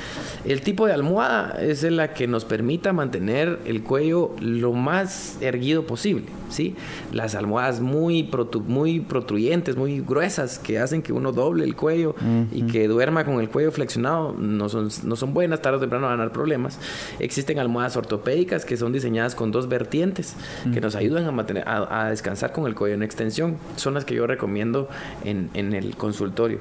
El 0.45 0.61
tipo 0.61 0.87
de 0.87 0.93
almohada 0.93 1.57
es 1.61 1.83
la 1.83 2.13
que 2.13 2.27
nos 2.27 2.45
permita 2.45 2.93
mantener 2.93 3.59
el 3.65 3.83
cuello 3.83 4.31
lo 4.39 4.73
más 4.73 5.37
erguido 5.41 5.85
posible. 5.85 6.25
¿sí? 6.49 6.75
Las 7.11 7.35
almohadas 7.35 7.81
muy, 7.81 8.29
muy 8.67 8.99
protruyentes, 9.01 9.75
muy 9.75 9.99
gruesas, 10.01 10.59
que 10.59 10.79
hacen 10.79 11.01
que 11.01 11.11
uno 11.11 11.31
doble 11.31 11.65
el 11.65 11.75
cuello 11.75 12.15
y 12.51 12.63
que 12.63 12.87
duerma 12.87 13.25
con 13.25 13.39
el 13.39 13.49
cuello 13.49 13.71
flexionado, 13.71 14.33
no 14.37 14.69
son, 14.69 14.89
no 15.03 15.15
son 15.15 15.33
buenas, 15.33 15.61
tarde 15.73 15.77
o 15.77 15.79
temprano 15.79 16.07
van 16.07 16.19
a 16.19 16.23
dar 16.23 16.31
problemas. 16.31 16.79
Existen 17.19 17.59
almohadas 17.59 17.97
ortopédicas 17.97 18.65
que 18.65 18.77
son 18.77 18.93
diseñadas 18.93 19.35
con 19.35 19.51
dos 19.51 19.67
vertientes, 19.67 20.35
que 20.73 20.81
nos 20.81 20.95
ayudan 20.95 21.25
a, 21.25 21.31
mantener, 21.31 21.63
a, 21.67 22.09
descansar 22.09 22.51
con 22.51 22.67
el 22.67 22.75
cuello 22.75 22.95
en 22.95 23.03
extensión. 23.03 23.57
Son 23.75 23.93
las 23.93 24.05
que 24.05 24.15
yo 24.15 24.27
recomiendo 24.27 24.87
en, 25.23 25.49
en 25.53 25.73
el 25.73 25.95
consultorio. 25.95 26.59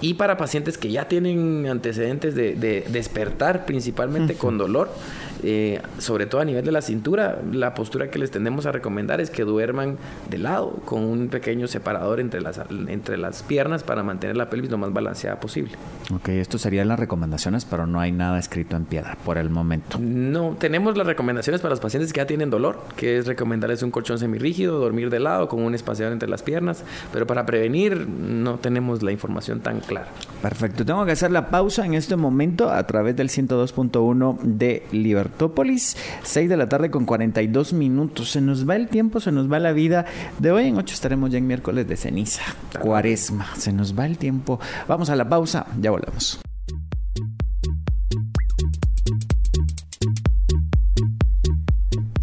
Y 0.00 0.14
para 0.14 0.36
pacientes 0.36 0.78
que 0.78 0.90
ya 0.90 1.08
tienen 1.08 1.66
antecedentes 1.68 2.34
de, 2.34 2.54
de 2.54 2.84
despertar, 2.88 3.66
principalmente 3.66 4.34
con 4.34 4.58
dolor, 4.58 4.90
eh, 5.46 5.82
sobre 5.98 6.24
todo 6.24 6.40
a 6.40 6.44
nivel 6.46 6.64
de 6.64 6.72
la 6.72 6.80
cintura, 6.80 7.38
la 7.52 7.74
postura 7.74 8.08
que 8.08 8.18
les 8.18 8.30
tendemos 8.30 8.64
a 8.64 8.72
recomendar 8.72 9.20
es 9.20 9.28
que 9.28 9.44
duerman 9.44 9.98
de 10.30 10.38
lado, 10.38 10.70
con 10.86 11.04
un 11.04 11.28
pequeño 11.28 11.66
separador 11.66 12.18
entre 12.18 12.40
las, 12.40 12.58
entre 12.88 13.18
las 13.18 13.42
piernas 13.42 13.82
para 13.82 14.02
mantener 14.02 14.38
la 14.38 14.48
pelvis 14.48 14.70
lo 14.70 14.78
más 14.78 14.90
balanceada 14.94 15.38
posible. 15.40 15.72
Ok, 16.14 16.30
esto 16.30 16.56
serían 16.56 16.88
las 16.88 16.98
recomendaciones, 16.98 17.66
pero 17.66 17.86
no 17.86 18.00
hay 18.00 18.10
nada 18.10 18.38
escrito 18.38 18.74
en 18.74 18.86
piedra 18.86 19.18
por 19.22 19.36
el 19.36 19.50
momento. 19.50 19.98
No, 20.00 20.56
tenemos 20.58 20.96
las 20.96 21.06
recomendaciones 21.06 21.60
para 21.60 21.70
los 21.70 21.80
pacientes 21.80 22.14
que 22.14 22.20
ya 22.20 22.26
tienen 22.26 22.48
dolor, 22.48 22.78
que 22.96 23.18
es 23.18 23.26
recomendarles 23.26 23.82
un 23.82 23.90
colchón 23.90 24.18
semirrígido, 24.18 24.78
dormir 24.78 25.10
de 25.10 25.20
lado 25.20 25.48
con 25.48 25.62
un 25.62 25.74
espaciador 25.74 26.14
entre 26.14 26.28
las 26.28 26.42
piernas, 26.42 26.84
pero 27.12 27.26
para 27.26 27.44
prevenir 27.44 28.08
no 28.08 28.58
tenemos 28.58 29.02
la 29.02 29.12
información 29.12 29.60
tan 29.60 29.80
clara. 29.80 30.08
Perfecto, 30.40 30.86
tengo 30.86 31.04
que 31.04 31.12
hacer 31.12 31.30
la 31.30 31.50
pausa 31.50 31.84
en 31.84 31.92
este 31.92 32.16
momento 32.16 32.70
a 32.70 32.86
través 32.86 33.14
del 33.14 33.28
102.1 33.28 34.38
de 34.40 34.86
Libertad 34.90 35.33
Tópolis, 35.34 35.96
6 36.22 36.48
de 36.48 36.56
la 36.56 36.68
tarde 36.68 36.90
con 36.90 37.04
42 37.04 37.72
minutos. 37.72 38.30
Se 38.30 38.40
nos 38.40 38.68
va 38.68 38.76
el 38.76 38.88
tiempo, 38.88 39.20
se 39.20 39.32
nos 39.32 39.50
va 39.50 39.58
la 39.58 39.72
vida. 39.72 40.06
De 40.38 40.52
hoy 40.52 40.68
en 40.68 40.78
8 40.78 40.94
estaremos 40.94 41.30
ya 41.30 41.38
en 41.38 41.46
miércoles 41.46 41.86
de 41.86 41.96
ceniza, 41.96 42.42
cuaresma. 42.80 43.46
Se 43.56 43.72
nos 43.72 43.98
va 43.98 44.06
el 44.06 44.18
tiempo. 44.18 44.60
Vamos 44.88 45.10
a 45.10 45.16
la 45.16 45.28
pausa, 45.28 45.66
ya 45.80 45.90
volvemos. 45.90 46.40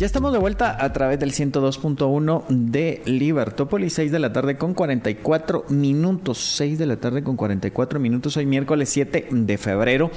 Ya 0.01 0.07
estamos 0.07 0.33
de 0.33 0.39
vuelta 0.39 0.83
a 0.83 0.93
través 0.93 1.19
del 1.19 1.31
102.1 1.31 2.47
de 2.47 3.03
Libertópolis, 3.05 3.93
6 3.93 4.11
de 4.11 4.17
la 4.17 4.33
tarde 4.33 4.57
con 4.57 4.73
44 4.73 5.65
minutos. 5.69 6.39
6 6.39 6.79
de 6.79 6.87
la 6.87 6.97
tarde 6.97 7.21
con 7.23 7.35
44 7.35 7.99
minutos, 7.99 8.35
hoy 8.35 8.47
miércoles 8.47 8.89
7 8.89 9.27
de 9.29 9.57
febrero. 9.59 10.09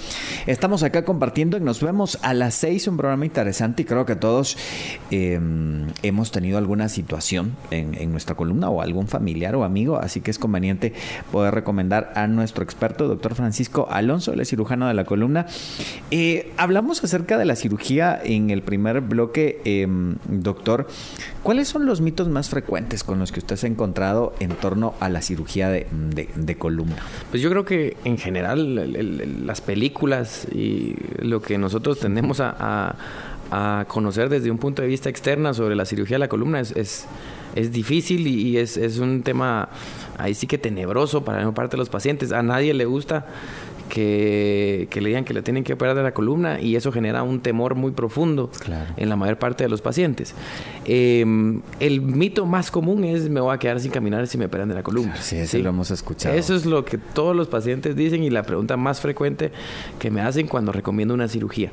Estamos 0.46 0.84
acá 0.84 1.04
compartiendo 1.04 1.58
y 1.58 1.60
nos 1.60 1.82
vemos 1.82 2.18
a 2.22 2.32
las 2.32 2.54
6, 2.54 2.88
un 2.88 2.96
programa 2.96 3.26
interesante 3.26 3.82
y 3.82 3.84
creo 3.84 4.06
que 4.06 4.16
todos 4.16 4.56
em, 5.10 5.88
hemos 6.02 6.30
tenido 6.30 6.56
alguna 6.56 6.88
situación 6.88 7.54
en, 7.70 8.10
nuestra 8.10 8.36
columna 8.36 8.70
o 8.70 8.80
algún 8.80 9.06
familiar 9.06 9.54
o 9.54 9.64
amigo, 9.64 9.98
así 9.98 10.22
que 10.22 10.30
es 10.30 10.38
conveniente 10.38 10.94
poder 11.30 11.52
recomendar 11.52 12.10
a 12.16 12.26
nuestro 12.26 12.64
experto, 12.64 13.06
doctor 13.06 13.34
Francisco 13.34 13.86
Alonso, 13.90 14.32
el 14.32 14.46
cirujano 14.46 14.88
de 14.88 14.94
la 14.94 15.04
columna. 15.04 15.44
Eh, 16.10 16.54
hablamos 16.56 17.04
acerca 17.04 17.36
de 17.36 17.44
la 17.44 17.54
cirugía 17.54 18.18
en 18.24 18.48
el 18.48 18.62
primer 18.62 19.02
bloque 19.02 19.60
em, 19.82 20.16
doctor, 20.28 20.86
¿cuáles 21.42 21.68
son 21.68 21.86
los 21.86 22.00
mitos 22.00 22.28
más 22.28 22.48
frecuentes 22.48 23.04
con 23.04 23.18
los 23.18 23.32
que 23.32 23.40
usted 23.40 23.56
se 23.56 23.66
ha 23.66 23.70
encontrado 23.70 24.34
en 24.40 24.50
torno 24.50 24.94
a 25.00 25.08
la 25.08 25.22
cirugía 25.22 25.68
de, 25.70 26.56
columna? 26.58 26.96
Pues 27.30 27.42
yo 27.42 27.50
creo 27.50 27.64
que 27.64 27.96
en 28.04 28.18
general 28.18 29.46
las 29.46 29.60
películas 29.60 30.46
y 30.52 30.96
lo 31.18 31.40
que 31.42 31.58
nosotros 31.58 31.98
tendemos 31.98 32.40
a, 32.40 32.96
conocer 33.86 34.30
desde 34.30 34.50
un 34.50 34.58
punto 34.58 34.82
de 34.82 34.88
vista 34.88 35.08
externo 35.08 35.54
sobre 35.54 35.76
la 35.76 35.84
cirugía 35.84 36.16
de 36.16 36.20
la 36.20 36.28
columna 36.28 36.58
es, 36.58 37.06
es, 37.54 37.72
difícil 37.72 38.26
y, 38.26 38.56
es, 38.56 38.76
es 38.76 38.98
un 38.98 39.22
tema 39.22 39.68
ahí 40.18 40.34
sí 40.34 40.48
que 40.48 40.58
tenebroso 40.58 41.24
para 41.24 41.42
una 41.42 41.54
parte 41.54 41.76
de 41.76 41.78
los 41.78 41.88
pacientes. 41.88 42.32
A 42.32 42.42
nadie 42.42 42.74
le 42.74 42.84
gusta 42.84 43.26
que, 43.94 45.00
le 45.00 45.08
digan 45.08 45.24
que 45.24 45.32
le 45.32 45.42
tienen 45.42 45.62
que 45.62 45.72
operar 45.72 45.94
de 45.94 46.02
la 46.02 46.12
columna 46.12 46.60
y 46.60 46.74
eso 46.74 46.90
genera 46.90 47.22
un 47.22 47.38
temor 47.40 47.76
muy 47.76 47.92
profundo 47.92 48.50
en 48.96 49.08
la 49.08 49.14
mayor 49.14 49.38
parte 49.38 49.62
de 49.62 49.70
los 49.70 49.82
pacientes. 49.82 50.34
Em, 50.84 51.62
el 51.78 52.00
mito 52.00 52.44
más 52.44 52.72
común 52.72 53.04
es 53.04 53.28
me 53.30 53.40
voy 53.40 53.54
a 53.54 53.58
quedar 53.58 53.78
sin 53.78 53.92
caminar 53.92 54.26
si 54.26 54.36
me 54.36 54.46
operan 54.46 54.68
de 54.68 54.74
la 54.74 54.82
columna. 54.82 55.14
sí, 55.16 55.36
eso 55.36 55.58
lo 55.58 55.68
hemos 55.68 55.92
escuchado. 55.92 56.34
Eso 56.34 56.56
es 56.56 56.66
lo 56.66 56.84
que 56.84 56.98
todos 56.98 57.36
los 57.36 57.46
pacientes 57.46 57.94
dicen 57.94 58.24
y 58.24 58.30
la 58.30 58.42
pregunta 58.42 58.76
más 58.76 59.00
frecuente 59.00 59.52
que 60.00 60.10
me 60.10 60.22
hacen 60.22 60.48
cuando 60.48 60.72
recomiendo 60.72 61.14
una 61.14 61.28
cirugía. 61.28 61.70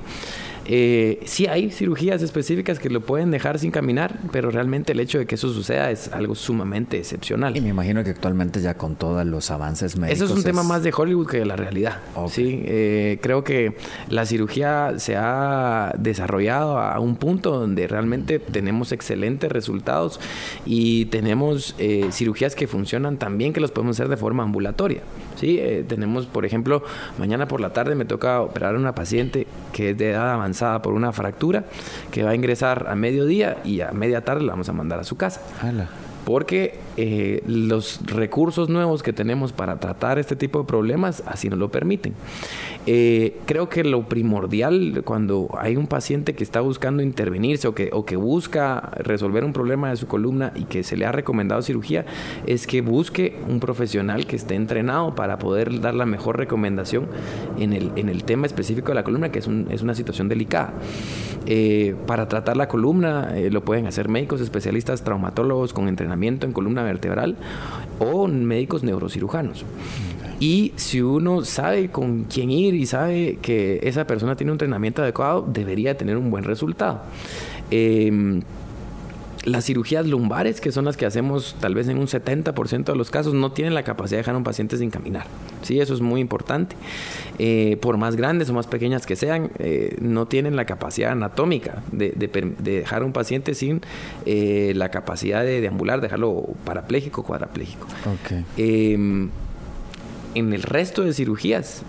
Eh, 0.65 1.21
sí 1.25 1.47
hay 1.47 1.71
cirugías 1.71 2.21
específicas 2.21 2.79
que 2.79 2.89
lo 2.89 3.01
pueden 3.01 3.31
dejar 3.31 3.59
sin 3.59 3.71
caminar, 3.71 4.19
pero 4.31 4.51
realmente 4.51 4.91
el 4.91 4.99
hecho 4.99 5.17
de 5.17 5.25
que 5.25 5.35
eso 5.35 5.51
suceda 5.51 5.91
es 5.91 6.09
algo 6.09 6.35
sumamente 6.35 6.97
excepcional. 6.97 7.55
Y 7.57 7.61
me 7.61 7.69
imagino 7.69 8.03
que 8.03 8.11
actualmente 8.11 8.61
ya 8.61 8.75
con 8.75 8.95
todos 8.95 9.25
los 9.25 9.49
avances 9.51 9.97
médicos... 9.97 10.21
Eso 10.21 10.31
es 10.31 10.37
un 10.37 10.43
tema 10.43 10.63
más 10.63 10.83
de 10.83 10.93
Hollywood 10.95 11.27
que 11.27 11.39
de 11.39 11.45
la 11.45 11.55
realidad. 11.55 11.99
Sí, 12.29 12.61
eh, 12.65 13.19
creo 13.21 13.43
que 13.43 13.75
la 14.09 14.25
cirugía 14.25 14.93
se 14.97 15.15
ha 15.17 15.93
desarrollado 15.97 16.77
a 16.77 16.99
un 16.99 17.15
punto 17.15 17.51
donde 17.51 17.87
realmente 17.87 18.39
tenemos 18.39 18.91
excelentes 18.91 19.51
resultados 19.51 20.19
y 20.65 21.05
tenemos 21.05 21.75
eh, 21.79 22.09
cirugías 22.11 22.55
que 22.55 22.67
funcionan 22.67 23.17
tan 23.17 23.37
bien 23.37 23.53
que 23.53 23.59
los 23.59 23.71
podemos 23.71 23.97
hacer 23.97 24.09
de 24.09 24.17
forma 24.17 24.43
ambulatoria. 24.43 25.01
Sí, 25.35 25.59
tenemos, 25.87 26.27
por 26.27 26.45
ejemplo, 26.45 26.83
mañana 27.17 27.47
por 27.47 27.61
la 27.61 27.73
tarde 27.73 27.95
me 27.95 28.05
toca 28.05 28.41
operar 28.41 28.75
a 28.75 28.77
una 28.77 28.93
paciente 28.93 29.47
que 29.73 29.91
es 29.91 29.97
de 29.97 30.11
edad 30.11 30.31
avanzada 30.31 30.60
por 30.81 30.93
una 30.93 31.11
fractura, 31.11 31.65
que 32.11 32.23
va 32.23 32.31
a 32.31 32.35
ingresar 32.35 32.85
a 32.87 32.95
mediodía 32.95 33.57
y 33.63 33.81
a 33.81 33.91
media 33.91 34.23
tarde 34.23 34.43
la 34.43 34.53
vamos 34.53 34.69
a 34.69 34.73
mandar 34.73 34.99
a 34.99 35.03
su 35.03 35.17
casa. 35.17 35.41
Porque 36.25 36.79
eh, 36.97 37.41
los 37.47 38.05
recursos 38.05 38.67
nuevos 38.67 39.01
que 39.01 39.13
tenemos 39.13 39.53
para 39.53 39.79
tratar 39.79 40.19
este 40.19 40.35
tipo 40.35 40.59
de 40.59 40.65
problemas 40.65 41.23
así 41.25 41.49
nos 41.49 41.57
lo 41.57 41.69
permiten. 41.69 42.13
Eh, 42.85 43.37
creo 43.45 43.69
que 43.69 43.83
lo 43.83 44.09
primordial 44.09 45.01
cuando 45.05 45.49
hay 45.57 45.77
un 45.77 45.87
paciente 45.87 46.33
que 46.33 46.43
está 46.43 46.59
buscando 46.59 47.01
intervenirse 47.01 47.67
o 47.67 47.75
que, 47.75 47.91
o 47.93 48.05
que 48.05 48.17
busca 48.17 48.91
resolver 48.97 49.45
un 49.45 49.53
problema 49.53 49.89
de 49.89 49.95
su 49.95 50.07
columna 50.07 50.51
y 50.55 50.65
que 50.65 50.83
se 50.83 50.97
le 50.97 51.05
ha 51.05 51.11
recomendado 51.13 51.61
cirugía 51.61 52.05
es 52.45 52.67
que 52.67 52.81
busque 52.81 53.39
un 53.47 53.59
profesional 53.59 54.25
que 54.25 54.35
esté 54.35 54.55
entrenado 54.55 55.15
para 55.15 55.37
poder 55.37 55.79
dar 55.79 55.95
la 55.95 56.05
mejor 56.05 56.37
recomendación 56.37 57.07
en 57.57 57.71
el, 57.71 57.91
en 57.95 58.09
el 58.09 58.25
tema 58.25 58.47
específico 58.47 58.89
de 58.89 58.95
la 58.95 59.03
columna, 59.03 59.31
que 59.31 59.39
es, 59.39 59.47
un, 59.47 59.67
es 59.71 59.81
una 59.81 59.95
situación 59.95 60.27
delicada. 60.27 60.73
Eh, 61.45 61.95
para 62.05 62.27
tratar 62.27 62.57
la 62.57 62.67
columna 62.67 63.33
lo 63.49 63.63
pueden 63.63 63.87
hacer 63.87 64.09
médicos 64.09 64.41
especialistas, 64.41 65.03
traumatólogos 65.03 65.73
con 65.73 65.87
entrenamiento 65.87 66.45
en 66.45 66.51
columna 66.53 66.80
vertebral 66.83 67.35
o 67.99 68.27
médicos 68.27 68.83
neurocirujanos. 68.83 69.65
Y 70.39 70.73
si 70.75 71.01
uno 71.01 71.45
sabe 71.45 71.91
con 71.91 72.23
quién 72.23 72.49
ir 72.49 72.73
y 72.73 72.87
sabe 72.87 73.37
que 73.41 73.79
esa 73.83 74.07
persona 74.07 74.35
tiene 74.35 74.51
un 74.51 74.55
entrenamiento 74.55 75.03
adecuado, 75.03 75.45
debería 75.47 75.95
tener 75.97 76.17
un 76.17 76.31
buen 76.31 76.43
resultado. 76.43 77.03
Eh, 77.69 78.41
las 79.45 79.65
cirugías 79.65 80.05
lumbares, 80.05 80.61
que 80.61 80.71
son 80.71 80.85
las 80.85 80.97
que 80.97 81.05
hacemos 81.05 81.55
tal 81.59 81.73
vez 81.73 81.87
en 81.87 81.97
un 81.97 82.07
70% 82.07 82.85
de 82.85 82.95
los 82.95 83.09
casos, 83.09 83.33
no 83.33 83.51
tienen 83.51 83.73
la 83.73 83.83
capacidad 83.83 84.17
de 84.17 84.21
dejar 84.21 84.35
a 84.35 84.37
un 84.37 84.43
paciente 84.43 84.77
sin 84.77 84.91
caminar. 84.91 85.25
Sí, 85.63 85.79
eso 85.79 85.93
es 85.93 86.01
muy 86.01 86.21
importante. 86.21 86.75
Eh, 87.39 87.77
por 87.81 87.97
más 87.97 88.15
grandes 88.15 88.49
o 88.49 88.53
más 88.53 88.67
pequeñas 88.67 89.05
que 89.05 89.15
sean, 89.15 89.51
eh, 89.57 89.97
no 89.99 90.27
tienen 90.27 90.55
la 90.55 90.65
capacidad 90.65 91.11
anatómica 91.11 91.81
de, 91.91 92.11
dejar 92.59 93.01
a 93.01 93.05
un 93.05 93.13
paciente 93.13 93.55
sin 93.55 93.81
eh, 94.25 94.73
la 94.75 94.89
capacidad 94.89 95.43
de 95.43 95.59
deambular, 95.59 96.01
dejarlo 96.01 96.49
parapléjico 96.63 97.21
o 97.21 97.23
cuadrapléjico. 97.23 97.87
Okay. 98.23 98.45
Em, 98.57 99.29
en 100.33 100.53
el 100.53 100.63
resto 100.63 101.03
de 101.03 101.13
cirugías 101.13 101.83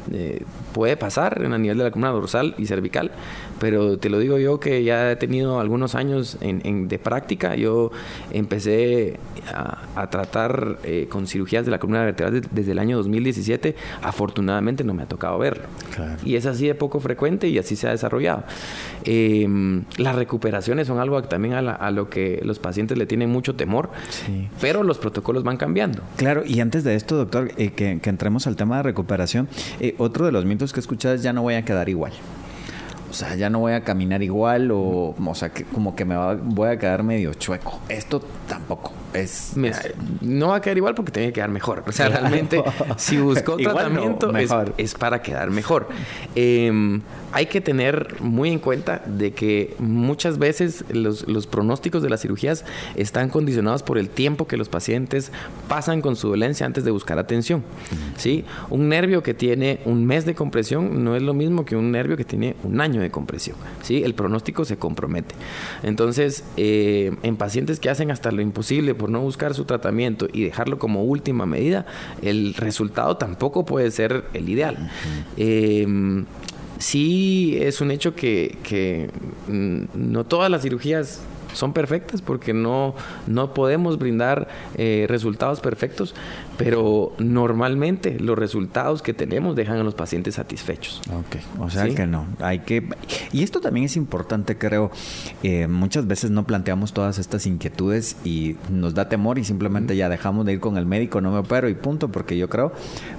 puede 0.72 0.96
pasar 0.96 1.42
en 1.44 1.52
a 1.52 1.58
nivel 1.58 1.78
de 1.78 1.84
la 1.84 1.90
columna 1.90 2.10
dorsal 2.10 2.56
y 2.58 2.66
cervical, 2.66 3.12
pero 3.62 3.96
te 3.96 4.10
lo 4.10 4.18
digo 4.18 4.38
yo 4.38 4.58
que 4.58 4.82
ya 4.82 5.12
he 5.12 5.14
tenido 5.14 5.60
algunos 5.60 5.94
años 5.94 6.36
en, 6.40 6.88
de 6.88 6.98
práctica. 6.98 7.54
Yo 7.54 7.92
empecé 8.32 9.20
a, 9.54 10.10
tratar 10.10 10.78
eh, 10.82 11.06
con 11.08 11.28
cirugías 11.28 11.64
de 11.64 11.70
la 11.70 11.78
columna 11.78 12.04
vertebral 12.04 12.42
desde 12.50 12.72
el 12.72 12.80
año 12.80 12.96
2017. 12.96 13.76
Afortunadamente 14.02 14.82
no 14.82 14.94
me 14.94 15.04
ha 15.04 15.06
tocado 15.06 15.38
verlo. 15.38 15.62
Y 16.24 16.34
es 16.34 16.46
así 16.46 16.66
de 16.66 16.74
poco 16.74 16.98
frecuente 16.98 17.46
y 17.46 17.56
así 17.56 17.76
se 17.76 17.86
ha 17.86 17.92
desarrollado. 17.92 18.42
Em, 19.04 19.84
las 19.96 20.16
recuperaciones 20.16 20.88
son 20.88 20.98
algo 20.98 21.22
también 21.22 21.54
a, 21.54 21.90
lo 21.92 22.10
que 22.10 22.40
los 22.42 22.58
pacientes 22.58 22.98
le 22.98 23.06
tienen 23.06 23.30
mucho 23.30 23.54
temor, 23.54 23.90
pero 24.60 24.82
los 24.82 24.98
protocolos 24.98 25.44
van 25.44 25.56
cambiando. 25.56 26.02
Claro, 26.16 26.42
y 26.44 26.58
antes 26.58 26.82
de 26.82 26.96
esto, 26.96 27.14
doctor, 27.14 27.52
eh, 27.58 27.70
que, 27.70 28.00
entremos 28.02 28.48
al 28.48 28.56
tema 28.56 28.78
de 28.78 28.82
recuperación, 28.82 29.46
eh, 29.78 29.94
otro 29.98 30.26
de 30.26 30.32
los 30.32 30.44
mitos 30.46 30.72
que 30.72 30.80
escuchado 30.80 31.14
es 31.14 31.22
ya 31.22 31.32
no 31.32 31.42
voy 31.42 31.54
a 31.54 31.64
quedar 31.64 31.88
igual 31.88 32.12
o 33.12 33.14
sea, 33.14 33.34
ya 33.34 33.50
no 33.50 33.58
voy 33.58 33.74
a 33.74 33.84
caminar 33.84 34.22
igual 34.22 34.70
o, 34.70 35.14
o 35.14 35.34
sea, 35.34 35.50
que 35.50 35.64
como 35.64 35.94
que 35.94 36.06
me 36.06 36.16
voy 36.16 36.70
a 36.70 36.78
quedar 36.78 37.02
medio 37.02 37.34
chueco. 37.34 37.78
Esto 37.90 38.22
tampoco 38.48 39.01
es, 39.14 39.54
no 40.20 40.48
va 40.48 40.56
a 40.56 40.60
quedar 40.60 40.76
igual 40.76 40.94
porque 40.94 41.12
tiene 41.12 41.28
que 41.28 41.34
quedar 41.34 41.50
mejor. 41.50 41.84
O 41.86 41.92
sea, 41.92 42.08
realmente, 42.08 42.62
si 42.96 43.18
buscó 43.18 43.56
tratamiento 43.62 44.32
es, 44.76 44.94
para 44.94 45.22
quedar 45.22 45.50
mejor. 45.50 45.88
Em, 46.34 47.02
hay 47.32 47.46
que 47.46 47.60
tener 47.60 48.20
muy 48.20 48.50
en 48.50 48.58
cuenta 48.58 49.02
de 49.06 49.32
que 49.32 49.74
muchas 49.78 50.38
veces 50.38 50.84
los, 50.90 51.26
los, 51.26 51.46
pronósticos 51.46 52.02
de 52.02 52.10
las 52.10 52.20
cirugías 52.20 52.64
están 52.94 53.30
condicionados 53.30 53.82
por 53.82 53.98
el 53.98 54.10
tiempo 54.10 54.46
que 54.46 54.56
los 54.56 54.68
pacientes 54.68 55.32
pasan 55.68 56.02
con 56.02 56.16
su 56.16 56.28
dolencia 56.28 56.66
antes 56.66 56.84
de 56.84 56.90
buscar 56.90 57.18
atención. 57.18 57.62
¿sí? 58.16 58.44
Un 58.68 58.88
nervio 58.88 59.22
que 59.22 59.34
tiene 59.34 59.80
un 59.84 60.04
mes 60.04 60.26
de 60.26 60.34
compresión 60.34 61.04
no 61.04 61.16
es 61.16 61.22
lo 61.22 61.34
mismo 61.34 61.64
que 61.64 61.76
un 61.76 61.90
nervio 61.90 62.16
que 62.16 62.24
tiene 62.24 62.54
un 62.62 62.80
año 62.80 63.00
de 63.00 63.10
compresión. 63.10 63.56
¿sí? 63.82 64.02
El 64.02 64.14
pronóstico 64.14 64.64
se 64.64 64.76
compromete. 64.76 65.34
Entonces, 65.82 66.44
eh, 66.56 67.16
en 67.22 67.36
pacientes 67.36 67.80
que 67.80 67.88
hacen 67.88 68.10
hasta 68.10 68.30
lo 68.30 68.42
imposible 68.42 68.94
por 69.02 69.10
no 69.10 69.20
buscar 69.20 69.52
su 69.52 69.64
tratamiento 69.64 70.28
y 70.32 70.44
dejarlo 70.44 70.78
como 70.78 71.02
última 71.02 71.44
medida, 71.44 71.86
el 72.22 72.54
resultado 72.54 73.16
tampoco 73.16 73.66
puede 73.66 73.90
ser 73.90 74.26
el 74.32 74.48
ideal. 74.48 74.92
Eh, 75.36 76.24
sí 76.78 77.58
es 77.60 77.80
un 77.80 77.90
hecho 77.90 78.14
que, 78.14 78.58
que 78.62 79.10
mm, 79.48 79.86
no 79.94 80.22
todas 80.22 80.52
las 80.52 80.62
cirugías 80.62 81.20
son 81.52 81.72
perfectas 81.72 82.22
porque 82.22 82.54
no, 82.54 82.94
no 83.26 83.54
podemos 83.54 83.98
brindar 83.98 84.46
eh, 84.76 85.06
resultados 85.08 85.58
perfectos, 85.58 86.14
pero 86.64 87.12
normalmente 87.18 88.18
los 88.20 88.38
resultados 88.38 89.02
que 89.02 89.14
tenemos 89.14 89.56
dejan 89.56 89.78
a 89.78 89.82
los 89.82 89.94
pacientes 89.94 90.36
satisfechos. 90.36 91.00
Ok, 91.08 91.36
o 91.60 91.70
sea 91.70 91.88
que 91.88 92.06
no, 92.06 92.26
hay 92.38 92.60
que... 92.60 92.86
Y 93.32 93.42
esto 93.42 93.60
también 93.60 93.86
es 93.86 93.96
importante, 93.96 94.56
creo. 94.56 94.90
Eh, 95.42 95.66
muchas 95.66 96.06
veces 96.06 96.30
no 96.30 96.44
planteamos 96.44 96.92
todas 96.92 97.18
estas 97.18 97.46
inquietudes 97.46 98.16
y 98.24 98.56
nos 98.70 98.94
da 98.94 99.08
temor 99.08 99.38
y 99.38 99.44
simplemente 99.44 99.96
ya 99.96 100.08
dejamos 100.08 100.46
de 100.46 100.52
ir 100.52 100.60
con 100.60 100.76
el 100.76 100.86
médico, 100.86 101.20
no 101.20 101.32
me 101.32 101.38
opero 101.38 101.68
y 101.68 101.74
punto, 101.74 102.08
porque 102.08 102.36
yo 102.36 102.48
creo, 102.48 102.72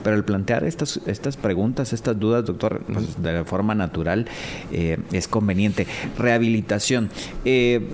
pero 0.04 0.16
el 0.16 0.24
plantear 0.24 0.64
estas, 0.64 1.02
estas 1.06 1.36
preguntas, 1.36 1.92
estas 1.92 2.18
dudas, 2.20 2.46
doctor, 2.46 2.82
pues, 2.92 3.22
de 3.22 3.44
forma 3.44 3.76
natural 3.76 4.26
eh, 4.72 4.98
es 5.12 5.28
conveniente. 5.28 5.86
Rehabilitación. 6.18 7.10
Eh, 7.44 7.90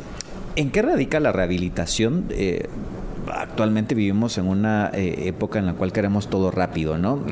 ¿En 0.55 0.71
qué 0.71 0.81
radica 0.81 1.19
la 1.19 1.31
rehabilitación? 1.31 2.25
Eh, 2.29 2.67
actualmente 3.33 3.95
vivimos 3.95 4.37
en 4.37 4.47
una 4.47 4.89
eh, 4.93 5.27
época 5.27 5.59
en 5.59 5.65
la 5.65 5.73
cual 5.73 5.91
queremos 5.91 6.29
todo 6.29 6.51
rápido, 6.51 6.97
¿no? 6.97 7.23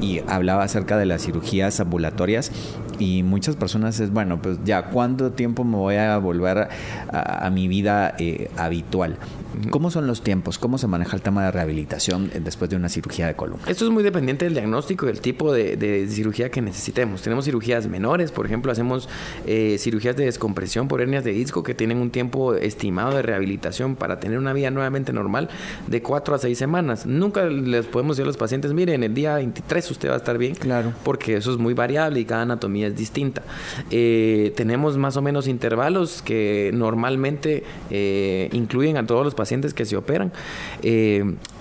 y 0.00 0.20
hablaba 0.28 0.64
acerca 0.64 0.96
de 0.96 1.06
las 1.06 1.22
cirugías 1.22 1.80
ambulatorias 1.80 2.52
y 2.98 3.22
muchas 3.22 3.56
personas 3.56 4.00
es, 4.00 4.10
bueno, 4.10 4.40
pues 4.40 4.58
ya, 4.64 4.86
¿cuánto 4.86 5.32
tiempo 5.32 5.64
me 5.64 5.76
voy 5.76 5.96
a 5.96 6.16
volver 6.18 6.68
a, 7.12 7.50
mi 7.50 7.68
vida 7.68 8.14
eh, 8.18 8.50
habitual? 8.56 9.18
¿Cómo 9.70 9.90
son 9.90 10.06
los 10.06 10.22
tiempos? 10.22 10.58
¿Cómo 10.58 10.78
se 10.78 10.86
maneja 10.86 11.16
el 11.16 11.22
tema 11.22 11.44
de 11.44 11.50
rehabilitación 11.50 12.30
después 12.42 12.70
de 12.70 12.76
una 12.76 12.88
cirugía 12.88 13.26
de 13.26 13.34
columna? 13.34 13.64
Esto 13.66 13.84
es 13.84 13.90
muy 13.90 14.02
dependiente 14.02 14.44
del 14.44 14.54
diagnóstico 14.54 15.06
y 15.06 15.08
del 15.08 15.20
tipo 15.20 15.52
de, 15.52 16.06
cirugía 16.10 16.50
que 16.50 16.60
necesitemos. 16.60 17.22
Tenemos 17.22 17.44
cirugías 17.44 17.86
menores, 17.86 18.32
por 18.32 18.46
ejemplo, 18.46 18.72
hacemos 18.72 19.08
eh, 19.46 19.76
cirugías 19.78 20.16
de 20.16 20.24
descompresión 20.24 20.88
por 20.88 21.00
hernias 21.00 21.24
de 21.24 21.32
disco 21.32 21.62
que 21.62 21.74
tienen 21.74 21.98
un 21.98 22.10
tiempo 22.10 22.54
estimado 22.54 23.16
de 23.16 23.22
rehabilitación 23.22 23.96
para 23.96 24.20
tener 24.20 24.38
una 24.38 24.52
vida 24.52 24.70
nuevamente 24.70 25.12
normal 25.12 25.25
de 25.86 26.02
4 26.02 26.34
a 26.34 26.38
6 26.38 26.56
semanas. 26.56 27.06
Nunca 27.06 27.44
les 27.44 27.86
podemos 27.86 28.16
decir 28.16 28.24
a 28.24 28.26
los 28.26 28.36
pacientes, 28.36 28.72
miren, 28.72 29.02
el 29.02 29.14
día 29.14 29.36
23 29.36 29.90
usted 29.90 30.08
va 30.08 30.14
a 30.14 30.18
estar 30.18 30.38
bien. 30.38 30.54
Claro. 30.54 30.92
Porque 31.04 31.36
eso 31.36 31.52
es 31.52 31.58
muy 31.58 31.74
variable 31.74 32.20
y 32.20 32.24
cada 32.24 32.42
anatomía 32.42 32.86
es 32.86 32.96
distinta. 32.96 33.42
Eh, 33.90 34.52
tenemos 34.56 34.96
más 34.96 35.16
o 35.16 35.22
menos 35.22 35.48
intervalos 35.48 36.22
que 36.22 36.70
normalmente 36.74 37.64
eh, 37.90 38.48
incluyen 38.52 38.96
a 38.96 39.06
todos 39.06 39.24
los 39.24 39.34
pacientes 39.34 39.74
que 39.74 39.84
se 39.84 39.96
operan, 39.96 40.32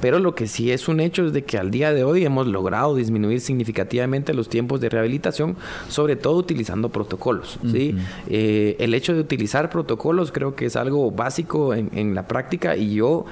pero 0.01 0.19
lo 0.19 0.35
que 0.35 0.47
sí 0.47 0.71
es 0.71 0.87
un 0.87 0.99
hecho 0.99 1.25
es 1.25 1.33
de 1.33 1.43
que 1.43 1.57
al 1.57 1.71
día 1.71 1.93
de 1.93 2.03
hoy 2.03 2.25
hemos 2.25 2.47
logrado 2.47 2.95
disminuir 2.95 3.41
significativamente 3.41 4.33
los 4.33 4.49
tiempos 4.49 4.81
de 4.81 4.89
rehabilitación, 4.89 5.55
sobre 5.89 6.15
todo 6.15 6.35
utilizando 6.35 6.89
protocolos. 6.89 7.59
¿sí? 7.71 7.95
el 8.27 8.93
hecho 8.93 9.13
de 9.13 9.19
utilizar 9.19 9.69
protocolos 9.69 10.31
creo 10.31 10.55
que 10.55 10.65
es 10.65 10.75
algo 10.75 11.11
básico 11.11 11.73
en, 11.73 11.89
en 11.93 12.15
la 12.15 12.27
práctica 12.27 12.75
y 12.75 12.95
yo 12.95 13.25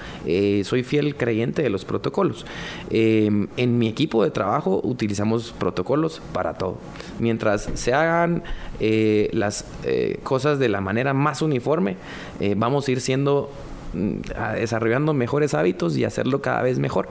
soy 0.63 0.83
fiel 0.83 1.15
creyente 1.15 1.61
de 1.61 1.69
los 1.69 1.85
protocolos. 1.85 2.45
en 2.89 3.77
mi 3.77 3.87
equipo 3.87 4.23
de 4.23 4.31
trabajo 4.31 4.81
utilizamos 4.83 5.53
protocolos 5.57 6.21
para 6.33 6.53
todo. 6.53 6.77
Mientras 7.19 7.69
se 7.73 7.93
hagan 7.93 8.43
eh, 8.79 9.29
las 9.33 9.65
eh, 9.83 10.19
cosas 10.23 10.59
de 10.59 10.69
la 10.69 10.81
manera 10.81 11.13
más 11.13 11.41
uniforme, 11.41 11.95
eh, 12.39 12.55
vamos 12.57 12.87
a 12.87 12.91
ir 12.91 13.01
siendo 13.01 13.51
mm, 13.93 14.55
desarrollando 14.55 15.13
mejores 15.13 15.53
hábitos 15.53 15.97
y 15.97 16.05
hacerlo 16.05 16.41
cada 16.41 16.61
vez 16.61 16.79
mejor. 16.79 17.07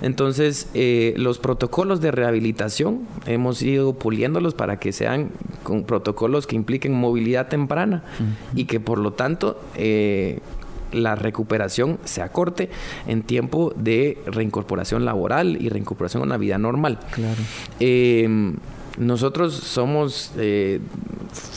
Entonces, 0.00 0.68
los 1.16 1.38
protocolos 1.38 2.00
de 2.00 2.10
rehabilitación 2.10 3.00
hemos 3.26 3.62
ido 3.62 3.92
puliéndolos 3.92 4.54
para 4.54 4.78
que 4.78 4.92
sean 4.92 5.30
con 5.62 5.84
protocolos 5.84 6.46
que 6.46 6.56
impliquen 6.56 6.92
movilidad 6.94 7.48
temprana 7.48 8.02
y 8.54 8.64
que 8.64 8.80
por 8.80 8.98
lo 8.98 9.12
tanto 9.12 9.60
la 10.92 11.14
recuperación 11.14 11.98
se 12.04 12.22
acorte 12.22 12.70
en 13.06 13.22
tiempo 13.22 13.72
de 13.76 14.18
reincorporación 14.26 15.04
laboral 15.04 15.56
y 15.60 15.68
reincorporación 15.68 16.22
a 16.22 16.26
una 16.26 16.36
vida 16.36 16.58
normal. 16.58 16.98
Claro. 17.12 17.40
Eh, 17.80 18.54
nosotros 18.98 19.54
somos 19.54 20.32
eh, 20.36 20.80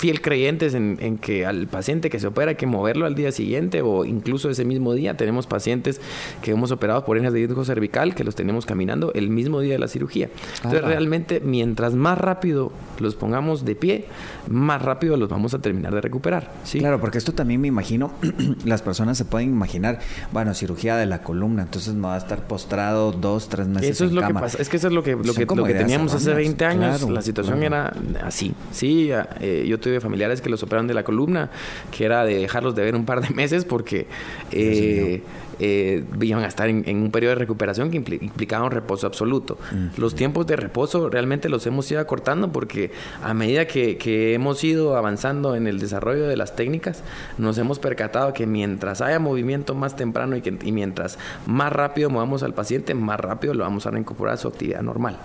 fiel 0.05 0.21
creyentes 0.21 0.75
en, 0.75 1.17
que 1.17 1.47
al 1.47 1.65
paciente 1.65 2.11
que 2.11 2.19
se 2.19 2.27
opera 2.27 2.51
hay 2.51 2.57
que 2.57 2.67
moverlo 2.67 3.07
al 3.07 3.15
día 3.15 3.31
siguiente 3.31 3.81
o 3.81 4.05
incluso 4.05 4.51
ese 4.51 4.63
mismo 4.63 4.93
día. 4.93 5.17
Tenemos 5.17 5.47
pacientes 5.47 5.99
que 6.43 6.51
hemos 6.51 6.69
operado 6.69 7.03
por 7.05 7.17
hernias 7.17 7.33
de 7.33 7.39
disco 7.39 7.65
cervical 7.65 8.13
que 8.13 8.23
los 8.23 8.35
tenemos 8.35 8.67
caminando 8.67 9.11
el 9.15 9.31
mismo 9.31 9.61
día 9.61 9.73
de 9.73 9.79
la 9.79 9.87
cirugía. 9.87 10.29
Entonces, 10.57 10.83
realmente, 10.83 11.39
mientras 11.39 11.95
más 11.95 12.19
rápido 12.19 12.71
los 12.99 13.15
pongamos 13.15 13.65
de 13.65 13.75
pie, 13.75 14.05
más 14.47 14.79
rápido 14.79 15.17
los 15.17 15.27
vamos 15.27 15.55
a 15.55 15.59
terminar 15.59 15.91
de 15.95 16.01
recuperar. 16.01 16.51
¿sí? 16.63 16.77
Claro, 16.77 17.01
porque 17.01 17.17
esto 17.17 17.33
también 17.33 17.61
me 17.61 17.67
imagino, 17.67 18.11
las 18.63 18.83
personas 18.83 19.17
se 19.17 19.25
pueden 19.25 19.49
imaginar, 19.49 19.97
bueno, 20.31 20.53
cirugía 20.53 20.97
de 20.97 21.07
la 21.07 21.23
columna, 21.23 21.63
entonces 21.63 21.95
me 21.95 22.09
va 22.09 22.13
a 22.13 22.19
estar 22.19 22.45
postrado 22.45 23.11
dos, 23.11 23.49
tres 23.49 23.67
meses. 23.67 23.89
Eso 23.89 24.05
es 24.05 24.11
lo 24.11 24.21
que 24.27 24.35
pasa. 24.35 24.61
Es 24.61 24.69
que 24.69 24.77
eso 24.77 24.87
es 24.87 24.93
lo 24.93 25.01
que, 25.01 25.15
lo 25.15 25.33
que, 25.33 25.73
teníamos 25.73 26.13
hace 26.13 26.31
20 26.31 26.63
años 26.65 27.01
situación 27.23 27.63
era 27.63 27.91
así. 28.23 28.53
Sí, 28.71 29.09
eh, 29.39 29.65
yo 29.67 29.79
tuve 29.79 29.94
familiares 30.01 30.41
que 30.41 30.49
los 30.49 30.63
operaron 30.63 30.87
de 30.87 30.93
la 30.93 31.03
columna, 31.03 31.49
que 31.91 32.05
era 32.05 32.25
de 32.25 32.35
dejarlos 32.35 32.75
de 32.75 32.83
ver 32.83 32.95
un 32.95 33.05
par 33.05 33.21
de 33.21 33.29
meses 33.33 33.65
porque 33.65 34.07
eh, 34.51 35.21
eh, 35.59 36.03
iban 36.21 36.43
a 36.43 36.47
estar 36.47 36.69
en, 36.69 36.85
un 36.87 37.11
periodo 37.11 37.35
de 37.35 37.39
recuperación 37.39 37.91
que 37.91 37.97
implicaba 37.97 38.65
un 38.65 38.71
reposo 38.71 39.07
absoluto. 39.07 39.57
Los 39.97 40.15
tiempos 40.15 40.47
de 40.47 40.55
reposo 40.55 41.09
realmente 41.09 41.49
los 41.49 41.65
hemos 41.67 41.89
ido 41.91 41.99
acortando 41.99 42.51
porque 42.51 42.91
a 43.23 43.33
medida 43.33 43.65
que, 43.65 44.33
hemos 44.33 44.63
ido 44.63 44.95
avanzando 44.95 45.55
en 45.55 45.67
el 45.67 45.79
desarrollo 45.79 46.27
de 46.27 46.37
las 46.37 46.55
técnicas, 46.55 47.03
nos 47.37 47.57
hemos 47.57 47.79
percatado 47.79 48.33
que 48.33 48.47
mientras 48.47 49.01
haya 49.01 49.19
movimiento 49.19 49.75
más 49.75 49.95
temprano 49.95 50.35
y, 50.35 50.41
que, 50.41 50.57
y 50.63 50.71
mientras 50.71 51.17
más 51.45 51.71
rápido 51.71 52.09
movamos 52.09 52.43
al 52.43 52.53
paciente, 52.53 52.93
más 52.93 53.19
rápido 53.19 53.53
lo 53.53 53.63
vamos 53.63 53.85
a 53.85 53.91
reincorporar 53.91 54.35
a 54.35 54.37
su 54.37 54.47
actividad 54.47 54.81
normal. 54.81 55.17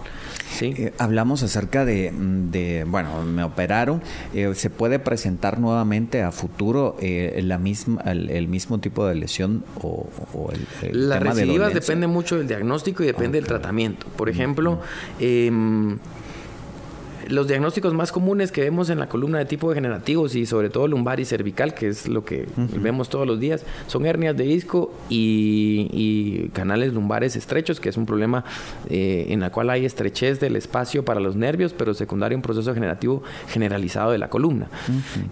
¿sí? 0.50 0.74
Eh, 0.76 0.92
hablamos 0.98 1.42
acerca 1.42 1.84
de, 1.84 2.84
bueno, 2.86 3.22
me 3.22 3.42
operaron, 3.44 4.02
eh, 4.34 4.52
¿se 4.54 4.70
puede 4.70 4.98
presentar 4.98 5.58
nuevamente 5.58 6.22
a 6.22 6.32
futuro 6.32 6.96
eh, 7.00 7.40
la 7.42 7.58
misma, 7.58 8.02
el, 8.02 8.48
mismo 8.48 8.78
tipo 8.78 9.06
de 9.06 9.14
lesión 9.14 9.64
o, 9.80 10.06
el, 10.82 11.08
Las 11.08 11.22
recidivas 11.22 11.74
depende 11.74 12.06
mucho 12.06 12.36
del 12.36 12.46
diagnóstico 12.46 13.02
y 13.02 13.06
depende 13.06 13.38
del 13.38 13.46
tratamiento. 13.46 14.06
Por 14.16 14.28
ejemplo, 14.28 14.80
los 17.30 17.48
diagnósticos 17.48 17.94
más 17.94 18.12
comunes 18.12 18.52
que 18.52 18.60
vemos 18.60 18.90
en 18.90 18.98
la 18.98 19.08
columna 19.08 19.38
de 19.38 19.44
tipo 19.44 19.68
degenerativos 19.68 20.34
y 20.34 20.46
sobre 20.46 20.70
todo 20.70 20.88
lumbar 20.88 21.20
y 21.20 21.24
cervical, 21.24 21.74
que 21.74 21.88
es 21.88 22.08
lo 22.08 22.24
que 22.24 22.46
vemos 22.56 23.08
todos 23.08 23.26
los 23.26 23.40
días, 23.40 23.64
son 23.86 24.06
hernias 24.06 24.36
de 24.36 24.44
disco 24.44 24.92
y, 25.08 26.48
canales 26.52 26.92
lumbares 26.92 27.36
estrechos, 27.36 27.80
que 27.80 27.88
es 27.88 27.96
un 27.96 28.06
problema 28.06 28.44
eh, 28.88 29.26
en 29.28 29.40
la 29.40 29.50
cual 29.50 29.70
hay 29.70 29.84
estrechez 29.84 30.40
del 30.40 30.56
espacio 30.56 31.04
para 31.04 31.20
los 31.20 31.36
nervios, 31.36 31.72
pero 31.72 31.94
secundario 31.94 32.36
a 32.36 32.38
un 32.38 32.42
proceso 32.42 32.70
degenerativo 32.70 33.22
generalizado 33.48 34.10
de 34.10 34.18
la 34.18 34.28
columna. 34.28 34.68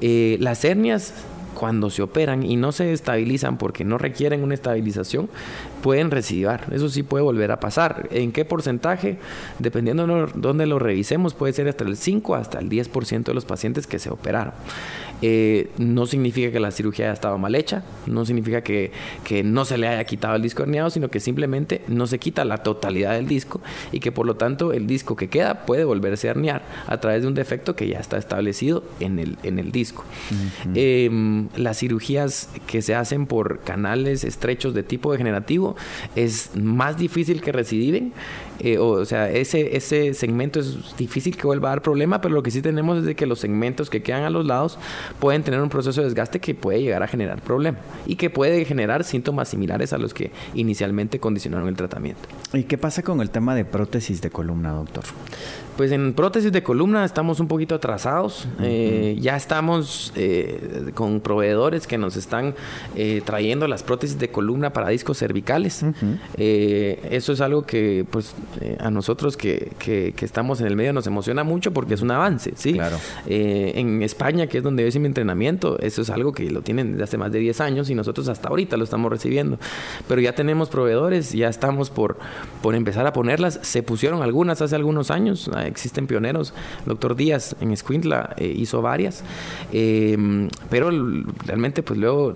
Eh, 0.00 0.36
las 0.40 0.64
hernias 0.64 1.12
cuando 1.58 1.90
se 1.90 2.02
operan 2.02 2.44
y 2.44 2.54
no 2.54 2.70
se 2.70 2.92
estabilizan 2.92 3.58
porque 3.58 3.84
no 3.84 3.98
requieren 3.98 4.44
una 4.44 4.54
estabilización, 4.54 5.28
pueden 5.82 6.12
recidivar. 6.12 6.66
Eso 6.72 6.88
sí 6.88 7.02
puede 7.02 7.24
volver 7.24 7.50
a 7.50 7.58
pasar. 7.58 8.08
¿En 8.12 8.30
qué 8.30 8.44
porcentaje? 8.44 9.18
Dependiendo 9.58 10.06
de 10.06 10.30
dónde 10.36 10.66
lo 10.66 10.78
revisemos, 10.78 11.34
puede 11.34 11.52
ser 11.52 11.66
hasta 11.68 11.82
el 11.82 11.96
5 11.96 12.36
hasta 12.36 12.60
el 12.60 12.70
10% 12.70 13.24
de 13.24 13.34
los 13.34 13.44
pacientes 13.44 13.88
que 13.88 13.98
se 13.98 14.08
operaron. 14.08 14.52
Eh, 15.20 15.70
no 15.78 16.06
significa 16.06 16.52
que 16.52 16.60
la 16.60 16.70
cirugía 16.70 17.06
haya 17.06 17.14
estado 17.14 17.38
mal 17.38 17.56
hecha, 17.56 17.82
no 18.06 18.24
significa 18.24 18.62
que, 18.62 18.92
no 19.44 19.64
se 19.64 19.76
le 19.76 19.88
haya 19.88 20.04
quitado 20.04 20.36
el 20.36 20.42
disco 20.42 20.62
herniado, 20.62 20.90
sino 20.90 21.10
que 21.10 21.18
simplemente 21.18 21.82
no 21.88 22.06
se 22.06 22.20
quita 22.20 22.44
la 22.44 22.58
totalidad 22.58 23.14
del 23.14 23.26
disco 23.26 23.60
y 23.90 23.98
que 23.98 24.12
por 24.12 24.26
lo 24.26 24.36
tanto 24.36 24.72
el 24.72 24.86
disco 24.86 25.16
que 25.16 25.28
queda 25.28 25.66
puede 25.66 25.84
volverse 25.84 26.28
a 26.28 26.30
herniar 26.32 26.62
a 26.86 26.98
través 27.00 27.22
de 27.22 27.28
un 27.28 27.34
defecto 27.34 27.74
que 27.74 27.88
ya 27.88 27.98
está 27.98 28.16
establecido 28.16 28.84
en 29.00 29.18
el, 29.18 29.38
en 29.42 29.58
el 29.58 29.72
disco. 29.72 30.04
Las 31.56 31.78
cirugías 31.78 32.48
que 32.66 32.82
se 32.82 32.94
hacen 32.94 33.26
por 33.26 33.60
canales 33.60 34.24
estrechos 34.24 34.74
de 34.74 34.82
tipo 34.82 35.12
degenerativo 35.12 35.76
es 36.16 36.50
más 36.56 36.96
difícil 36.98 37.40
que 37.40 37.52
recidiven 37.52 38.12
eh, 38.60 38.78
o, 38.78 39.04
sea, 39.04 39.30
ese, 39.30 39.76
ese 39.76 40.14
segmento 40.14 40.60
es 40.60 40.96
difícil 40.96 41.36
que 41.36 41.46
vuelva 41.46 41.68
a 41.68 41.72
dar 41.72 41.82
problema, 41.82 42.20
pero 42.20 42.34
lo 42.34 42.42
que 42.42 42.50
sí 42.50 42.62
tenemos 42.62 42.98
es 42.98 43.04
de 43.04 43.14
que 43.14 43.26
los 43.26 43.38
segmentos 43.38 43.90
que 43.90 44.02
quedan 44.02 44.24
a 44.24 44.30
los 44.30 44.46
lados 44.46 44.78
pueden 45.18 45.42
tener 45.42 45.60
un 45.60 45.68
proceso 45.68 46.00
de 46.00 46.06
desgaste 46.06 46.40
que 46.40 46.54
puede 46.54 46.82
llegar 46.82 47.02
a 47.02 47.08
generar 47.08 47.40
problema 47.40 47.78
y 48.06 48.16
que 48.16 48.30
puede 48.30 48.64
generar 48.64 49.04
síntomas 49.04 49.48
similares 49.48 49.92
a 49.92 49.98
los 49.98 50.14
que 50.14 50.30
inicialmente 50.54 51.18
condicionaron 51.18 51.68
el 51.68 51.76
tratamiento. 51.76 52.22
¿Y 52.52 52.64
qué 52.64 52.78
pasa 52.78 53.02
con 53.02 53.20
el 53.20 53.30
tema 53.30 53.54
de 53.54 53.64
prótesis 53.64 54.20
de 54.20 54.30
columna, 54.30 54.72
doctor? 54.72 55.04
Pues 55.78 55.92
en 55.92 56.12
prótesis 56.12 56.50
de 56.50 56.64
columna 56.64 57.04
estamos 57.04 57.38
un 57.38 57.46
poquito 57.46 57.76
atrasados. 57.76 58.48
Eh, 58.60 59.16
ya 59.20 59.36
estamos 59.36 60.12
eh, 60.16 60.90
con 60.94 61.20
proveedores 61.20 61.86
que 61.86 61.96
nos 61.96 62.16
están 62.16 62.56
eh, 62.96 63.22
trayendo 63.24 63.68
las 63.68 63.84
prótesis 63.84 64.18
de 64.18 64.28
columna 64.28 64.72
para 64.72 64.88
discos 64.88 65.18
cervicales. 65.18 65.84
eso 66.36 67.32
es 67.32 67.40
algo 67.40 67.62
que 67.62 68.04
pues 68.10 68.34
a 68.80 68.90
nosotros 68.90 69.36
que, 69.36 69.72
que, 69.78 70.14
estamos 70.20 70.60
en 70.60 70.66
el 70.66 70.76
medio 70.76 70.92
nos 70.92 71.06
emociona 71.06 71.44
mucho 71.44 71.72
porque 71.72 71.94
es 71.94 72.02
un 72.02 72.10
avance. 72.10 72.52
¿sí? 72.56 72.74
Claro. 72.74 72.96
en 73.26 74.02
España, 74.02 74.46
que 74.46 74.58
es 74.58 74.64
donde 74.64 74.82
yo 74.82 74.88
hice 74.88 74.98
mi 74.98 75.06
entrenamiento, 75.06 75.78
eso 75.80 76.02
es 76.02 76.10
algo 76.10 76.32
que 76.32 76.50
lo 76.50 76.62
tienen 76.62 76.92
desde 76.92 77.04
hace 77.04 77.18
más 77.18 77.32
de 77.32 77.38
10 77.38 77.60
años 77.60 77.90
y 77.90 77.94
nosotros 77.94 78.28
hasta 78.28 78.48
ahorita 78.48 78.76
lo 78.76 78.84
estamos 78.84 79.10
recibiendo. 79.10 79.58
Pero 80.06 80.20
ya 80.20 80.34
tenemos 80.34 80.68
proveedores, 80.68 81.32
ya 81.32 81.48
estamos 81.48 81.90
por, 81.90 82.18
por 82.62 82.74
empezar 82.74 83.06
a 83.06 83.12
ponerlas. 83.12 83.58
Se 83.62 83.82
pusieron 83.82 84.22
algunas 84.22 84.60
hace 84.62 84.76
algunos 84.76 85.10
años 85.10 85.50
existen 85.64 86.06
pioneros. 86.06 86.54
El 86.80 86.86
doctor 86.86 87.16
Díaz 87.16 87.56
en 87.60 87.72
Escuintla 87.72 88.34
eh, 88.36 88.52
hizo 88.56 88.82
varias, 88.82 89.22
eh, 89.72 90.16
pero 90.70 90.90
realmente 91.46 91.82
pues 91.82 91.98
luego 91.98 92.34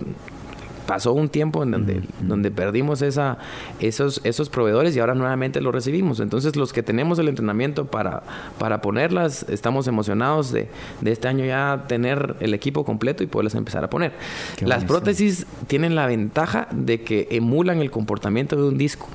pasó 0.87 1.13
un 1.13 1.29
tiempo 1.29 1.63
en 1.63 1.71
donde, 1.71 2.03
donde 2.21 2.51
perdimos 2.51 3.03
esa, 3.03 3.39
esos, 3.81 4.21
esos 4.25 4.49
proveedores 4.49 4.97
y 4.97 5.01
ahora 5.01 5.15
nuevamente 5.15 5.61
los 5.61 5.73
recibimos. 5.73 6.21
Entonces 6.21 6.57
los 6.57 6.73
que 6.73 6.83
tenemos 6.83 7.19
el 7.19 7.29
entrenamiento 7.29 7.87
para, 7.87 8.23
para 8.59 8.81
ponerlas, 8.83 9.47
estamos 9.49 9.87
emocionados 9.89 10.53
de, 10.53 10.69
de 11.01 11.13
este 11.13 11.29
año 11.29 11.45
ya 11.45 11.85
tener 11.89 12.37
el 12.41 12.55
equipo 12.55 12.85
completo 12.85 13.23
y 13.23 13.27
poderlas 13.27 13.55
empezar 13.55 13.85
a 13.85 13.91
poner. 13.91 14.13
Las 14.61 14.85
prótesis 14.85 15.47
tienen 15.67 15.95
la 15.95 16.07
ventaja 16.07 16.69
de 16.71 17.03
que 17.03 17.29
emulan 17.31 17.79
el 17.81 17.91
comportamiento 17.91 18.57
de 18.57 18.63
un 18.63 18.79
disco 18.79 19.09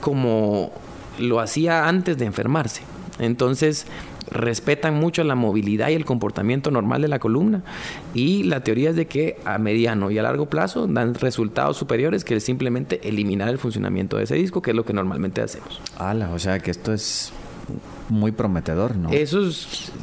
como 0.00 0.72
lo 1.18 1.40
hacía 1.40 1.88
antes 1.88 2.18
de 2.18 2.26
enfermarse. 2.26 2.82
Entonces, 3.18 3.86
respetan 4.32 4.94
mucho 4.94 5.22
la 5.24 5.34
movilidad 5.34 5.88
y 5.90 5.94
el 5.94 6.04
comportamiento 6.04 6.70
normal 6.70 7.02
de 7.02 7.08
la 7.08 7.18
columna 7.18 7.62
y 8.14 8.44
la 8.44 8.64
teoría 8.64 8.90
es 8.90 8.96
de 8.96 9.06
que 9.06 9.38
a 9.44 9.58
mediano 9.58 10.10
y 10.10 10.18
a 10.18 10.22
largo 10.22 10.46
plazo 10.46 10.86
dan 10.86 11.14
resultados 11.14 11.76
superiores 11.76 12.24
que 12.24 12.40
simplemente 12.40 13.00
eliminar 13.08 13.48
el 13.48 13.58
funcionamiento 13.58 14.16
de 14.16 14.24
ese 14.24 14.34
disco, 14.34 14.62
que 14.62 14.70
es 14.70 14.76
lo 14.76 14.84
que 14.84 14.92
normalmente 14.92 15.40
hacemos. 15.40 15.80
Ala, 15.98 16.30
o 16.30 16.38
sea 16.38 16.58
que 16.58 16.70
esto 16.70 16.92
es 16.92 17.32
muy 18.08 18.32
prometedor, 18.32 18.96
¿no? 18.96 19.10
Eso 19.10 19.48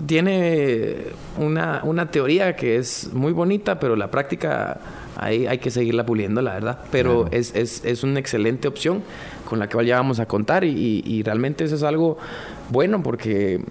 tiene 0.05 0.95
una, 1.37 1.81
una 1.83 2.09
teoría 2.09 2.55
que 2.55 2.77
es 2.77 3.11
muy 3.13 3.33
bonita, 3.33 3.79
pero 3.79 3.95
la 3.95 4.09
práctica 4.09 4.79
ahí 5.15 5.45
hay 5.45 5.59
que 5.59 5.69
seguirla 5.69 6.05
puliendo, 6.05 6.41
la 6.41 6.53
verdad. 6.53 6.79
Pero 6.91 7.27
es, 7.31 7.53
es, 7.55 7.83
es, 7.85 8.03
una 8.03 8.19
excelente 8.19 8.67
opción 8.67 9.03
con 9.47 9.59
la 9.59 9.67
que 9.67 9.85
ya 9.85 9.97
vamos 9.97 10.19
a 10.19 10.25
contar 10.25 10.63
y, 10.63 11.03
y 11.05 11.23
realmente 11.23 11.65
eso 11.65 11.75
es 11.75 11.83
algo 11.83 12.17
bueno 12.69 13.01
porque 13.03 13.63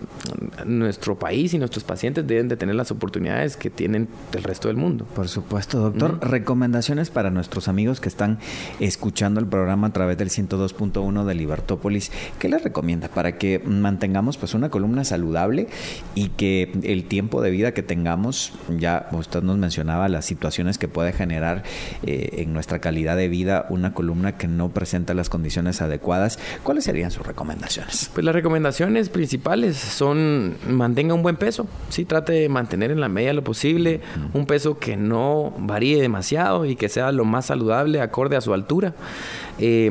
nuestro 0.66 1.18
país 1.18 1.54
y 1.54 1.58
nuestros 1.58 1.84
pacientes 1.84 2.26
deben 2.26 2.48
de 2.48 2.56
tener 2.56 2.74
las 2.74 2.90
oportunidades 2.90 3.56
que 3.56 3.70
tienen 3.70 4.08
del 4.32 4.42
resto 4.42 4.68
del 4.68 4.76
mundo. 4.76 5.06
Por 5.14 5.28
supuesto, 5.28 5.78
doctor. 5.80 6.18
Recomendaciones 6.20 7.10
para 7.10 7.30
nuestros 7.30 7.68
amigos 7.68 8.00
que 8.00 8.08
están 8.08 8.38
escuchando 8.80 9.40
el 9.40 9.46
programa 9.46 9.88
a 9.88 9.92
través 9.92 10.18
del 10.18 10.30
102.1 10.30 11.24
de 11.24 11.34
Libertópolis. 11.34 12.10
¿Qué 12.38 12.48
les 12.48 12.62
recomienda 12.62 13.08
para 13.08 13.38
que 13.38 13.60
mantengamos 13.60 14.36
pues 14.36 14.54
una 14.54 14.70
columna 14.70 15.04
saludable 15.04 15.68
y 16.14 16.28
que 16.30 16.72
el 16.82 17.04
tiempo 17.04 17.42
de 17.42 17.50
vida 17.50 17.72
que 17.72 17.82
tengamos, 17.82 18.52
ya 18.78 19.08
usted 19.12 19.42
nos 19.42 19.58
mencionaba 19.58 20.08
las 20.08 20.24
situaciones 20.24 20.78
que 20.78 20.88
puede 20.88 21.12
generar 21.12 21.62
eh, 22.02 22.30
en 22.38 22.52
nuestra 22.52 22.80
calidad 22.80 23.16
de 23.16 23.28
vida 23.28 23.66
una 23.70 23.94
columna 23.94 24.36
que 24.36 24.48
no 24.48 24.70
presenta 24.70 25.14
las 25.14 25.28
condiciones 25.28 25.80
adecuadas, 25.82 26.38
¿cuáles 26.62 26.84
serían 26.84 27.10
sus 27.10 27.26
recomendaciones? 27.26 28.10
Pues 28.12 28.24
las 28.24 28.34
principales 29.08 29.76
son 29.76 30.56
mantenga 30.68 31.14
un 31.14 31.22
buen 31.22 31.36
peso, 31.36 31.66
sí, 31.88 32.04
trate 32.04 32.32
de 32.32 32.48
mantener 32.48 32.90
en 32.90 33.00
la 33.00 33.08
medida 33.08 33.32
lo 33.32 33.44
posible 33.44 34.00
un 34.34 34.46
peso 34.46 34.78
que 34.78 34.96
no 34.96 35.52
varíe 35.58 36.00
demasiado 36.00 36.64
y 36.64 36.76
que 36.76 36.88
sea 36.88 37.12
lo 37.12 37.24
más 37.24 37.46
saludable 37.46 38.00
acorde 38.00 38.36
a 38.36 38.40
su 38.40 38.54
altura. 38.54 38.94
Eh, 39.58 39.90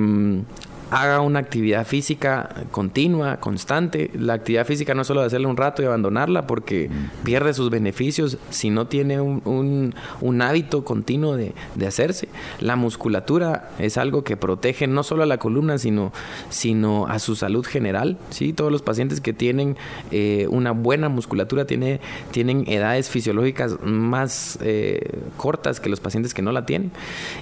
haga 0.92 1.22
una 1.22 1.40
actividad 1.40 1.86
física 1.86 2.50
continua, 2.72 3.38
constante. 3.38 4.12
La 4.14 4.34
actividad 4.34 4.66
física 4.66 4.94
no 4.94 5.02
es 5.02 5.08
solo 5.08 5.22
de 5.22 5.28
hacerle 5.28 5.48
un 5.48 5.58
rato 5.58 5.82
y 5.82 5.86
abandonarla 5.86 6.48
porque 6.48 6.90
pierde 7.24 7.54
sus 7.54 7.70
beneficios 7.70 8.38
si 8.50 8.70
no 8.70 8.88
tiene 8.88 9.20
un, 9.20 9.94
hábito 10.42 10.86
continuo 10.86 11.36
de, 11.36 11.54
hacerse. 11.86 12.30
La 12.60 12.76
musculatura 12.76 13.72
es 13.80 13.98
algo 13.98 14.24
que 14.24 14.38
protege 14.38 14.88
no 14.88 15.04
solo 15.04 15.24
a 15.24 15.26
la 15.26 15.38
columna, 15.38 15.78
sino, 15.78 16.12
sino 16.50 17.08
a 17.08 17.20
su 17.20 17.36
salud 17.36 17.66
general. 17.66 18.18
¿sí? 18.30 18.54
Todos 18.54 18.72
los 18.72 18.82
pacientes 18.82 19.22
que 19.22 19.34
tienen 19.34 19.78
eh, 20.12 20.48
una 20.50 20.72
buena 20.72 21.10
musculatura 21.10 21.66
tiene, 21.66 22.00
tienen 22.32 22.66
edades 22.68 23.10
fisiológicas 23.10 23.82
más 23.84 24.60
eh, 24.62 25.20
cortas 25.38 25.80
que 25.80 25.90
los 25.90 26.00
pacientes 26.00 26.34
que 26.34 26.42
no 26.42 26.52
la 26.52 26.66
tienen. 26.66 26.92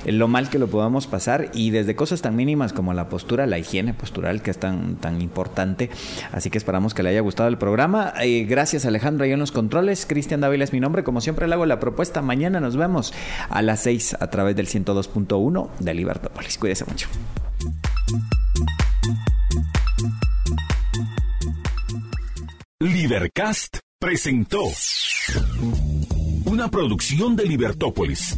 lo 0.06 0.30
mal 0.30 0.50
que 0.50 0.60
lo 0.60 0.68
podamos 0.68 1.08
pasar 1.08 1.50
y 1.54 1.72
desde 1.72 1.94
cosas 2.06 2.22
tan 2.22 2.36
mínimas 2.36 2.72
como 2.72 2.94
la 2.94 3.10
postura, 3.10 3.48
la 3.48 3.58
higiene 3.58 3.96
postural, 3.96 4.44
que 4.44 4.52
es 4.52 4.60
tan, 4.60 4.98
tan 4.98 5.24
importante. 5.24 5.90
Así 6.32 6.52
que 6.52 6.60
esperamos 6.60 6.94
que 6.94 7.02
le 7.02 7.10
haya 7.10 7.22
gustado 7.22 7.50
el 7.50 7.58
programa. 7.58 8.14
Eh, 8.22 8.46
gracias 8.48 8.86
Alejandro 8.86 9.24
ahí 9.24 9.32
en 9.32 9.40
los 9.40 9.52
controles. 9.52 10.06
Cristian 10.06 10.40
Dávila 10.40 10.66
es 10.66 10.72
mi 10.72 10.80
nombre. 10.80 11.04
Como 11.04 11.20
siempre 11.20 11.48
le 11.48 11.56
hago 11.56 11.66
la 11.66 11.80
propuesta. 11.80 12.22
Mañana 12.22 12.60
nos 12.60 12.78
vemos 12.78 13.12
a 13.50 13.64
las 13.64 13.80
6 13.80 14.18
a 14.20 14.30
través 14.30 14.56
del 14.56 14.68
102.1 14.68 15.70
de 15.80 15.94
Libertópolis. 15.96 16.60
Cuídese 16.60 16.86
mucho. 16.86 17.10
Libercast 22.82 23.80
presentó 23.98 24.62
una 26.46 26.70
producción 26.70 27.36
de 27.36 27.46
Libertópolis. 27.46 28.38